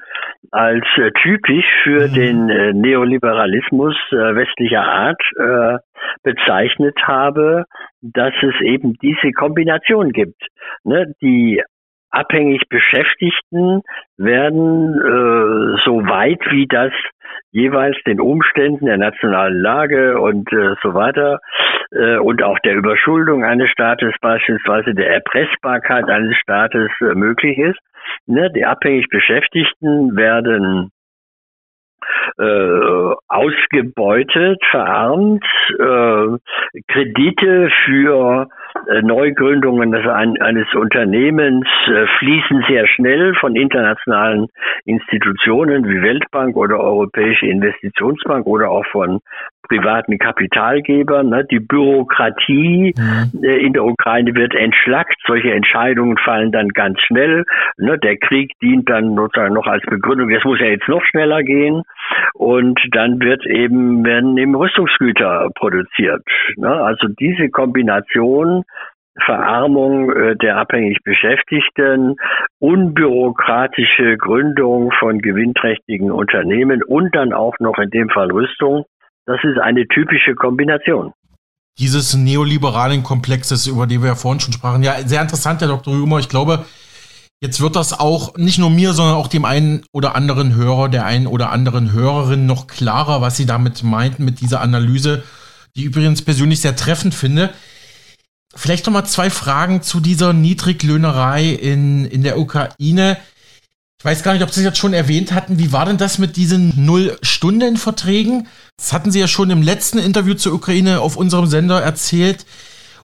als 0.51 0.87
äh, 0.97 1.11
typisch 1.23 1.67
für 1.83 2.09
mhm. 2.09 2.15
den 2.15 2.81
Neoliberalismus 2.81 3.97
westlicher 4.11 4.83
Art 4.83 5.21
bezeichnet 6.23 6.97
habe, 7.03 7.65
dass 8.01 8.33
es 8.41 8.55
eben 8.63 8.95
diese 9.03 9.33
Kombination 9.33 10.13
gibt. 10.13 10.41
Ne? 10.85 11.13
Die 11.21 11.63
abhängig 12.11 12.63
Beschäftigten 12.71 13.83
werden 14.17 15.79
so 15.85 16.07
weit 16.07 16.41
wie 16.51 16.67
das 16.67 16.93
jeweils 17.51 17.97
den 18.07 18.21
Umständen 18.21 18.87
der 18.87 18.99
nationalen 18.99 19.61
Lage 19.61 20.21
und 20.21 20.53
äh, 20.53 20.75
so 20.83 20.95
weiter 20.95 21.41
äh, 21.93 22.19
und 22.19 22.43
auch 22.43 22.59
der 22.61 22.75
Überschuldung 22.75 23.45
eines 23.45 23.71
Staates 23.71 24.15
beispielsweise 24.21 24.95
der 24.95 25.11
Erpressbarkeit 25.11 26.09
eines 26.09 26.37
Staates 26.37 26.91
äh, 27.01 27.15
möglich 27.15 27.59
ist. 27.59 27.79
Ne? 28.27 28.51
Die 28.55 28.65
abhängig 28.65 29.09
Beschäftigten 29.09 30.17
werden 30.17 30.91
äh, 32.39 33.15
ausgebeutet, 33.29 34.63
verarmt. 34.71 35.45
Äh, 35.79 36.81
Kredite 36.89 37.71
für 37.85 38.49
Neugründungen 39.03 39.95
eines 39.95 40.75
Unternehmens 40.75 41.67
äh, 41.87 42.07
fließen 42.19 42.65
sehr 42.69 42.87
schnell 42.87 43.35
von 43.35 43.57
internationalen 43.57 44.49
Institutionen 44.85 45.87
wie 45.89 46.03
Weltbank 46.03 46.57
oder 46.57 46.81
Europäische 46.81 47.47
Investitionsbank 47.47 48.47
oder 48.47 48.71
auch 48.71 48.87
von 48.87 49.21
privaten 49.69 50.19
Kapitalgebern. 50.19 51.29
Ne? 51.29 51.45
Die 51.45 51.61
Bürokratie 51.61 52.95
mhm. 52.97 53.43
Äh, 53.43 53.59
in 53.59 53.73
der 53.73 53.85
Ukraine 53.85 54.35
wird 54.35 54.55
entschlackt. 54.55 55.17
Solche 55.27 55.53
Entscheidungen 55.53 56.17
fallen 56.19 56.51
dann 56.51 56.71
ganz 56.71 57.01
schnell. 57.03 57.45
Ne? 57.77 57.99
Der 57.99 58.17
Krieg 58.17 58.53
dient 58.63 58.89
dann 58.89 59.15
sozusagen 59.15 59.55
noch 59.55 59.67
als 59.67 59.85
Begründung. 59.85 60.31
Das 60.31 60.45
muss 60.45 60.61
ja 60.61 60.67
jetzt 60.67 60.89
noch 60.89 61.05
schneller 61.05 61.43
gehen. 61.43 61.83
Und 62.35 62.81
dann 62.93 63.21
wird 63.21 63.45
eben, 63.47 64.05
werden 64.05 64.37
eben 64.37 64.55
Rüstungsgüter 64.55 65.49
produziert. 65.55 66.23
Ne? 66.57 66.69
Also 66.69 67.09
diese 67.09 67.49
Kombination 67.51 68.65
Verarmung 69.25 70.13
äh, 70.13 70.37
der 70.37 70.59
abhängig 70.59 70.99
Beschäftigten, 71.05 72.17
unbürokratische 72.61 74.17
Gründung 74.17 74.93
von 74.99 75.19
gewinnträchtigen 75.19 76.11
Unternehmen 76.11 76.83
und 76.83 77.15
dann 77.15 77.33
auch 77.33 77.55
noch 77.59 77.79
in 77.79 77.91
dem 77.91 78.09
Fall 78.11 78.31
Rüstung. 78.31 78.85
Das 79.27 79.39
ist 79.43 79.59
eine 79.61 79.87
typische 79.89 80.35
Kombination. 80.35 81.13
Dieses 81.79 82.17
neoliberalen 82.17 83.03
Komplexes, 83.03 83.67
über 83.67 83.87
den 83.87 84.01
wir 84.03 84.09
ja 84.09 84.15
vorhin 84.15 84.41
schon 84.41 84.53
sprachen. 84.53 84.83
Ja, 84.83 84.95
sehr 85.05 85.23
interessant, 85.23 85.61
Herr 85.61 85.69
Dr. 85.69 85.95
Rümer. 85.95 86.19
Ich 86.19 86.29
glaube, 86.29 86.65
jetzt 87.41 87.61
wird 87.61 87.77
das 87.77 87.99
auch 87.99 88.37
nicht 88.37 88.59
nur 88.59 88.71
mir, 88.71 88.93
sondern 88.93 89.17
auch 89.17 89.29
dem 89.29 89.45
einen 89.45 89.85
oder 89.93 90.15
anderen 90.15 90.55
Hörer, 90.55 90.89
der 90.89 91.05
einen 91.05 91.27
oder 91.27 91.51
anderen 91.51 91.93
Hörerin 91.93 92.47
noch 92.47 92.67
klarer, 92.67 93.21
was 93.21 93.37
Sie 93.37 93.47
damit 93.47 93.83
meinten 93.83 94.25
mit 94.25 94.41
dieser 94.41 94.61
Analyse, 94.61 95.23
die 95.77 95.85
übrigens 95.85 96.23
persönlich 96.23 96.61
sehr 96.61 96.77
treffend 96.77 97.15
finde. 97.15 97.53
Vielleicht 98.55 98.87
noch 98.87 98.93
mal 98.93 99.05
zwei 99.05 99.31
Fragen 99.31 99.83
zu 99.83 100.01
dieser 100.01 100.33
Niedriglöhnerei 100.33 101.51
in, 101.51 102.07
in 102.07 102.23
der 102.23 102.39
Ukraine. 102.39 103.19
Ich 104.01 104.05
weiß 104.05 104.23
gar 104.23 104.33
nicht, 104.33 104.43
ob 104.43 104.51
Sie 104.51 104.61
es 104.61 104.65
jetzt 104.65 104.79
schon 104.79 104.95
erwähnt 104.95 105.33
hatten. 105.33 105.59
Wie 105.59 105.73
war 105.73 105.85
denn 105.85 105.99
das 105.99 106.19
mit 106.19 106.37
diesen 106.37 106.85
Null-Stunden-Verträgen? 106.85 108.49
Das 108.77 108.93
hatten 108.93 109.11
Sie 109.11 109.21
ja 109.21 109.29
schon 109.29 109.51
im 109.51 109.63
letzten 109.63 109.99
Interview 109.99 110.35
zur 110.35 110.55
Ukraine 110.55 111.01
auf 111.01 111.17
unserem 111.17 111.47
Sender 111.47 111.83
erzählt. 111.83 112.47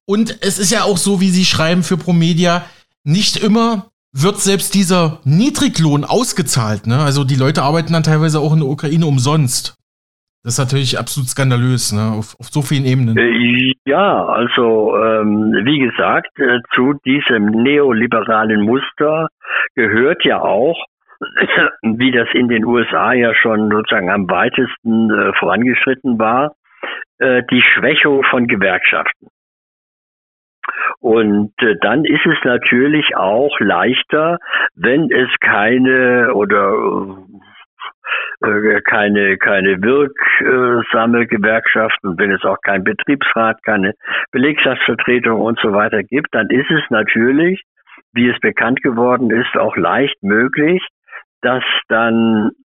Und 0.07 0.39
es 0.41 0.59
ist 0.59 0.71
ja 0.71 0.85
auch 0.85 0.99
so, 0.99 1.21
wie 1.21 1.31
Sie 1.31 1.45
schreiben 1.45 1.83
für 1.83 1.97
Promedia, 1.97 2.65
nicht 3.05 3.37
immer 3.37 3.91
wird 4.15 4.37
selbst 4.37 4.75
dieser 4.75 5.19
Niedriglohn 5.25 6.05
ausgezahlt. 6.05 6.87
Ne? 6.87 6.99
Also 6.99 7.25
die 7.25 7.35
Leute 7.35 7.63
arbeiten 7.63 7.93
dann 7.93 8.05
teilweise 8.05 8.39
auch 8.39 8.53
in 8.53 8.61
der 8.61 8.69
Ukraine 8.69 9.07
umsonst. 9.07 9.75
Das 10.45 10.55
ist 10.55 10.59
natürlich 10.59 10.99
absolut 10.99 11.29
skandalös, 11.29 11.93
ne? 11.93 12.13
auf, 12.19 12.37
auf 12.39 12.47
so 12.47 12.63
vielen 12.63 12.85
Ebenen. 12.85 13.17
Äh, 13.17 13.73
ja, 13.87 14.25
also 14.25 14.97
ähm, 14.97 15.53
wie 15.65 15.81
gesagt, 15.81 16.39
äh, 16.39 16.61
zu 16.75 16.95
diesem 17.05 17.47
neoliberalen 17.47 18.63
Muster 18.63 19.29
gehört 19.75 20.25
ja 20.25 20.41
auch, 20.41 20.77
wie 21.83 22.13
das 22.13 22.29
in 22.35 22.49
den 22.49 22.65
USA 22.65 23.15
ja 23.15 23.35
schon 23.35 23.71
sozusagen 23.71 24.11
am 24.11 24.29
weitesten 24.31 25.11
äh, 25.11 25.33
vorangeschritten 25.39 26.19
war, 26.19 26.55
äh, 27.19 27.43
die 27.51 27.63
Schwächung 27.63 28.23
von 28.25 28.47
Gewerkschaften. 28.47 29.29
Und 31.05 31.53
äh, 31.59 31.77
dann 31.83 32.07
ist 32.07 32.25
es 32.25 32.43
natürlich 32.45 33.15
auch 33.15 33.61
leichter, 33.61 34.39
wenn 34.75 35.11
es 35.11 35.29
keine 35.39 36.33
oder 36.33 36.73
äh, 38.43 38.81
keine, 38.81 39.37
keine 39.37 39.83
wirksame 39.83 41.27
Gewerkschaft 41.27 41.99
und 42.05 42.19
wenn 42.19 42.33
es 42.33 42.43
auch 42.45 42.57
kein 42.63 42.85
Betriebsrat, 42.85 43.63
keine 43.65 43.93
Belegschaftsvertretung 44.33 45.43
und 45.43 45.59
so 45.61 45.75
weiter 45.75 46.03
gibt, 46.03 46.29
dann 46.35 46.49
ist 46.49 46.71
es 46.71 46.81
natürlich, 46.89 47.63
wie 48.15 48.31
es 48.31 48.41
bekannt 48.41 48.83
geworden 48.83 49.31
ist, 49.31 49.59
auch 49.59 49.77
leicht 49.77 50.23
möglich, 50.23 50.83
dass 51.43 51.65
dann 51.89 52.49
äh, 52.49 52.64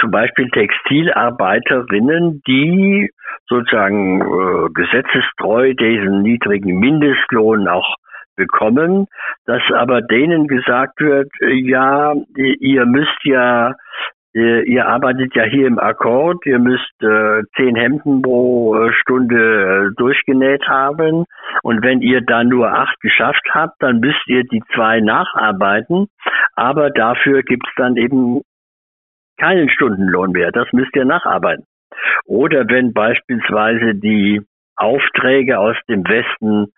zum 0.00 0.10
Beispiel 0.10 0.48
Textilarbeiterinnen, 0.50 2.42
die 2.46 3.10
sozusagen 3.48 4.20
äh, 4.20 4.68
gesetzestreu 4.72 5.74
diesen 5.74 6.22
niedrigen 6.22 6.78
Mindestlohn 6.78 7.68
auch 7.68 7.96
bekommen, 8.36 9.06
dass 9.44 9.62
aber 9.74 10.00
denen 10.00 10.46
gesagt 10.48 11.00
wird, 11.00 11.28
äh, 11.40 11.52
ja, 11.52 12.14
ihr 12.36 12.86
müsst 12.86 13.24
ja 13.24 13.74
Ihr, 14.34 14.66
ihr, 14.66 14.88
arbeitet 14.88 15.34
ja 15.34 15.42
hier 15.42 15.66
im 15.66 15.78
Akkord, 15.78 16.46
ihr 16.46 16.58
müsst 16.58 16.90
äh, 17.02 17.42
zehn 17.54 17.76
Hemden 17.76 18.22
pro 18.22 18.74
äh, 18.76 18.90
Stunde 18.94 19.90
äh, 19.90 19.94
durchgenäht 19.98 20.66
haben. 20.66 21.26
Und 21.62 21.82
wenn 21.84 22.00
ihr 22.00 22.22
dann 22.22 22.48
nur 22.48 22.72
acht 22.72 22.98
geschafft 23.02 23.46
habt, 23.50 23.74
dann 23.80 24.00
müsst 24.00 24.26
ihr 24.28 24.44
die 24.44 24.62
zwei 24.74 25.00
nacharbeiten. 25.00 26.06
Aber 26.54 26.88
dafür 26.88 27.42
gibt's 27.42 27.68
dann 27.76 27.96
eben 27.96 28.40
keinen 29.42 29.68
Stundenlohn 29.68 30.30
mehr. 30.30 30.52
Das 30.52 30.68
müsst 30.72 30.94
ihr 30.94 31.04
nacharbeiten. 31.04 31.66
Oder 32.26 32.68
wenn 32.68 32.92
beispielsweise 32.92 33.94
die 33.94 34.40
Aufträge 34.76 35.58
aus 35.58 35.76
dem 35.88 36.04
Westen 36.04 36.72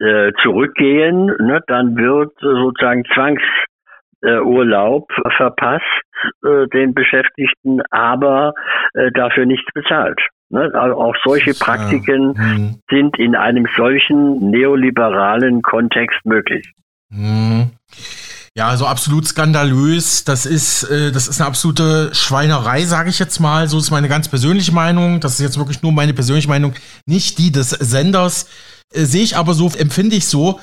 äh, 0.00 0.32
zurückgehen, 0.42 1.26
ne, 1.26 1.60
dann 1.66 1.96
wird 1.96 2.32
sozusagen 2.40 3.04
Zwangsurlaub 3.14 5.10
äh, 5.10 5.30
verpasst 5.36 5.84
äh, 6.44 6.66
den 6.68 6.94
Beschäftigten, 6.94 7.82
aber 7.90 8.54
äh, 8.94 9.10
dafür 9.12 9.46
nichts 9.46 9.70
bezahlt. 9.74 10.20
Ne? 10.50 10.70
Also 10.72 10.96
auch 10.96 11.16
solche 11.24 11.54
Praktiken 11.54 12.34
hm. 12.36 12.80
sind 12.88 13.18
in 13.18 13.34
einem 13.34 13.66
solchen 13.76 14.50
neoliberalen 14.50 15.62
Kontext 15.62 16.24
möglich. 16.24 16.72
Hm. 17.10 17.70
Ja, 18.56 18.68
also 18.68 18.86
absolut 18.86 19.26
skandalös. 19.26 20.22
Das 20.22 20.46
ist, 20.46 20.84
äh, 20.84 21.10
das 21.10 21.26
ist 21.26 21.40
eine 21.40 21.48
absolute 21.48 22.14
Schweinerei, 22.14 22.84
sage 22.84 23.10
ich 23.10 23.18
jetzt 23.18 23.40
mal. 23.40 23.68
So 23.68 23.78
ist 23.78 23.90
meine 23.90 24.08
ganz 24.08 24.28
persönliche 24.28 24.70
Meinung. 24.70 25.18
Das 25.18 25.32
ist 25.32 25.40
jetzt 25.40 25.58
wirklich 25.58 25.82
nur 25.82 25.90
meine 25.90 26.14
persönliche 26.14 26.48
Meinung, 26.48 26.74
nicht 27.04 27.38
die 27.38 27.50
des 27.50 27.70
Senders. 27.70 28.46
Äh, 28.92 29.06
Sehe 29.06 29.24
ich 29.24 29.36
aber 29.36 29.54
so, 29.54 29.68
empfinde 29.70 30.14
ich 30.14 30.26
so. 30.26 30.60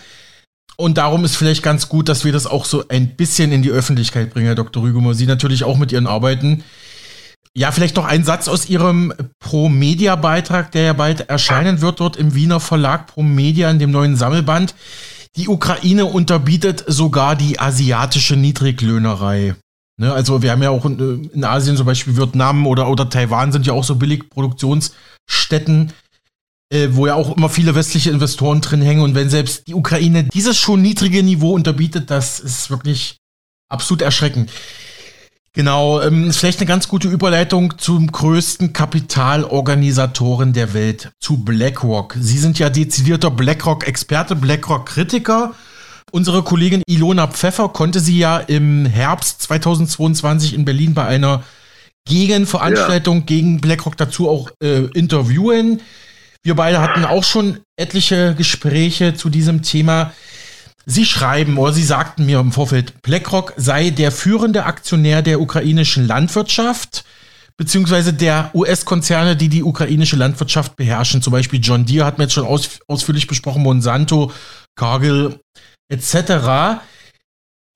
Und 0.78 0.98
darum 0.98 1.26
ist 1.26 1.36
vielleicht 1.36 1.64
ganz 1.64 1.90
gut, 1.90 2.08
dass 2.08 2.24
wir 2.24 2.32
das 2.32 2.48
auch 2.48 2.64
so 2.64 2.86
ein 2.88 3.16
bisschen 3.18 3.52
in 3.52 3.62
die 3.62 3.70
Öffentlichkeit 3.70 4.34
bringen, 4.34 4.48
Herr 4.48 4.56
Dr. 4.56 4.82
Rügemer. 4.84 5.14
Sie 5.14 5.26
natürlich 5.26 5.66
auch 5.66 5.78
mit 5.78 5.92
Ihren 5.92 6.08
Arbeiten. 6.08 6.64
Ja, 7.54 7.74
vielleicht 7.74 7.98
noch 7.98 8.06
ein 8.06 8.24
Satz 8.24 8.48
aus 8.48 8.70
Ihrem 8.70 9.14
Pro-Media-Beitrag, 9.40 10.72
der 10.72 10.84
ja 10.84 10.94
bald 10.94 11.30
erscheinen 11.30 11.82
wird 11.82 12.00
dort 12.00 12.16
im 12.16 12.34
Wiener 12.34 12.62
Verlag 12.62 13.08
Pro-Media 13.08 13.70
in 13.70 13.80
dem 13.80 13.92
neuen 13.92 14.16
Sammelband. 14.16 14.74
Die 15.38 15.48
Ukraine 15.48 16.06
unterbietet 16.06 16.84
sogar 16.88 17.36
die 17.36 17.60
asiatische 17.60 18.36
Niedriglöhnerei. 18.36 19.56
Ne, 19.98 20.12
also 20.12 20.42
wir 20.42 20.52
haben 20.52 20.64
ja 20.64 20.72
auch 20.72 20.86
in, 20.86 21.30
in, 21.32 21.44
Asien 21.44 21.78
zum 21.78 21.86
Beispiel 21.86 22.18
Vietnam 22.18 22.66
oder, 22.66 22.90
oder 22.90 23.10
Taiwan 23.10 23.52
sind 23.52 23.68
ja 23.68 23.74
auch 23.74 23.84
so 23.84 23.96
Billigproduktionsstätten, 23.96 25.94
äh, 26.74 26.88
wo 26.92 27.08
ja 27.08 27.16
auch 27.16 27.38
immer 27.38 27.50
viele 27.50 27.76
westliche 27.76 28.10
Investoren 28.10 28.62
drin 28.62 28.82
hängen. 28.82 29.02
Und 29.02 29.16
wenn 29.16 29.30
selbst 29.30 29.68
die 29.68 29.76
Ukraine 29.76 30.24
dieses 30.26 30.58
schon 30.58 30.82
niedrige 30.82 31.22
Niveau 31.24 31.54
unterbietet, 31.54 32.10
das 32.10 32.40
ist 32.40 32.70
wirklich 32.70 33.18
absolut 33.70 34.02
erschreckend. 34.02 34.50
Genau, 35.54 36.00
ähm, 36.02 36.30
ist 36.30 36.38
vielleicht 36.38 36.60
eine 36.60 36.68
ganz 36.68 36.88
gute 36.88 37.10
Überleitung 37.10 37.78
zum 37.78 38.10
größten 38.10 38.72
Kapitalorganisatoren 38.72 40.54
der 40.54 40.74
Welt, 40.74 41.12
zu 41.20 41.44
BlackRock. 41.44 42.16
Sie 42.18 42.38
sind 42.38 42.58
ja 42.58 42.70
dezidierter 42.70 43.32
BlackRock-Experte, 43.32 44.38
BlackRock-Kritiker. 44.38 45.54
Unsere 46.12 46.44
Kollegin 46.44 46.84
Ilona 46.88 47.28
Pfeffer 47.28 47.68
konnte 47.70 48.00
sie 48.00 48.18
ja 48.18 48.38
im 48.38 48.86
Herbst 48.86 49.42
2022 49.42 50.54
in 50.54 50.64
Berlin 50.64 50.94
bei 50.94 51.06
einer 51.06 51.44
Gegenveranstaltung 52.06 53.20
ja. 53.20 53.24
gegen 53.26 53.60
BlackRock 53.60 53.98
dazu 53.98 54.30
auch 54.30 54.52
äh, 54.64 54.86
interviewen. 54.94 55.82
Wir 56.44 56.56
beide 56.56 56.82
hatten 56.82 57.04
auch 57.04 57.26
schon 57.26 57.60
etliche 57.76 58.36
Gespräche 58.36 59.16
zu 59.16 59.30
diesem 59.30 59.64
Thema. 59.64 60.14
Sie 60.86 61.06
schreiben 61.06 61.58
oder 61.58 61.74
Sie 61.74 61.84
sagten 61.84 62.26
mir 62.26 62.40
im 62.40 62.52
Vorfeld, 62.52 63.02
BlackRock 63.02 63.54
sei 63.58 63.90
der 63.92 64.12
führende 64.12 64.66
Aktionär 64.66 65.22
der 65.22 65.42
ukrainischen 65.42 66.08
Landwirtschaft 66.08 67.06
beziehungsweise 67.62 68.12
der 68.12 68.50
US-Konzerne, 68.56 69.36
die 69.36 69.48
die 69.48 69.64
ukrainische 69.64 70.16
Landwirtschaft 70.16 70.76
beherrschen. 70.76 71.22
Zum 71.22 71.32
Beispiel 71.32 71.60
John 71.62 71.86
Deere 71.86 72.08
hat 72.08 72.18
man 72.18 72.26
jetzt 72.26 72.34
schon 72.34 72.46
aus, 72.46 72.80
ausführlich 72.88 73.28
besprochen, 73.28 73.62
Monsanto, 73.62 74.32
Cargill 74.76 75.40
etc. 75.90 76.82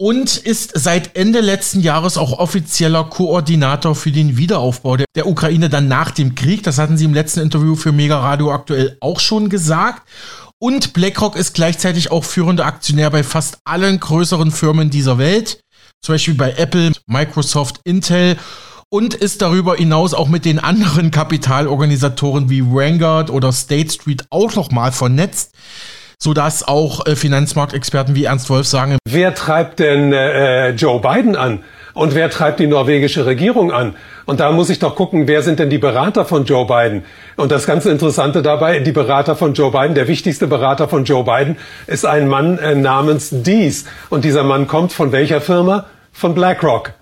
Und 0.02 0.38
ist 0.38 0.72
seit 0.74 1.16
Ende 1.16 1.40
letzten 1.40 1.82
Jahres 1.82 2.18
auch 2.18 2.40
offizieller 2.40 3.04
Koordinator 3.04 3.94
für 3.94 4.12
den 4.12 4.38
Wiederaufbau 4.38 4.98
der, 4.98 5.06
der 5.16 5.28
Ukraine 5.28 5.70
dann 5.70 5.88
nach 5.88 6.10
dem 6.10 6.34
Krieg. 6.34 6.64
Das 6.64 6.80
hatten 6.80 6.98
Sie 6.98 7.06
im 7.06 7.14
letzten 7.14 7.42
Interview 7.42 7.76
für 7.76 7.92
Mega 7.92 8.20
Radio 8.20 8.52
aktuell 8.52 8.98
auch 9.02 9.20
schon 9.20 9.50
gesagt. 9.50 10.02
Und 10.60 10.94
BlackRock 10.94 11.36
ist 11.36 11.54
gleichzeitig 11.54 12.12
auch 12.12 12.24
führender 12.24 12.66
Aktionär 12.66 13.10
bei 13.10 13.24
fast 13.24 13.60
allen 13.66 14.00
größeren 14.00 14.52
Firmen 14.52 14.90
dieser 14.90 15.18
Welt, 15.18 15.62
zum 16.02 16.16
Beispiel 16.16 16.36
bei 16.36 16.54
Apple, 16.54 16.94
Microsoft, 17.08 17.82
Intel 17.84 18.38
und 18.90 19.14
ist 19.14 19.42
darüber 19.42 19.76
hinaus 19.76 20.14
auch 20.14 20.30
mit 20.30 20.46
den 20.46 20.60
anderen 20.60 21.12
Kapitalorganisatoren 21.12 22.50
wie 22.50 22.64
Vanguard 22.66 23.30
oder 23.30 23.52
State 23.52 23.92
Street 23.92 24.26
auch 24.30 24.56
nochmal 24.56 24.92
vernetzt 24.92 25.54
sodass 26.22 26.68
auch 26.68 27.06
äh, 27.06 27.16
Finanzmarktexperten 27.16 28.16
wie 28.16 28.26
Ernst 28.26 28.50
Wolf 28.50 28.68
sagen. 28.68 28.98
Wer 29.08 29.36
treibt 29.36 29.80
denn 29.80 30.14
äh, 30.14 30.70
Joe 30.72 31.00
Biden 31.02 31.36
an? 31.36 31.64
Und 31.96 32.14
wer 32.14 32.30
treibt 32.30 32.60
die 32.60 32.68
norwegische 32.68 33.26
Regierung 33.26 33.72
an? 33.72 33.96
Und 34.26 34.42
da 34.42 34.52
muss 34.52 34.70
ich 34.70 34.80
doch 34.80 34.96
gucken, 34.96 35.28
wer 35.30 35.42
sind 35.42 35.60
denn 35.60 35.70
die 35.70 35.78
Berater 35.78 36.26
von 36.26 36.44
Joe 36.44 36.68
Biden? 36.68 37.06
Und 37.38 37.52
das 37.52 37.66
ganz 37.66 37.86
Interessante 37.86 38.42
dabei, 38.42 38.80
die 38.80 38.92
Berater 38.92 39.36
von 39.38 39.54
Joe 39.54 39.72
Biden, 39.72 39.96
der 39.96 40.10
wichtigste 40.10 40.46
Berater 40.46 40.90
von 40.90 41.06
Joe 41.06 41.24
Biden 41.24 41.56
ist 41.88 42.06
ein 42.06 42.28
Mann 42.28 42.58
äh, 42.58 42.76
namens 42.76 43.30
Dees. 43.32 43.86
Und 44.10 44.26
dieser 44.26 44.44
Mann 44.44 44.68
kommt 44.68 44.92
von 44.92 45.14
welcher 45.14 45.40
Firma? 45.40 45.86
Von 46.12 46.36
BlackRock. 46.36 46.94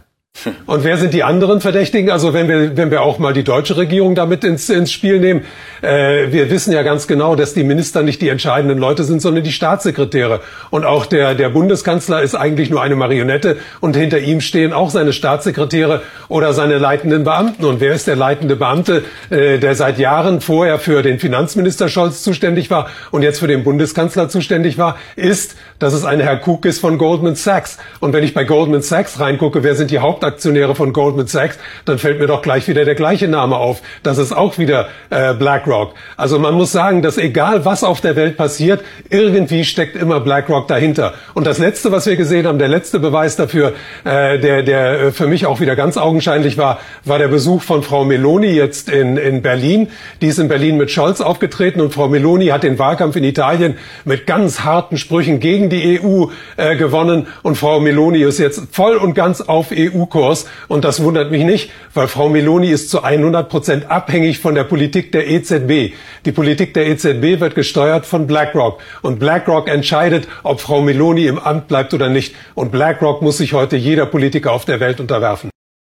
Und 0.66 0.84
wer 0.84 0.98
sind 0.98 1.14
die 1.14 1.24
anderen 1.24 1.62
Verdächtigen? 1.62 2.10
Also 2.10 2.34
wenn 2.34 2.48
wir, 2.48 2.76
wenn 2.76 2.92
wir 2.92 3.02
auch 3.02 3.20
mal 3.20 3.34
die 3.34 3.44
deutsche 3.44 3.78
Regierung 3.78 4.16
damit 4.16 4.44
ins, 4.44 4.70
ins 4.70 4.92
Spiel 4.92 5.20
nehmen, 5.20 5.42
äh, 5.82 6.32
wir 6.32 6.50
wissen 6.50 6.74
ja 6.74 6.84
ganz 6.84 7.08
genau, 7.08 7.36
dass 7.36 7.54
die 7.54 7.64
Minister 7.64 8.04
nicht 8.04 8.22
die 8.22 8.30
entscheidenden 8.30 8.78
Leute 8.78 9.04
sind, 9.04 9.22
sondern 9.22 9.44
die 9.44 9.52
Staatssekretäre. 9.52 10.42
Und 10.70 10.86
auch 10.86 11.06
der, 11.06 11.36
der 11.36 11.50
Bundeskanzler 11.50 12.22
ist 12.22 12.36
eigentlich 12.36 12.70
nur 12.70 12.82
eine 12.82 12.96
Marionette 12.96 13.58
und 13.80 13.96
hinter 13.96 14.20
ihm 14.20 14.42
stehen 14.42 14.74
auch 14.74 14.90
seine 14.90 15.14
Staatssekretäre 15.14 16.02
oder 16.28 16.54
seine 16.54 16.78
leitenden 16.78 17.24
Beamten. 17.24 17.66
Und 17.66 17.80
wer 17.80 17.94
ist 17.94 18.08
der 18.08 18.16
leitende 18.16 18.56
Beamte, 18.56 19.04
äh, 19.30 19.60
der 19.60 19.76
seit 19.76 20.00
Jahren 20.00 20.42
vorher 20.42 20.80
für 20.80 21.02
den 21.02 21.20
Finanzminister 21.20 21.90
Scholz 21.90 22.24
zuständig 22.24 22.70
war 22.70 22.90
und 23.12 23.22
jetzt 23.22 23.40
für 23.40 23.48
den 23.48 23.64
Bundeskanzler 23.64 24.30
zuständig 24.30 24.78
war, 24.78 24.98
ist, 25.16 25.56
dass 25.80 25.94
es 25.94 26.06
ein 26.06 26.20
Herr 26.20 26.42
Cook 26.46 26.66
ist 26.66 26.80
von 26.80 26.98
Goldman 26.98 27.36
Sachs. 27.36 27.78
Und 28.00 28.14
wenn 28.14 28.24
ich 28.24 28.34
bei 28.34 28.44
Goldman 28.44 28.82
Sachs 28.82 29.20
reingucke, 29.20 29.64
wer 29.64 29.76
sind 29.76 29.92
die 29.92 30.00
Haupt 30.00 30.23
Hauptaktionäre 30.24 30.74
von 30.74 30.94
Goldman 30.94 31.28
Sachs, 31.28 31.60
dann 31.84 32.00
fällt 32.00 32.20
mir 32.20 32.28
doch 32.28 32.42
gleich 32.42 32.68
wieder 32.70 32.86
der 32.86 32.96
gleiche 32.96 33.28
Name 33.28 33.58
auf. 33.58 33.82
Das 34.04 34.18
ist 34.18 34.32
auch 34.32 34.58
wieder 34.58 34.88
äh, 35.10 35.34
BlackRock. 35.34 35.94
Also 36.16 36.40
man 36.40 36.54
muss 36.54 36.72
sagen, 36.72 37.02
dass 37.02 37.18
egal 37.18 37.66
was 37.66 37.84
auf 37.84 38.00
der 38.00 38.16
Welt 38.16 38.38
passiert, 38.38 38.82
irgendwie 39.10 39.66
steckt 39.66 39.98
immer 39.98 40.22
BlackRock 40.22 40.70
dahinter. 40.70 41.14
Und 41.34 41.46
das 41.46 41.58
letzte, 41.58 41.92
was 41.92 42.06
wir 42.06 42.16
gesehen 42.16 42.48
haben, 42.48 42.58
der 42.58 42.70
letzte 42.70 43.00
Beweis 43.00 43.36
dafür, 43.36 43.74
äh, 44.06 44.40
der, 44.40 44.64
der 44.64 45.02
äh, 45.02 45.12
für 45.12 45.28
mich 45.28 45.46
auch 45.46 45.60
wieder 45.60 45.76
ganz 45.76 45.98
augenscheinlich 45.98 46.58
war, 46.58 46.80
war 47.04 47.20
der 47.20 47.28
Besuch 47.28 47.62
von 47.62 47.84
Frau 47.84 48.06
Meloni 48.06 48.48
jetzt 48.48 48.90
in, 48.90 49.18
in 49.18 49.42
Berlin. 49.42 49.90
Die 50.22 50.28
ist 50.28 50.40
in 50.40 50.48
Berlin 50.48 50.78
mit 50.78 50.90
Scholz 50.90 51.20
aufgetreten 51.20 51.82
und 51.82 51.94
Frau 51.94 52.08
Meloni 52.08 52.48
hat 52.48 52.64
den 52.64 52.80
Wahlkampf 52.80 53.18
in 53.18 53.26
Italien 53.26 53.78
mit 54.06 54.26
ganz 54.26 54.62
harten 54.62 54.98
Sprüchen 54.98 55.42
gegen 55.42 55.70
die 55.70 56.00
EU 56.02 56.28
äh, 56.56 56.78
gewonnen 56.78 57.28
und 57.42 57.58
Frau 57.58 57.82
Meloni 57.82 58.22
ist 58.22 58.40
jetzt 58.40 58.62
voll 58.72 58.96
und 58.96 59.16
ganz 59.16 59.42
auf 59.42 59.74
EU 59.74 60.06
Kurs. 60.14 60.46
Und 60.68 60.86
das 60.86 61.02
wundert 61.02 61.32
mich 61.32 61.44
nicht, 61.44 61.72
weil 61.94 62.08
Frau 62.08 62.30
Meloni 62.30 62.70
ist 62.70 62.90
zu 62.90 63.04
100 63.04 63.50
Prozent 63.50 63.92
abhängig 63.92 64.40
von 64.40 64.54
der 64.54 64.64
Politik 64.64 65.12
der 65.12 65.28
EZB. 65.28 65.94
Die 66.26 66.32
Politik 66.32 66.74
der 66.76 66.88
EZB 66.88 67.42
wird 67.42 67.56
gesteuert 67.56 68.06
von 68.06 68.28
BlackRock. 68.28 68.80
Und 69.02 69.20
BlackRock 69.20 69.68
entscheidet, 69.68 70.28
ob 70.44 70.62
Frau 70.62 70.82
Meloni 70.82 71.26
im 71.26 71.40
Amt 71.40 71.68
bleibt 71.68 71.94
oder 71.94 72.10
nicht. 72.10 72.36
Und 72.54 72.72
BlackRock 72.72 73.24
muss 73.24 73.38
sich 73.38 73.54
heute 73.54 73.76
jeder 73.76 74.06
Politiker 74.06 74.52
auf 74.52 74.66
der 74.66 74.80
Welt 74.80 75.00
unterwerfen. 75.00 75.50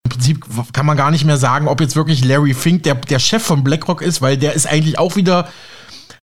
Im 0.05 0.11
Prinzip 0.11 0.45
kann 0.73 0.87
man 0.87 0.97
gar 0.97 1.11
nicht 1.11 1.27
mehr 1.27 1.37
sagen, 1.37 1.69
ob 1.69 1.81
jetzt 1.83 1.95
wirklich 1.95 2.25
Larry 2.25 2.55
Fink 2.55 2.85
der, 2.85 2.95
der 2.95 3.19
Chef 3.19 3.43
von 3.43 3.63
BlackRock 3.63 4.01
ist, 4.01 4.23
weil 4.23 4.39
der 4.39 4.55
ist 4.55 4.67
eigentlich 4.67 4.99
auch 4.99 5.17
wieder 5.17 5.49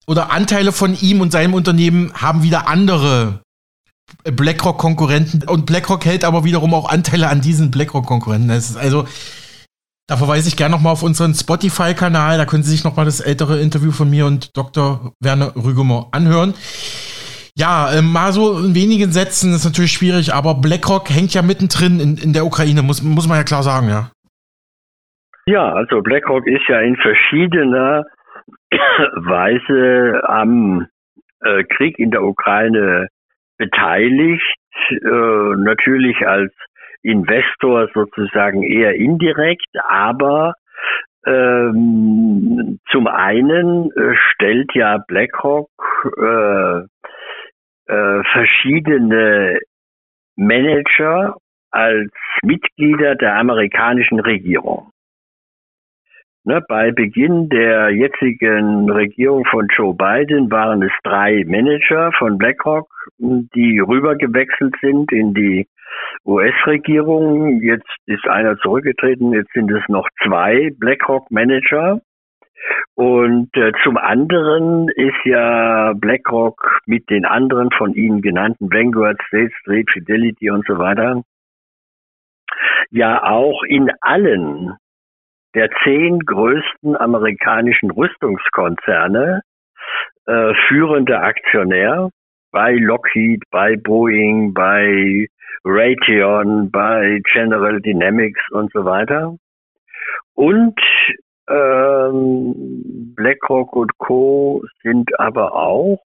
oder 0.07 0.31
Anteile 0.31 0.71
von 0.71 0.97
ihm 0.99 1.21
und 1.21 1.31
seinem 1.31 1.53
Unternehmen 1.53 2.11
haben 2.13 2.43
wieder 2.43 2.67
andere 2.67 3.42
BlackRock-Konkurrenten 4.23 5.47
und 5.47 5.65
BlackRock 5.65 6.05
hält 6.05 6.23
aber 6.25 6.43
wiederum 6.43 6.73
auch 6.73 6.89
Anteile 6.89 7.29
an 7.29 7.41
diesen 7.41 7.71
BlackRock-Konkurrenten. 7.71 8.51
also, 8.51 9.05
da 10.07 10.17
verweise 10.17 10.47
ich 10.47 10.57
gerne 10.57 10.75
nochmal 10.75 10.93
auf 10.93 11.03
unseren 11.03 11.33
Spotify-Kanal, 11.33 12.37
da 12.37 12.45
können 12.45 12.63
Sie 12.63 12.71
sich 12.71 12.83
nochmal 12.83 13.05
das 13.05 13.21
ältere 13.21 13.59
Interview 13.59 13.91
von 13.91 14.09
mir 14.09 14.25
und 14.25 14.55
Dr. 14.57 15.13
Werner 15.21 15.55
Rügemer 15.55 16.07
anhören. 16.11 16.53
Ja, 17.55 17.93
äh, 17.93 18.01
mal 18.01 18.31
so 18.31 18.57
in 18.59 18.75
wenigen 18.75 19.11
Sätzen 19.11 19.53
ist 19.53 19.63
natürlich 19.63 19.93
schwierig, 19.93 20.33
aber 20.33 20.55
BlackRock 20.55 21.09
hängt 21.09 21.33
ja 21.33 21.41
mittendrin 21.41 21.99
in, 21.99 22.17
in 22.17 22.33
der 22.33 22.45
Ukraine, 22.45 22.81
muss, 22.81 23.03
muss 23.03 23.27
man 23.27 23.37
ja 23.37 23.43
klar 23.43 23.63
sagen, 23.63 23.89
ja. 23.89 24.11
Ja, 25.45 25.73
also 25.73 26.01
BlackRock 26.01 26.47
ist 26.47 26.67
ja 26.67 26.79
in 26.79 26.95
verschiedener 26.95 28.05
Weise 28.71 30.21
am 30.27 30.87
äh, 31.41 31.63
Krieg 31.65 31.99
in 31.99 32.11
der 32.11 32.23
Ukraine 32.23 33.07
beteiligt, 33.63 34.57
äh, 34.89 35.55
natürlich 35.57 36.27
als 36.27 36.53
Investor 37.01 37.89
sozusagen 37.93 38.63
eher 38.63 38.95
indirekt, 38.95 39.67
aber 39.87 40.53
ähm, 41.25 42.79
zum 42.91 43.07
einen 43.07 43.91
äh, 43.91 44.15
stellt 44.31 44.71
ja 44.73 44.97
BlackRock 45.07 45.69
äh, 46.17 46.79
äh, 47.87 48.23
verschiedene 48.31 49.59
Manager 50.35 51.37
als 51.71 52.11
Mitglieder 52.43 53.15
der 53.15 53.35
amerikanischen 53.35 54.19
Regierung. 54.19 54.92
Ne, 56.45 56.61
bei 56.67 56.91
Beginn 56.91 57.47
der 57.47 57.91
jetzigen 57.91 58.89
Regierung 58.91 59.45
von 59.45 59.67
Joe 59.69 59.93
Biden 59.95 60.51
waren 60.51 60.83
es 60.83 60.91
drei 61.03 61.45
Manager 61.47 62.11
von 62.17 62.37
BlackRock, 62.37 62.89
die 63.17 63.79
rübergewechselt 63.79 64.75
sind 64.81 65.09
in 65.13 65.33
die 65.33 65.67
US-Regierung. 66.25 67.61
Jetzt 67.61 67.87
ist 68.07 68.27
einer 68.27 68.57
zurückgetreten, 68.57 69.31
jetzt 69.31 69.53
sind 69.53 69.71
es 69.71 69.87
noch 69.87 70.09
zwei 70.21 70.71
BlackRock-Manager. 70.77 72.01
Und 72.95 73.55
äh, 73.55 73.71
zum 73.83 73.95
anderen 73.95 74.89
ist 74.89 75.23
ja 75.23 75.93
BlackRock 75.93 76.81
mit 76.85 77.09
den 77.09 77.23
anderen 77.23 77.71
von 77.71 77.93
Ihnen 77.93 78.21
genannten 78.21 78.69
Vanguard, 78.69 79.21
State 79.27 79.53
Street, 79.61 79.89
Fidelity 79.89 80.49
und 80.49 80.65
so 80.67 80.77
weiter 80.77 81.23
ja 82.93 83.23
auch 83.23 83.63
in 83.63 83.89
allen 84.01 84.75
der 85.55 85.69
zehn 85.83 86.19
größten 86.19 86.97
amerikanischen 86.97 87.91
Rüstungskonzerne 87.91 89.41
äh, 90.25 90.53
führender 90.67 91.21
Aktionär. 91.23 92.09
bei 92.51 92.73
Lockheed, 92.73 93.43
bei 93.49 93.75
Boeing, 93.75 94.53
bei 94.53 95.27
Raytheon, 95.65 96.69
bei 96.69 97.19
General 97.33 97.81
Dynamics 97.81 98.41
und 98.51 98.71
so 98.71 98.85
weiter. 98.85 99.35
Und 100.35 100.79
ähm, 101.49 103.13
BlackRock 103.15 103.75
und 103.75 103.97
Co. 103.97 104.63
sind 104.83 105.19
aber 105.19 105.53
auch 105.55 105.99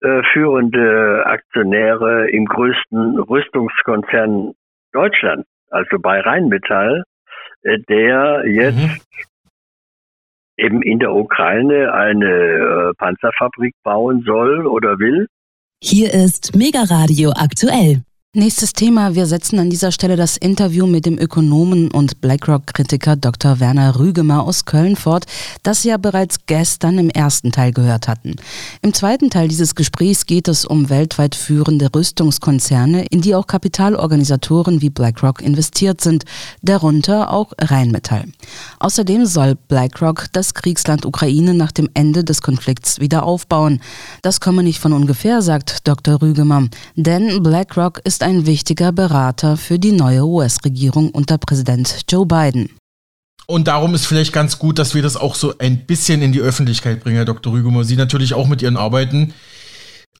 äh, 0.00 0.22
führende 0.32 1.24
Aktionäre 1.26 2.30
im 2.30 2.46
größten 2.46 3.18
Rüstungskonzern 3.18 4.52
Deutschlands, 4.92 5.48
also 5.70 5.98
bei 5.98 6.20
Rheinmetall, 6.20 7.04
der 7.64 8.44
jetzt 8.46 8.76
mhm. 8.76 9.00
eben 10.56 10.82
in 10.82 10.98
der 10.98 11.12
Ukraine 11.12 11.92
eine 11.92 12.26
äh, 12.26 12.94
Panzerfabrik 12.96 13.74
bauen 13.82 14.22
soll 14.24 14.66
oder 14.66 14.98
will. 14.98 15.26
Hier 15.82 16.12
ist 16.12 16.54
Mega 16.54 16.82
Radio 16.84 17.32
aktuell. 17.34 18.02
Nächstes 18.34 18.72
Thema. 18.72 19.14
Wir 19.14 19.26
setzen 19.26 19.58
an 19.58 19.68
dieser 19.68 19.92
Stelle 19.92 20.16
das 20.16 20.38
Interview 20.38 20.86
mit 20.86 21.04
dem 21.04 21.18
Ökonomen 21.18 21.90
und 21.90 22.22
BlackRock-Kritiker 22.22 23.14
Dr. 23.14 23.60
Werner 23.60 23.98
Rügemer 23.98 24.44
aus 24.44 24.64
Köln 24.64 24.96
fort, 24.96 25.26
das 25.62 25.82
Sie 25.82 25.90
ja 25.90 25.98
bereits 25.98 26.38
gestern 26.46 26.96
im 26.96 27.10
ersten 27.10 27.52
Teil 27.52 27.72
gehört 27.72 28.08
hatten. 28.08 28.36
Im 28.80 28.94
zweiten 28.94 29.28
Teil 29.28 29.48
dieses 29.48 29.74
Gesprächs 29.74 30.24
geht 30.24 30.48
es 30.48 30.64
um 30.64 30.88
weltweit 30.88 31.34
führende 31.34 31.94
Rüstungskonzerne, 31.94 33.04
in 33.10 33.20
die 33.20 33.34
auch 33.34 33.46
Kapitalorganisatoren 33.46 34.80
wie 34.80 34.88
BlackRock 34.88 35.42
investiert 35.42 36.00
sind, 36.00 36.24
darunter 36.62 37.34
auch 37.34 37.52
Rheinmetall. 37.60 38.24
Außerdem 38.78 39.26
soll 39.26 39.56
BlackRock 39.56 40.28
das 40.32 40.54
Kriegsland 40.54 41.04
Ukraine 41.04 41.52
nach 41.52 41.72
dem 41.72 41.90
Ende 41.92 42.24
des 42.24 42.40
Konflikts 42.40 42.98
wieder 42.98 43.24
aufbauen. 43.24 43.82
Das 44.22 44.40
komme 44.40 44.62
nicht 44.62 44.78
von 44.78 44.94
ungefähr, 44.94 45.42
sagt 45.42 45.86
Dr. 45.86 46.22
Rügemer, 46.22 46.68
denn 46.96 47.42
BlackRock 47.42 48.00
ist 48.04 48.21
ist 48.22 48.28
ein 48.28 48.46
wichtiger 48.46 48.92
Berater 48.92 49.56
für 49.56 49.80
die 49.80 49.90
neue 49.90 50.24
US-Regierung 50.24 51.10
unter 51.10 51.38
Präsident 51.38 52.02
Joe 52.08 52.24
Biden. 52.24 52.70
Und 53.48 53.66
darum 53.66 53.96
ist 53.96 54.06
vielleicht 54.06 54.32
ganz 54.32 54.60
gut, 54.60 54.78
dass 54.78 54.94
wir 54.94 55.02
das 55.02 55.16
auch 55.16 55.34
so 55.34 55.58
ein 55.58 55.86
bisschen 55.86 56.22
in 56.22 56.30
die 56.30 56.40
Öffentlichkeit 56.40 57.02
bringen, 57.02 57.16
Herr 57.16 57.24
Dr. 57.24 57.52
Rügemer. 57.52 57.82
Sie 57.82 57.96
natürlich 57.96 58.34
auch 58.34 58.46
mit 58.46 58.62
Ihren 58.62 58.76
Arbeiten. 58.76 59.34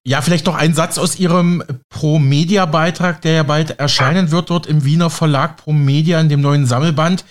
Ja, 0.04 0.20
vielleicht 0.20 0.46
noch 0.46 0.56
ein 0.56 0.74
Satz 0.74 0.98
aus 0.98 1.20
Ihrem 1.20 1.62
Pro-Media-Beitrag, 1.90 3.22
der 3.22 3.32
ja 3.34 3.42
bald 3.44 3.78
erscheinen 3.78 4.32
wird, 4.32 4.50
dort 4.50 4.66
im 4.66 4.84
Wiener 4.84 5.08
Verlag 5.08 5.58
Pro-Media 5.58 6.20
in 6.20 6.28
dem 6.28 6.40
neuen 6.40 6.66
Sammelband. 6.66 7.24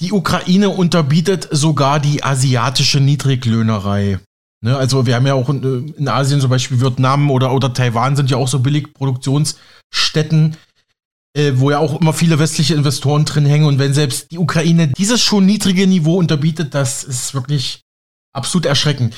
Die 0.00 0.12
Ukraine 0.12 0.70
unterbietet 0.70 1.46
sogar 1.50 2.00
die 2.00 2.24
asiatische 2.24 3.00
Niedriglöhnerei. 3.00 4.18
Ne, 4.62 4.74
also 4.74 5.04
wir 5.04 5.14
haben 5.14 5.26
ja 5.26 5.34
auch 5.34 5.50
in, 5.50 5.94
in, 5.98 6.08
Asien 6.08 6.40
zum 6.40 6.48
Beispiel 6.48 6.80
Vietnam 6.80 7.30
oder, 7.30 7.52
oder 7.52 7.74
Taiwan 7.74 8.16
sind 8.16 8.30
ja 8.30 8.38
auch 8.38 8.48
so 8.48 8.58
Billigproduktions- 8.58 9.56
Städten, 9.90 10.56
äh, 11.36 11.52
wo 11.56 11.70
ja 11.70 11.78
auch 11.78 12.00
immer 12.00 12.12
viele 12.12 12.38
westliche 12.38 12.74
Investoren 12.74 13.24
drin 13.24 13.46
hängen. 13.46 13.66
Und 13.66 13.78
wenn 13.78 13.94
selbst 13.94 14.30
die 14.30 14.38
Ukraine 14.38 14.88
dieses 14.88 15.22
schon 15.22 15.46
niedrige 15.46 15.86
Niveau 15.86 16.16
unterbietet, 16.16 16.74
das 16.74 17.04
ist 17.04 17.34
wirklich 17.34 17.82
absolut 18.32 18.66
erschreckend. 18.66 19.14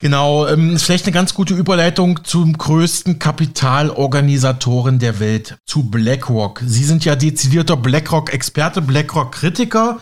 Genau, 0.00 0.46
ähm, 0.46 0.76
ist 0.76 0.84
vielleicht 0.84 1.06
eine 1.06 1.12
ganz 1.12 1.34
gute 1.34 1.54
Überleitung 1.54 2.24
zum 2.24 2.56
größten 2.56 3.18
Kapitalorganisatoren 3.18 5.00
der 5.00 5.18
Welt, 5.18 5.56
zu 5.66 5.90
BlackRock. 5.90 6.62
Sie 6.64 6.84
sind 6.84 7.04
ja 7.04 7.16
dezidierter 7.16 7.76
BlackRock-Experte, 7.76 8.80
BlackRock-Kritiker. 8.80 10.00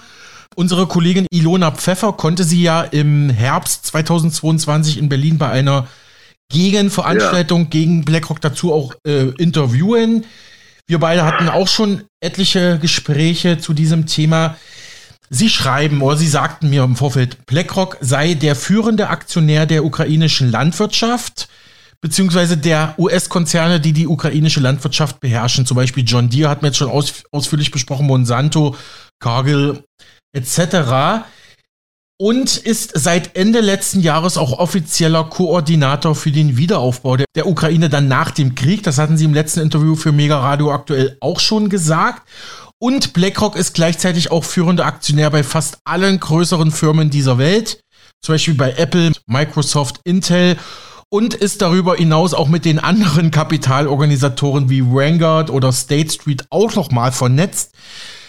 Unsere 0.54 0.86
Kollegin 0.86 1.26
Ilona 1.30 1.70
Pfeffer 1.70 2.12
konnte 2.12 2.44
sie 2.44 2.62
ja 2.62 2.82
im 2.82 3.30
Herbst 3.30 3.86
2022 3.86 4.98
in 4.98 5.08
Berlin 5.08 5.38
bei 5.38 5.48
einer 5.48 5.86
Gegenveranstaltung 6.50 7.62
ja. 7.62 7.68
gegen 7.70 8.04
BlackRock 8.04 8.40
dazu 8.40 8.72
auch 8.72 8.94
äh, 9.06 9.30
interviewen. 9.38 10.24
Wir 10.86 11.00
beide 11.00 11.24
hatten 11.24 11.48
auch 11.48 11.68
schon 11.68 12.04
etliche 12.20 12.78
Gespräche 12.78 13.58
zu 13.58 13.72
diesem 13.72 14.06
Thema. 14.06 14.56
Sie 15.28 15.48
schreiben 15.48 16.02
oder 16.02 16.16
Sie 16.16 16.28
sagten 16.28 16.70
mir 16.70 16.84
im 16.84 16.94
Vorfeld, 16.94 17.44
BlackRock 17.46 17.98
sei 18.00 18.34
der 18.34 18.54
führende 18.54 19.08
Aktionär 19.08 19.66
der 19.66 19.84
ukrainischen 19.84 20.50
Landwirtschaft 20.50 21.48
beziehungsweise 22.00 22.56
der 22.56 22.94
US-Konzerne, 22.98 23.80
die 23.80 23.92
die 23.92 24.06
ukrainische 24.06 24.60
Landwirtschaft 24.60 25.18
beherrschen. 25.18 25.66
Zum 25.66 25.76
Beispiel 25.76 26.04
John 26.06 26.28
Deere 26.28 26.50
hat 26.50 26.62
man 26.62 26.68
jetzt 26.68 26.76
schon 26.76 26.90
aus, 26.90 27.24
ausführlich 27.32 27.72
besprochen, 27.72 28.06
Monsanto, 28.06 28.76
Cargill 29.18 29.82
etc 30.32 31.24
und 32.18 32.56
ist 32.56 32.92
seit 32.94 33.36
Ende 33.36 33.60
letzten 33.60 34.00
Jahres 34.00 34.38
auch 34.38 34.58
offizieller 34.58 35.24
Koordinator 35.24 36.14
für 36.14 36.32
den 36.32 36.56
Wiederaufbau 36.56 37.16
der, 37.16 37.46
Ukraine 37.46 37.88
dann 37.88 38.08
nach 38.08 38.30
dem 38.30 38.54
Krieg. 38.54 38.82
Das 38.82 38.98
hatten 38.98 39.16
Sie 39.16 39.26
im 39.26 39.34
letzten 39.34 39.60
Interview 39.60 39.96
für 39.96 40.12
Mega 40.12 40.40
Radio 40.40 40.72
aktuell 40.72 41.16
auch 41.20 41.40
schon 41.40 41.68
gesagt. 41.68 42.26
Und 42.78 43.12
BlackRock 43.12 43.56
ist 43.56 43.74
gleichzeitig 43.74 44.30
auch 44.30 44.44
führender 44.44 44.86
Aktionär 44.86 45.30
bei 45.30 45.42
fast 45.42 45.78
allen 45.84 46.18
größeren 46.20 46.70
Firmen 46.70 47.10
dieser 47.10 47.38
Welt. 47.38 47.80
Zum 48.22 48.34
Beispiel 48.34 48.54
bei 48.54 48.72
Apple, 48.72 49.12
Microsoft, 49.26 50.00
Intel 50.04 50.56
und 51.10 51.34
ist 51.34 51.62
darüber 51.62 51.96
hinaus 51.96 52.34
auch 52.34 52.48
mit 52.48 52.64
den 52.64 52.78
anderen 52.78 53.30
Kapitalorganisatoren 53.30 54.68
wie 54.68 54.84
Vanguard 54.84 55.50
oder 55.50 55.70
State 55.72 56.12
Street 56.12 56.44
auch 56.50 56.74
nochmal 56.74 57.12
vernetzt 57.12 57.72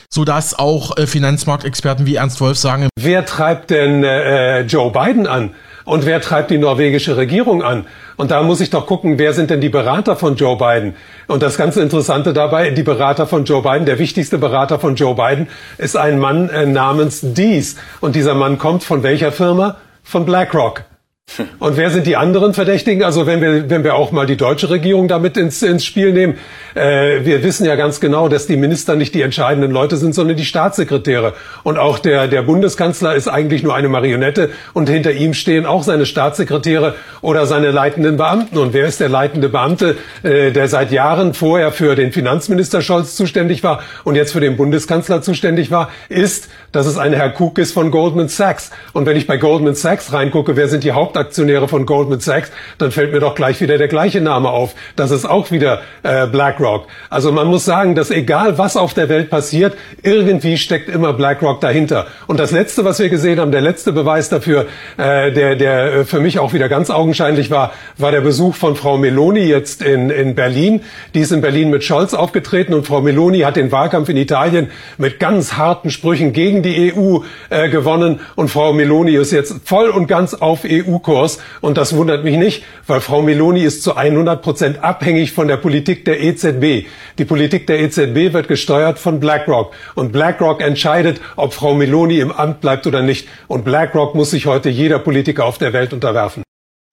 sodass 0.09 0.57
auch 0.57 0.97
äh, 0.97 1.05
Finanzmarktexperten 1.05 2.05
wie 2.05 2.15
Ernst 2.15 2.41
Wolf 2.41 2.57
sagen, 2.57 2.89
wer 2.99 3.25
treibt 3.25 3.69
denn 3.69 4.03
äh, 4.03 4.61
Joe 4.61 4.91
Biden 4.91 5.27
an? 5.27 5.51
Und 5.85 6.05
wer 6.05 6.19
treibt 6.19 6.51
die 6.51 6.57
norwegische 6.57 7.15
Regierung 7.15 7.63
an? 7.63 7.85
Und 8.17 8.31
da 8.31 8.43
muss 8.43 8.59
ich 8.59 8.69
doch 8.69 8.87
gucken, 8.87 9.19
wer 9.19 9.31
sind 9.31 9.49
denn 9.49 9.61
die 9.61 9.69
Berater 9.69 10.17
von 10.17 10.35
Joe 10.35 10.57
Biden? 10.57 10.95
Und 11.27 11.41
das 11.41 11.57
ganz 11.57 11.77
Interessante 11.77 12.33
dabei, 12.33 12.71
die 12.71 12.83
Berater 12.83 13.25
von 13.25 13.45
Joe 13.45 13.61
Biden, 13.61 13.85
der 13.85 13.97
wichtigste 13.97 14.37
Berater 14.37 14.79
von 14.79 14.95
Joe 14.95 15.15
Biden 15.15 15.47
ist 15.77 15.95
ein 15.95 16.19
Mann 16.19 16.49
äh, 16.49 16.65
namens 16.65 17.21
Dees. 17.21 17.77
Und 18.01 18.15
dieser 18.15 18.35
Mann 18.35 18.57
kommt 18.57 18.83
von 18.83 19.01
welcher 19.01 19.31
Firma? 19.31 19.77
Von 20.03 20.25
BlackRock. 20.25 20.83
Und 21.59 21.77
wer 21.77 21.89
sind 21.89 22.07
die 22.07 22.15
anderen 22.15 22.53
Verdächtigen? 22.53 23.03
Also 23.03 23.25
wenn 23.25 23.41
wir, 23.41 23.69
wenn 23.69 23.83
wir 23.83 23.95
auch 23.95 24.11
mal 24.11 24.25
die 24.25 24.37
deutsche 24.37 24.69
Regierung 24.69 25.07
damit 25.07 25.37
ins, 25.37 25.61
ins 25.61 25.85
Spiel 25.85 26.13
nehmen, 26.13 26.37
äh, 26.73 27.25
wir 27.25 27.43
wissen 27.43 27.65
ja 27.65 27.75
ganz 27.75 27.99
genau, 27.99 28.29
dass 28.29 28.47
die 28.47 28.57
Minister 28.57 28.95
nicht 28.95 29.13
die 29.13 29.21
entscheidenden 29.21 29.71
Leute 29.71 29.97
sind, 29.97 30.15
sondern 30.15 30.37
die 30.37 30.45
Staatssekretäre. 30.45 31.33
Und 31.63 31.77
auch 31.77 31.99
der, 31.99 32.27
der 32.27 32.43
Bundeskanzler 32.43 33.15
ist 33.15 33.27
eigentlich 33.27 33.63
nur 33.63 33.75
eine 33.75 33.89
Marionette 33.89 34.51
und 34.73 34.89
hinter 34.89 35.11
ihm 35.11 35.33
stehen 35.33 35.65
auch 35.65 35.83
seine 35.83 36.05
Staatssekretäre 36.05 36.95
oder 37.21 37.45
seine 37.45 37.71
leitenden 37.71 38.17
Beamten. 38.17 38.57
Und 38.57 38.73
wer 38.73 38.87
ist 38.87 38.99
der 38.99 39.09
leitende 39.09 39.49
Beamte, 39.49 39.97
äh, 40.23 40.51
der 40.51 40.67
seit 40.67 40.91
Jahren 40.91 41.33
vorher 41.33 41.71
für 41.71 41.95
den 41.95 42.11
Finanzminister 42.11 42.81
Scholz 42.81 43.15
zuständig 43.15 43.63
war 43.63 43.81
und 44.03 44.15
jetzt 44.15 44.31
für 44.31 44.39
den 44.39 44.55
Bundeskanzler 44.55 45.21
zuständig 45.21 45.71
war, 45.71 45.89
ist, 46.09 46.49
dass 46.71 46.87
es 46.87 46.97
ein 46.97 47.13
Herr 47.13 47.33
Cook 47.37 47.57
ist 47.57 47.73
von 47.73 47.91
Goldman 47.91 48.29
Sachs. 48.29 48.71
Und 48.93 49.05
wenn 49.05 49.17
ich 49.17 49.27
bei 49.27 49.37
Goldman 49.37 49.75
Sachs 49.75 50.13
reingucke, 50.13 50.55
wer 50.55 50.67
sind 50.67 50.83
die 50.83 50.93
Haupt 50.93 51.16
Hauptaktionäre 51.17 51.67
von 51.67 51.85
Goldman 51.87 52.19
Sachs, 52.19 52.51
dann 52.77 52.91
fällt 52.91 53.11
mir 53.11 53.19
doch 53.19 53.33
gleich 53.33 53.59
wieder 53.59 53.79
der 53.79 53.87
gleiche 53.87 54.21
Name 54.21 54.49
auf. 54.49 54.75
Das 54.95 55.09
ist 55.09 55.25
auch 55.25 55.49
wieder 55.49 55.81
äh, 56.03 56.27
BlackRock. 56.27 56.87
Also 57.09 57.31
man 57.31 57.47
muss 57.47 57.65
sagen, 57.65 57.95
dass 57.95 58.11
egal 58.11 58.59
was 58.59 58.77
auf 58.77 58.93
der 58.93 59.09
Welt 59.09 59.31
passiert, 59.31 59.75
irgendwie 60.03 60.57
steckt 60.57 60.89
immer 60.89 61.13
BlackRock 61.13 61.59
dahinter. 61.59 62.05
Und 62.27 62.39
das 62.39 62.51
letzte, 62.51 62.85
was 62.85 62.99
wir 62.99 63.09
gesehen 63.09 63.39
haben, 63.39 63.51
der 63.51 63.61
letzte 63.61 63.93
Beweis 63.93 64.29
dafür, 64.29 64.67
äh, 64.97 65.31
der, 65.31 65.55
der 65.55 65.93
äh, 65.93 66.05
für 66.05 66.19
mich 66.19 66.37
auch 66.37 66.53
wieder 66.53 66.69
ganz 66.69 66.91
augenscheinlich 66.91 67.49
war, 67.49 67.71
war 67.97 68.11
der 68.11 68.21
Besuch 68.21 68.53
von 68.53 68.75
Frau 68.75 68.97
Meloni 68.97 69.45
jetzt 69.45 69.81
in, 69.81 70.11
in 70.11 70.35
Berlin. 70.35 70.81
Die 71.15 71.21
ist 71.21 71.31
in 71.31 71.41
Berlin 71.41 71.71
mit 71.71 71.83
Scholz 71.83 72.13
aufgetreten 72.13 72.75
und 72.75 72.85
Frau 72.85 73.01
Meloni 73.01 73.39
hat 73.39 73.55
den 73.55 73.71
Wahlkampf 73.71 74.09
in 74.09 74.17
Italien 74.17 74.69
mit 74.99 75.19
ganz 75.19 75.53
harten 75.53 75.89
Sprüchen 75.89 76.31
gegen 76.31 76.61
die 76.61 76.93
EU 76.93 77.19
äh, 77.49 77.69
gewonnen 77.69 78.19
und 78.35 78.49
Frau 78.49 78.71
Meloni 78.71 79.15
ist 79.15 79.31
jetzt 79.31 79.55
voll 79.65 79.89
und 79.89 80.07
ganz 80.07 80.35
auf 80.35 80.61
EU 80.63 80.99
Kurs. 81.07 81.37
Und 81.61 81.77
das 81.77 81.95
wundert 81.95 82.25
mich 82.25 82.35
nicht, 82.35 82.63
weil 82.85 82.99
Frau 82.99 83.21
Meloni 83.21 83.61
ist 83.61 83.81
zu 83.81 83.95
100 83.95 84.41
Prozent 84.41 84.83
abhängig 84.83 85.31
von 85.31 85.47
der 85.47 85.55
Politik 85.55 86.03
der 86.03 86.21
EZB. 86.21 86.85
Die 87.17 87.23
Politik 87.23 87.65
der 87.65 87.79
EZB 87.79 88.33
wird 88.33 88.49
gesteuert 88.49 88.99
von 88.99 89.21
BlackRock. 89.21 89.73
Und 89.95 90.11
BlackRock 90.11 90.61
entscheidet, 90.61 91.21
ob 91.37 91.53
Frau 91.53 91.75
Meloni 91.75 92.19
im 92.19 92.33
Amt 92.33 92.59
bleibt 92.59 92.85
oder 92.87 93.01
nicht. 93.01 93.29
Und 93.47 93.63
BlackRock 93.63 94.15
muss 94.15 94.31
sich 94.31 94.47
heute 94.47 94.69
jeder 94.69 94.99
Politiker 94.99 95.45
auf 95.45 95.57
der 95.57 95.71
Welt 95.71 95.93
unterwerfen. 95.93 96.43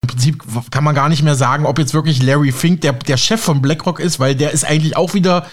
Im 0.03 0.07
Prinzip 0.07 0.41
kann 0.71 0.85
man 0.85 0.95
gar 0.95 1.09
nicht 1.09 1.23
mehr 1.23 1.35
sagen, 1.35 1.65
ob 1.65 1.77
jetzt 1.77 1.93
wirklich 1.93 2.23
Larry 2.23 2.53
Fink 2.53 2.79
der, 2.81 2.93
der 2.93 3.17
Chef 3.17 3.41
von 3.41 3.61
BlackRock 3.61 3.99
ist, 3.99 4.21
weil 4.21 4.33
der 4.33 4.51
ist 4.51 4.63
eigentlich 4.63 4.95
auch 4.95 5.13
wieder 5.13 5.45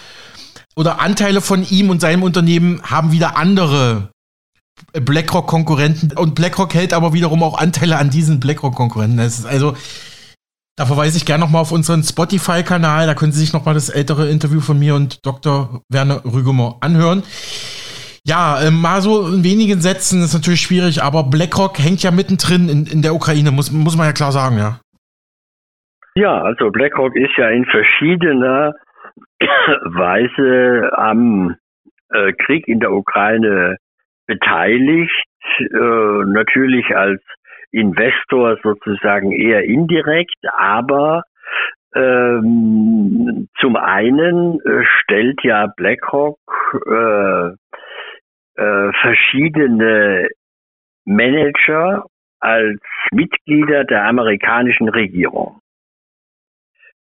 oder 0.77 1.01
Anteile 1.01 1.41
von 1.41 1.67
ihm 1.69 1.89
und 1.89 1.99
seinem 1.99 2.23
Unternehmen 2.23 2.81
haben 2.83 3.11
wieder 3.11 3.35
andere 3.35 4.09
BlackRock-Konkurrenten 4.93 6.17
und 6.17 6.35
BlackRock 6.35 6.73
hält 6.73 6.93
aber 6.93 7.13
wiederum 7.13 7.43
auch 7.43 7.57
Anteile 7.57 7.97
an 7.97 8.09
diesen 8.09 8.39
BlackRock-Konkurrenten. 8.39 9.19
also, 9.19 9.75
da 10.75 10.85
verweise 10.85 11.17
ich 11.17 11.25
gerne 11.25 11.43
nochmal 11.43 11.61
auf 11.61 11.71
unseren 11.71 12.03
Spotify-Kanal, 12.03 13.05
da 13.05 13.13
können 13.13 13.31
Sie 13.31 13.39
sich 13.39 13.53
nochmal 13.53 13.75
das 13.75 13.89
ältere 13.89 14.29
Interview 14.29 14.59
von 14.59 14.79
mir 14.79 14.95
und 14.95 15.25
Dr. 15.25 15.81
Werner 15.89 16.25
Rügemer 16.25 16.77
anhören. 16.81 17.23
Ja, 18.25 18.61
äh, 18.61 18.71
mal 18.71 19.01
so 19.01 19.27
in 19.27 19.43
wenigen 19.43 19.81
Sätzen 19.81 20.23
ist 20.23 20.33
natürlich 20.33 20.61
schwierig, 20.61 21.03
aber 21.03 21.23
BlackRock 21.23 21.77
hängt 21.77 22.03
ja 22.03 22.11
mittendrin 22.11 22.69
in, 22.69 22.85
in 22.85 23.01
der 23.01 23.13
Ukraine, 23.13 23.51
muss, 23.51 23.71
muss 23.71 23.97
man 23.97 24.07
ja 24.07 24.13
klar 24.13 24.31
sagen, 24.31 24.57
ja. 24.57 24.79
Ja, 26.15 26.41
also 26.41 26.69
BlackRock 26.69 27.15
ist 27.15 27.35
ja 27.37 27.49
in 27.49 27.65
verschiedener 27.65 28.73
Weise 29.41 30.91
am 30.97 31.55
äh, 32.09 32.31
Krieg 32.33 32.67
in 32.67 32.79
der 32.79 32.93
Ukraine 32.93 33.77
beteiligt, 34.27 35.27
äh, 35.59 36.25
natürlich 36.25 36.95
als 36.95 37.21
Investor 37.71 38.57
sozusagen 38.61 39.31
eher 39.31 39.63
indirekt, 39.63 40.37
aber 40.55 41.23
ähm, 41.95 43.47
zum 43.59 43.75
einen 43.75 44.59
äh, 44.61 44.83
stellt 45.01 45.43
ja 45.43 45.67
BlackRock 45.75 46.39
äh, 46.87 47.49
äh, 48.55 48.91
verschiedene 49.01 50.27
Manager 51.05 52.05
als 52.39 52.79
Mitglieder 53.11 53.83
der 53.83 54.05
amerikanischen 54.05 54.89
Regierung. 54.89 55.59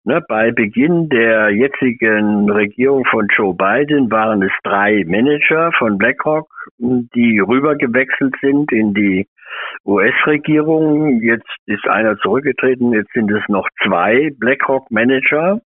Ne, 0.07 0.21
bei 0.29 0.51
Beginn 0.51 1.09
der 1.09 1.49
jetzigen 1.49 2.51
Regierung 2.51 3.07
von 3.07 3.27
Joe 3.35 3.55
Biden 3.55 4.11
waren 4.11 4.43
es 4.43 4.53
drei 4.63 5.03
Manager 5.07 5.73
von 5.79 5.97
BlackRock, 5.97 6.47
die 6.79 7.39
rübergewechselt 7.39 8.35
sind 8.43 8.71
in 8.71 8.93
die 8.93 9.27
US-Regierung. 9.87 11.23
Jetzt 11.23 11.49
ist 11.65 11.89
einer 11.89 12.19
zurückgetreten, 12.19 12.93
jetzt 12.93 13.15
sind 13.15 13.31
es 13.31 13.49
noch 13.49 13.67
zwei 13.83 14.31
BlackRock-Manager. 14.39 15.63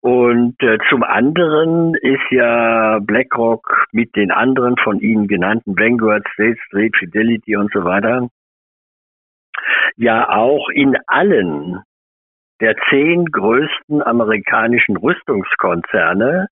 Und 0.00 0.54
äh, 0.62 0.78
zum 0.88 1.02
anderen 1.02 1.96
ist 1.96 2.30
ja 2.30 3.00
BlackRock 3.00 3.86
mit 3.90 4.14
den 4.14 4.30
anderen 4.30 4.76
von 4.76 5.00
Ihnen 5.00 5.26
genannten 5.26 5.76
Vanguard, 5.76 6.24
State 6.34 6.58
Street, 6.66 6.96
Fidelity 6.96 7.56
und 7.56 7.72
so 7.72 7.82
weiter 7.82 8.28
ja 9.96 10.28
auch 10.30 10.68
in 10.70 10.96
allen 11.06 11.82
der 12.60 12.76
zehn 12.88 13.24
größten 13.26 14.02
amerikanischen 14.02 14.96
Rüstungskonzerne 14.96 16.48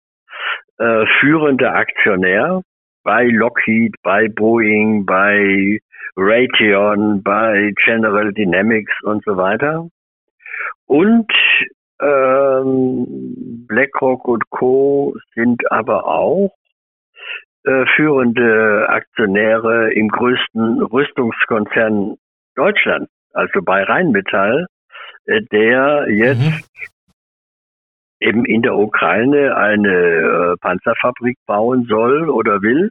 äh, 0.79 1.07
führender 1.21 1.75
Aktionär 1.75 2.63
bei 3.03 3.25
Lockheed, 3.25 3.95
bei 4.03 4.29
Boeing, 4.29 5.07
bei 5.07 5.79
Raytheon, 6.17 7.23
bei 7.23 7.73
General 7.85 8.33
Dynamics 8.33 8.93
und 9.03 9.25
so 9.25 9.37
weiter. 9.37 9.89
Und 10.87 11.31
ähm, 12.01 13.65
BlackRock 13.69 14.29
und 14.29 14.51
Co. 14.51 15.15
sind 15.35 15.71
aber 15.71 16.07
auch 16.07 16.55
äh, 17.65 17.85
führende 17.97 18.87
Aktionäre 18.89 19.93
im 19.93 20.09
größten 20.09 20.83
Rüstungskonzern 20.83 22.17
Deutschlands, 22.55 23.11
also 23.33 23.61
bei 23.63 23.83
Rheinmetall 23.83 24.67
der 25.27 26.07
jetzt 26.09 26.39
mhm. 26.39 26.61
eben 28.21 28.45
in 28.45 28.63
der 28.63 28.77
Ukraine 28.77 29.57
eine 29.57 29.89
äh, 29.89 30.57
Panzerfabrik 30.61 31.39
bauen 31.47 31.87
soll 31.89 32.31
oder 32.31 32.63
will. 32.63 32.91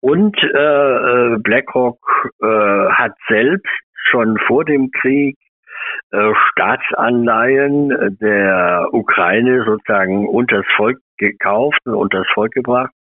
Und 0.00 0.36
äh, 0.42 0.48
äh 0.48 1.38
BlackRock 1.38 1.98
äh, 2.42 2.46
hat 2.46 3.12
selbst 3.28 3.68
schon 3.94 4.36
vor 4.46 4.64
dem 4.64 4.90
Krieg 4.90 5.36
äh, 6.10 6.32
Staatsanleihen 6.50 8.18
der 8.20 8.88
Ukraine 8.92 9.64
sozusagen 9.64 10.28
unters 10.28 10.66
Volk 10.76 10.98
gekauft 11.18 11.78
und 11.84 11.94
unters 11.94 12.26
Volk 12.34 12.52
gebracht 12.52 12.92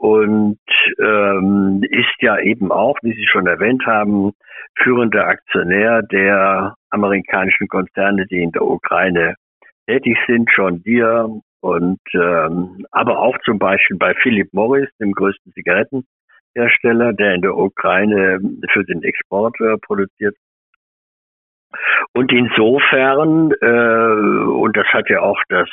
und 0.00 0.58
ähm, 0.98 1.82
ist 1.90 2.16
ja 2.20 2.38
eben 2.38 2.72
auch, 2.72 2.96
wie 3.02 3.12
Sie 3.12 3.26
schon 3.30 3.46
erwähnt 3.46 3.84
haben, 3.84 4.32
führender 4.82 5.26
Aktionär 5.26 6.02
der 6.02 6.74
amerikanischen 6.90 7.68
Konzerne, 7.68 8.26
die 8.26 8.42
in 8.42 8.52
der 8.52 8.62
Ukraine 8.62 9.34
tätig 9.86 10.16
sind, 10.26 10.48
John 10.54 10.82
Deere 10.82 11.40
und 11.60 12.00
ähm, 12.14 12.86
aber 12.90 13.18
auch 13.18 13.36
zum 13.44 13.58
Beispiel 13.58 13.96
bei 13.96 14.14
Philip 14.14 14.48
Morris, 14.52 14.88
dem 14.98 15.12
größten 15.12 15.52
Zigarettenhersteller, 15.52 17.12
der 17.12 17.34
in 17.34 17.42
der 17.42 17.56
Ukraine 17.56 18.40
für 18.72 18.84
den 18.84 19.02
Export 19.02 19.60
äh, 19.60 19.76
produziert. 19.78 20.36
Und 22.12 22.32
insofern, 22.32 23.52
äh, 23.60 24.50
und 24.50 24.76
das 24.76 24.86
hat 24.86 25.08
ja 25.08 25.20
auch 25.20 25.40
das 25.48 25.68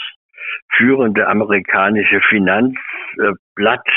führende 0.75 1.27
amerikanische 1.27 2.21
Finanzblatt, 2.29 3.87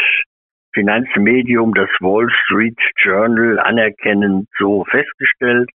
Finanzmedium, 0.73 1.75
das 1.75 1.91
Wall 2.01 2.29
Street 2.45 2.79
Journal 2.97 3.59
anerkennend 3.59 4.49
so 4.59 4.85
festgestellt. 4.85 5.71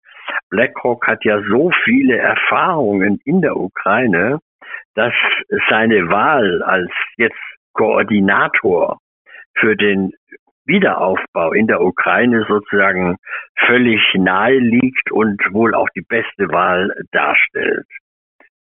BlackRock 0.49 1.07
hat 1.07 1.23
ja 1.23 1.41
so 1.49 1.71
viele 1.83 2.17
Erfahrungen 2.17 3.19
in 3.25 3.41
der 3.41 3.55
Ukraine, 3.55 4.39
dass 4.95 5.13
seine 5.69 6.09
Wahl 6.09 6.63
als 6.63 6.91
jetzt 7.17 7.35
Koordinator 7.73 8.99
für 9.57 9.75
den 9.75 10.13
Wiederaufbau 10.65 11.53
in 11.53 11.67
der 11.67 11.81
Ukraine 11.81 12.45
sozusagen 12.47 13.17
völlig 13.67 14.01
nahe 14.15 14.57
liegt 14.57 15.11
und 15.11 15.41
wohl 15.51 15.75
auch 15.75 15.89
die 15.95 16.01
beste 16.01 16.49
Wahl 16.49 16.91
darstellt. 17.11 17.85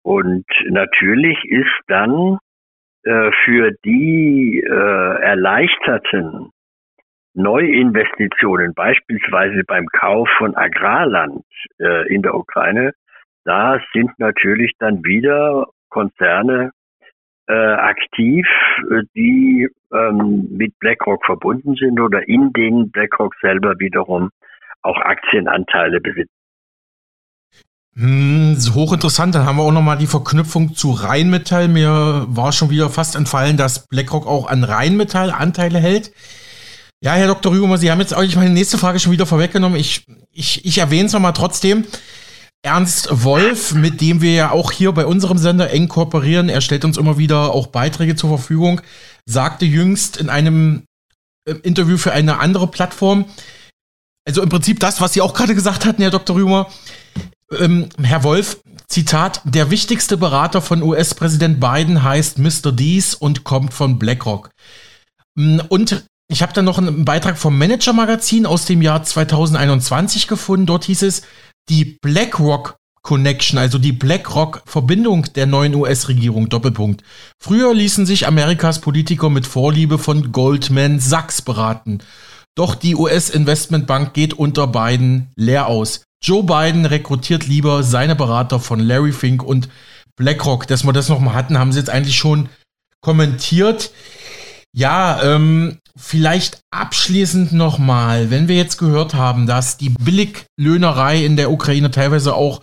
Und 0.03 0.45
natürlich 0.69 1.37
ist 1.45 1.81
dann 1.87 2.37
äh, 3.03 3.31
für 3.43 3.71
die 3.83 4.63
äh, 4.65 5.21
erleichterten 5.21 6.51
Neuinvestitionen, 7.33 8.73
beispielsweise 8.73 9.63
beim 9.65 9.87
Kauf 9.87 10.29
von 10.37 10.55
Agrarland 10.55 11.43
äh, 11.79 12.13
in 12.13 12.21
der 12.21 12.35
Ukraine, 12.35 12.93
da 13.45 13.79
sind 13.93 14.11
natürlich 14.19 14.73
dann 14.79 15.03
wieder 15.03 15.67
Konzerne 15.89 16.71
äh, 17.47 17.53
aktiv, 17.53 18.45
die 19.15 19.67
ähm, 19.91 20.47
mit 20.51 20.77
BlackRock 20.79 21.25
verbunden 21.25 21.75
sind 21.75 21.99
oder 21.99 22.27
in 22.27 22.53
denen 22.53 22.91
BlackRock 22.91 23.35
selber 23.41 23.79
wiederum 23.79 24.29
auch 24.83 24.97
Aktienanteile 25.01 25.99
besitzt. 25.99 26.40
Hm, 27.95 28.57
hochinteressant. 28.73 29.35
Dann 29.35 29.45
haben 29.45 29.57
wir 29.57 29.63
auch 29.63 29.71
nochmal 29.71 29.97
die 29.97 30.07
Verknüpfung 30.07 30.75
zu 30.75 30.91
Rheinmetall. 30.91 31.67
Mir 31.67 32.25
war 32.29 32.51
schon 32.51 32.69
wieder 32.69 32.89
fast 32.89 33.15
entfallen, 33.15 33.57
dass 33.57 33.87
BlackRock 33.87 34.27
auch 34.27 34.47
an 34.47 34.63
Rheinmetall 34.63 35.31
Anteile 35.31 35.79
hält. 35.79 36.11
Ja, 37.03 37.13
Herr 37.13 37.27
Dr. 37.27 37.51
Rügemer, 37.51 37.77
Sie 37.77 37.91
haben 37.91 37.99
jetzt 37.99 38.13
eigentlich 38.13 38.35
meine 38.35 38.51
nächste 38.51 38.77
Frage 38.77 38.99
schon 38.99 39.11
wieder 39.11 39.25
vorweggenommen. 39.25 39.77
Ich, 39.77 40.05
ich, 40.31 40.63
ich 40.65 40.77
erwähne 40.77 41.07
es 41.07 41.13
nochmal 41.13 41.33
trotzdem. 41.33 41.85
Ernst 42.63 43.07
Wolf, 43.11 43.73
mit 43.73 44.01
dem 44.01 44.21
wir 44.21 44.33
ja 44.33 44.51
auch 44.51 44.71
hier 44.71 44.91
bei 44.91 45.07
unserem 45.07 45.39
Sender 45.39 45.71
eng 45.71 45.87
kooperieren, 45.87 46.47
er 46.47 46.61
stellt 46.61 46.85
uns 46.85 46.97
immer 46.97 47.17
wieder 47.17 47.51
auch 47.53 47.67
Beiträge 47.67 48.15
zur 48.15 48.29
Verfügung, 48.29 48.81
sagte 49.25 49.65
jüngst 49.65 50.17
in 50.17 50.29
einem 50.29 50.83
äh, 51.45 51.53
Interview 51.63 51.97
für 51.97 52.11
eine 52.11 52.39
andere 52.39 52.67
Plattform, 52.67 53.25
also 54.27 54.43
im 54.43 54.49
Prinzip 54.49 54.79
das, 54.79 55.01
was 55.01 55.13
Sie 55.13 55.21
auch 55.21 55.33
gerade 55.33 55.55
gesagt 55.55 55.85
hatten, 55.85 56.03
Herr 56.03 56.11
Dr. 56.11 56.35
Rümer, 56.35 56.69
ähm, 57.57 57.89
Herr 58.01 58.23
Wolf, 58.23 58.61
Zitat, 58.87 59.41
der 59.45 59.71
wichtigste 59.71 60.17
Berater 60.17 60.61
von 60.61 60.83
US-Präsident 60.83 61.59
Biden 61.59 62.03
heißt 62.03 62.39
Mr. 62.39 62.71
Dees 62.71 63.15
und 63.15 63.43
kommt 63.43 63.73
von 63.73 63.99
BlackRock. 63.99 64.49
Mm, 65.35 65.59
und 65.69 66.05
ich 66.27 66.41
habe 66.41 66.53
dann 66.53 66.65
noch 66.65 66.77
einen 66.77 67.05
Beitrag 67.05 67.37
vom 67.37 67.57
Manager-Magazin 67.57 68.45
aus 68.45 68.65
dem 68.65 68.81
Jahr 68.81 69.03
2021 69.03 70.27
gefunden. 70.27 70.65
Dort 70.65 70.85
hieß 70.85 71.03
es, 71.03 71.23
die 71.69 71.97
BlackRock 72.01 72.77
Connection, 73.03 73.57
also 73.57 73.77
die 73.77 73.93
BlackRock-Verbindung 73.93 75.33
der 75.33 75.47
neuen 75.47 75.73
US-Regierung, 75.75 76.49
Doppelpunkt. 76.49 77.03
Früher 77.41 77.73
ließen 77.73 78.05
sich 78.05 78.27
Amerikas 78.27 78.79
Politiker 78.79 79.29
mit 79.29 79.47
Vorliebe 79.47 79.97
von 79.97 80.31
Goldman 80.31 80.99
Sachs 80.99 81.41
beraten. 81.41 81.99
Doch 82.55 82.75
die 82.75 82.95
US-Investmentbank 82.95 84.13
geht 84.13 84.33
unter 84.33 84.67
Biden 84.67 85.31
leer 85.35 85.67
aus. 85.67 86.03
Joe 86.23 86.43
Biden 86.43 86.85
rekrutiert 86.85 87.47
lieber 87.47 87.81
seine 87.83 88.15
Berater 88.15 88.59
von 88.59 88.79
Larry 88.79 89.11
Fink 89.11 89.43
und 89.43 89.69
BlackRock. 90.15 90.67
Dass 90.67 90.83
wir 90.83 90.93
das 90.93 91.09
nochmal 91.09 91.33
hatten, 91.33 91.57
haben 91.57 91.71
sie 91.71 91.79
jetzt 91.79 91.89
eigentlich 91.89 92.15
schon 92.15 92.49
kommentiert. 93.01 93.91
Ja, 94.71 95.21
ähm, 95.23 95.79
vielleicht 95.97 96.61
abschließend 96.69 97.53
nochmal, 97.53 98.29
wenn 98.29 98.47
wir 98.47 98.55
jetzt 98.55 98.77
gehört 98.77 99.15
haben, 99.15 99.47
dass 99.47 99.77
die 99.77 99.89
Billiglöhnerei 99.89 101.25
in 101.25 101.35
der 101.35 101.51
Ukraine 101.51 101.91
teilweise 101.91 102.35
auch 102.35 102.61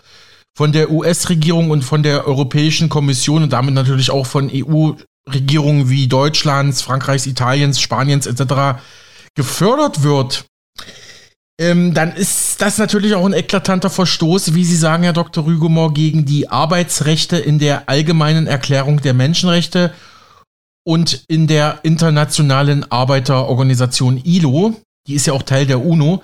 von 0.57 0.73
der 0.73 0.91
US-Regierung 0.91 1.71
und 1.71 1.83
von 1.83 2.03
der 2.03 2.27
Europäischen 2.27 2.89
Kommission 2.89 3.43
und 3.43 3.53
damit 3.53 3.75
natürlich 3.75 4.11
auch 4.11 4.27
von 4.27 4.51
EU-Regierungen 4.53 5.91
wie 5.91 6.09
Deutschlands, 6.09 6.81
Frankreichs, 6.81 7.27
Italiens, 7.27 7.81
Spaniens 7.81 8.27
etc. 8.27 8.81
gefördert 9.35 10.03
wird 10.03 10.47
ähm, 11.61 11.93
dann 11.93 12.13
ist 12.13 12.63
das 12.63 12.79
natürlich 12.79 13.15
auch 13.15 13.27
ein 13.27 13.33
eklatanter 13.33 13.91
Verstoß, 13.91 14.55
wie 14.55 14.65
Sie 14.65 14.77
sagen, 14.77 15.03
Herr 15.03 15.13
Dr. 15.13 15.45
Rügemor, 15.45 15.93
gegen 15.93 16.25
die 16.25 16.49
Arbeitsrechte 16.49 17.37
in 17.37 17.59
der 17.59 17.89
allgemeinen 17.89 18.47
Erklärung 18.47 19.01
der 19.01 19.15
Menschenrechte 19.15 19.93
und 20.85 21.25
in 21.29 21.47
der 21.47 21.81
internationalen 21.83 22.91
Arbeiterorganisation 22.91 24.21
ILO. 24.25 24.75
Die 25.07 25.15
ist 25.15 25.27
ja 25.27 25.33
auch 25.33 25.43
Teil 25.43 25.67
der 25.67 25.85
UNO. 25.85 26.23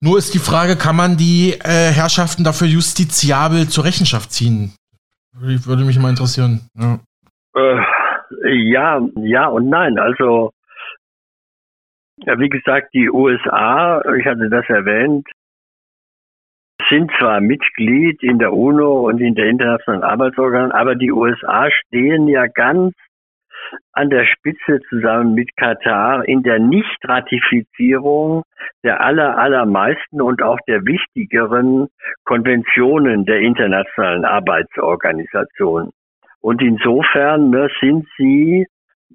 Nur 0.00 0.18
ist 0.18 0.34
die 0.34 0.38
Frage, 0.38 0.76
kann 0.76 0.96
man 0.96 1.16
die 1.16 1.52
äh, 1.52 1.90
Herrschaften 1.90 2.44
dafür 2.44 2.66
justiziabel 2.66 3.68
zur 3.68 3.84
Rechenschaft 3.84 4.32
ziehen? 4.32 4.74
Würde 5.32 5.84
mich 5.84 5.98
mal 5.98 6.10
interessieren. 6.10 6.68
Ja. 6.78 7.00
Äh, 7.56 7.80
ja, 8.70 9.00
ja 9.16 9.46
und 9.46 9.70
nein. 9.70 9.98
Also, 9.98 10.52
ja, 12.18 12.38
wie 12.38 12.48
gesagt, 12.48 12.94
die 12.94 13.10
USA, 13.10 14.00
ich 14.16 14.26
hatte 14.26 14.48
das 14.48 14.68
erwähnt, 14.68 15.28
sind 16.88 17.10
zwar 17.18 17.40
Mitglied 17.40 18.22
in 18.22 18.38
der 18.38 18.52
UNO 18.52 19.08
und 19.08 19.20
in 19.20 19.34
der 19.34 19.46
Internationalen 19.46 20.02
Arbeitsorganisation, 20.02 20.80
aber 20.80 20.94
die 20.94 21.12
USA 21.12 21.70
stehen 21.70 22.28
ja 22.28 22.46
ganz 22.46 22.94
an 23.92 24.10
der 24.10 24.26
Spitze 24.26 24.80
zusammen 24.88 25.34
mit 25.34 25.56
Katar 25.56 26.26
in 26.28 26.42
der 26.42 26.58
Nichtratifizierung 26.58 28.42
der 28.82 29.00
aller, 29.00 29.38
allermeisten 29.38 30.20
und 30.20 30.42
auch 30.42 30.58
der 30.66 30.84
wichtigeren 30.84 31.88
Konventionen 32.24 33.24
der 33.24 33.40
Internationalen 33.40 34.24
Arbeitsorganisation. 34.24 35.90
Und 36.40 36.60
insofern 36.60 37.50
ne, 37.50 37.70
sind 37.80 38.06
sie 38.18 38.66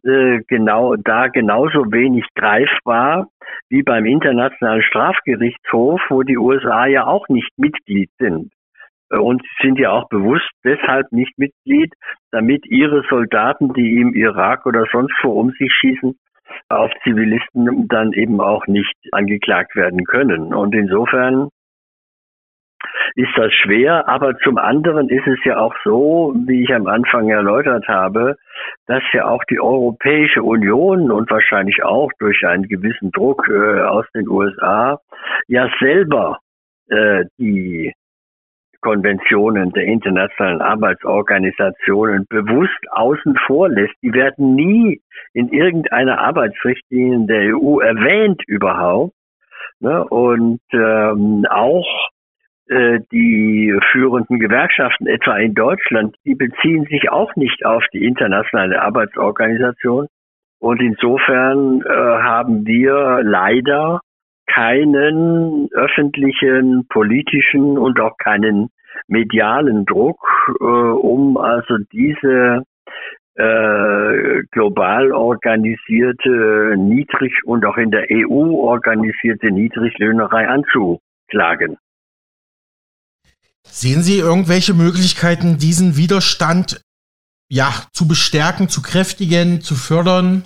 äh, 0.04 0.40
genau 0.48 0.96
da 0.96 1.28
genauso 1.28 1.92
wenig 1.92 2.26
greifbar 2.36 3.28
wie 3.70 3.84
beim 3.84 4.06
Internationalen 4.06 4.84
Strafgerichtshof, 4.84 6.02
wo 6.10 6.24
die 6.24 6.38
USA 6.38 6.86
ja 6.86 7.06
auch 7.06 7.28
nicht 7.30 7.52
Mitglied 7.58 8.10
sind. 8.18 8.52
Äh, 9.12 9.18
und 9.18 9.42
sind 9.62 9.80
ja 9.80 9.92
auch 9.92 10.08
bewusst 10.10 10.50
deshalb 10.64 11.12
nicht 11.12 11.38
Mitglied, 11.38 11.94
damit 12.32 12.66
ihre 12.68 13.04
Soldaten, 13.10 13.74
die 13.74 14.00
im 14.00 14.14
Irak 14.14 14.66
oder 14.66 14.86
sonst 14.92 15.14
wo 15.24 15.32
um 15.32 15.52
sich 15.52 15.72
schießen, 15.72 16.18
auf 16.70 16.92
Zivilisten 17.04 17.88
dann 17.88 18.14
eben 18.14 18.42
auch 18.42 18.66
nicht 18.68 18.96
angeklagt 19.12 19.76
werden 19.76 20.04
können. 20.06 20.54
Und 20.54 20.74
insofern 20.74 21.50
ist 23.16 23.32
das 23.36 23.54
schwer, 23.54 24.08
aber 24.08 24.38
zum 24.40 24.58
anderen 24.58 25.10
ist 25.10 25.28
es 25.28 25.40
ja 25.44 25.58
auch 25.58 25.76
so, 25.84 26.34
wie 26.48 26.64
ich 26.64 26.74
am 26.74 26.88
Anfang 26.88 27.30
erläutert 27.30 27.88
habe, 27.88 28.38
dass 28.88 29.04
ja 29.14 29.26
auch 29.26 29.44
die 29.46 29.60
Europäische 29.60 30.44
Union 30.44 31.12
und 31.12 31.30
wahrscheinlich 31.30 31.84
auch 31.84 32.12
durch 32.20 32.46
einen 32.46 32.68
gewissen 32.68 33.12
Druck 33.12 33.48
äh, 33.50 33.82
aus 33.82 34.06
den 34.14 34.28
USA 34.28 35.00
ja 35.48 35.70
selber 35.80 36.40
äh, 36.90 37.26
die 37.38 37.94
Konventionen 38.82 39.72
der 39.72 39.84
internationalen 39.84 40.62
Arbeitsorganisationen 40.62 42.26
bewusst 42.30 42.80
außen 42.92 43.36
vor 43.46 43.70
lässt. 43.70 43.96
Die 44.02 44.14
werden 44.14 44.56
nie 44.56 45.02
in 45.34 45.50
irgendeiner 45.50 46.20
Arbeitsrichtlinie 46.20 47.28
der 47.28 47.58
EU 47.58 47.80
erwähnt 47.80 48.42
überhaupt. 48.48 49.14
Ne? 49.82 50.04
Und 50.06 50.62
ähm, 50.72 51.46
auch 51.50 52.10
die 52.70 53.76
führenden 53.92 54.40
Gewerkschaften, 54.40 55.08
etwa 55.08 55.38
in 55.38 55.56
Deutschland, 55.56 56.16
die 56.24 56.36
beziehen 56.36 56.86
sich 56.86 57.10
auch 57.10 57.36
nicht 57.36 57.66
auf 57.66 57.84
die 57.92 58.06
internationale 58.06 58.80
Arbeitsorganisation. 58.82 60.08
Und 60.60 60.82
insofern 60.82 61.82
äh, 61.82 61.90
haben 61.90 62.68
wir 62.68 63.22
leider 63.24 64.02
keinen 64.46 65.70
öffentlichen, 65.74 66.86
politischen 66.90 67.78
und 67.78 68.00
auch 68.00 68.18
keinen 68.18 68.70
medialen 69.08 69.86
Druck, 69.86 70.20
äh, 70.60 70.64
um 70.64 71.38
also 71.38 71.78
diese 71.92 72.64
äh, 73.36 74.44
global 74.52 75.14
organisierte 75.14 76.76
Niedrig- 76.78 77.44
und 77.46 77.66
auch 77.66 77.78
in 77.78 77.92
der 77.92 78.08
EU 78.12 78.56
organisierte 78.56 79.52
Niedriglöhnerei 79.52 80.48
anzuklagen. 80.48 81.78
Sehen 83.72 84.02
Sie 84.02 84.20
irgendwelche 84.20 84.74
Möglichkeiten, 84.74 85.58
diesen 85.58 85.96
Widerstand 85.96 86.82
ja 87.50 87.70
zu 87.94 88.08
bestärken, 88.08 88.68
zu 88.68 88.82
kräftigen, 88.82 89.62
zu 89.62 89.76
fördern? 89.76 90.44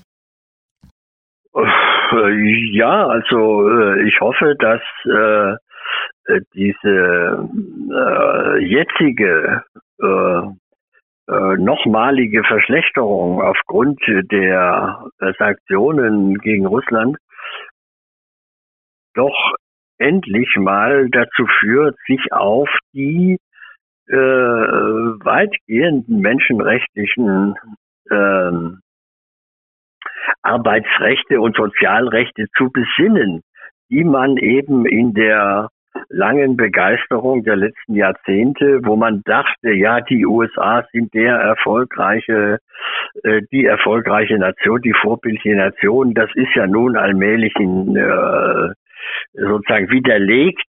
Äh, 1.55 2.75
ja, 2.75 3.07
also 3.07 3.69
äh, 3.69 4.07
ich 4.07 4.19
hoffe, 4.19 4.55
dass 4.59 4.81
äh, 5.05 5.55
diese 6.53 7.49
jetzige 8.61 9.63
nochmalige 11.57 12.43
Verschlechterung 12.43 13.41
aufgrund 13.41 13.99
der 14.31 15.05
Sanktionen 15.37 16.37
gegen 16.39 16.65
Russland 16.65 17.17
doch 19.13 19.53
endlich 19.97 20.55
mal 20.57 21.09
dazu 21.09 21.45
führt, 21.59 21.97
sich 22.07 22.31
auf 22.31 22.69
die 22.93 23.37
äh, 24.07 24.15
weitgehenden 24.15 26.19
menschenrechtlichen 26.19 27.55
ähm, 28.11 28.79
Arbeitsrechte 30.41 31.39
und 31.39 31.55
Sozialrechte 31.55 32.47
zu 32.57 32.69
besinnen, 32.71 33.41
die 33.89 34.03
man 34.03 34.37
eben 34.37 34.85
in 34.85 35.13
der 35.13 35.69
langen 36.09 36.57
Begeisterung 36.57 37.43
der 37.43 37.55
letzten 37.55 37.95
Jahrzehnte, 37.95 38.79
wo 38.83 38.95
man 38.95 39.21
dachte, 39.25 39.71
ja, 39.71 40.01
die 40.01 40.25
USA 40.25 40.85
sind 40.91 41.13
der 41.13 41.35
erfolgreiche, 41.35 42.59
äh, 43.23 43.41
die 43.51 43.65
erfolgreiche 43.65 44.37
Nation, 44.37 44.81
die 44.81 44.93
vorbildliche 44.93 45.55
Nation, 45.55 46.13
das 46.13 46.29
ist 46.35 46.53
ja 46.55 46.67
nun 46.67 46.97
allmählich 46.97 47.53
in, 47.57 47.95
äh, 47.95 48.73
sozusagen 49.33 49.89
widerlegt, 49.89 50.67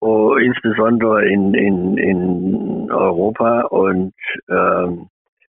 oh, 0.00 0.34
insbesondere 0.36 1.28
in, 1.28 1.54
in, 1.54 1.98
in 1.98 2.90
Europa. 2.90 3.62
Und 3.62 4.14
ähm, 4.48 5.08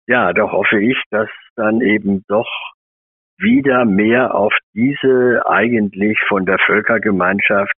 ja, 0.07 0.33
da 0.33 0.51
hoffe 0.51 0.81
ich, 0.81 0.97
dass 1.09 1.29
dann 1.55 1.81
eben 1.81 2.23
doch 2.27 2.49
wieder 3.37 3.85
mehr 3.85 4.35
auf 4.35 4.53
diese 4.73 5.43
eigentlich 5.47 6.19
von 6.27 6.45
der 6.45 6.59
Völkergemeinschaft 6.59 7.73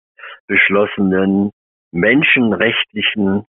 beschlossenen 0.48 1.52
menschenrechtlichen 1.92 3.46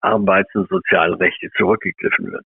Arbeits- 0.00 0.54
und 0.54 0.68
Sozialrechte 0.68 1.50
zurückgegriffen 1.56 2.32
wird. 2.32 2.44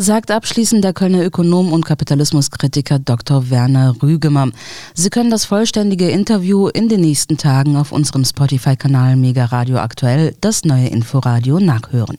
Sagt 0.00 0.30
abschließend 0.30 0.84
der 0.84 0.92
Kölner 0.92 1.24
Ökonom 1.24 1.72
und 1.72 1.84
Kapitalismuskritiker 1.84 3.00
Dr. 3.00 3.50
Werner 3.50 3.96
Rügemer. 4.00 4.48
Sie 4.94 5.10
können 5.10 5.28
das 5.28 5.44
vollständige 5.44 6.08
Interview 6.08 6.68
in 6.68 6.88
den 6.88 7.00
nächsten 7.00 7.36
Tagen 7.36 7.74
auf 7.74 7.90
unserem 7.90 8.24
Spotify-Kanal 8.24 9.16
Mega 9.16 9.46
Radio 9.46 9.78
Aktuell, 9.78 10.36
das 10.40 10.64
neue 10.64 10.86
Inforadio, 10.86 11.58
nachhören. 11.58 12.16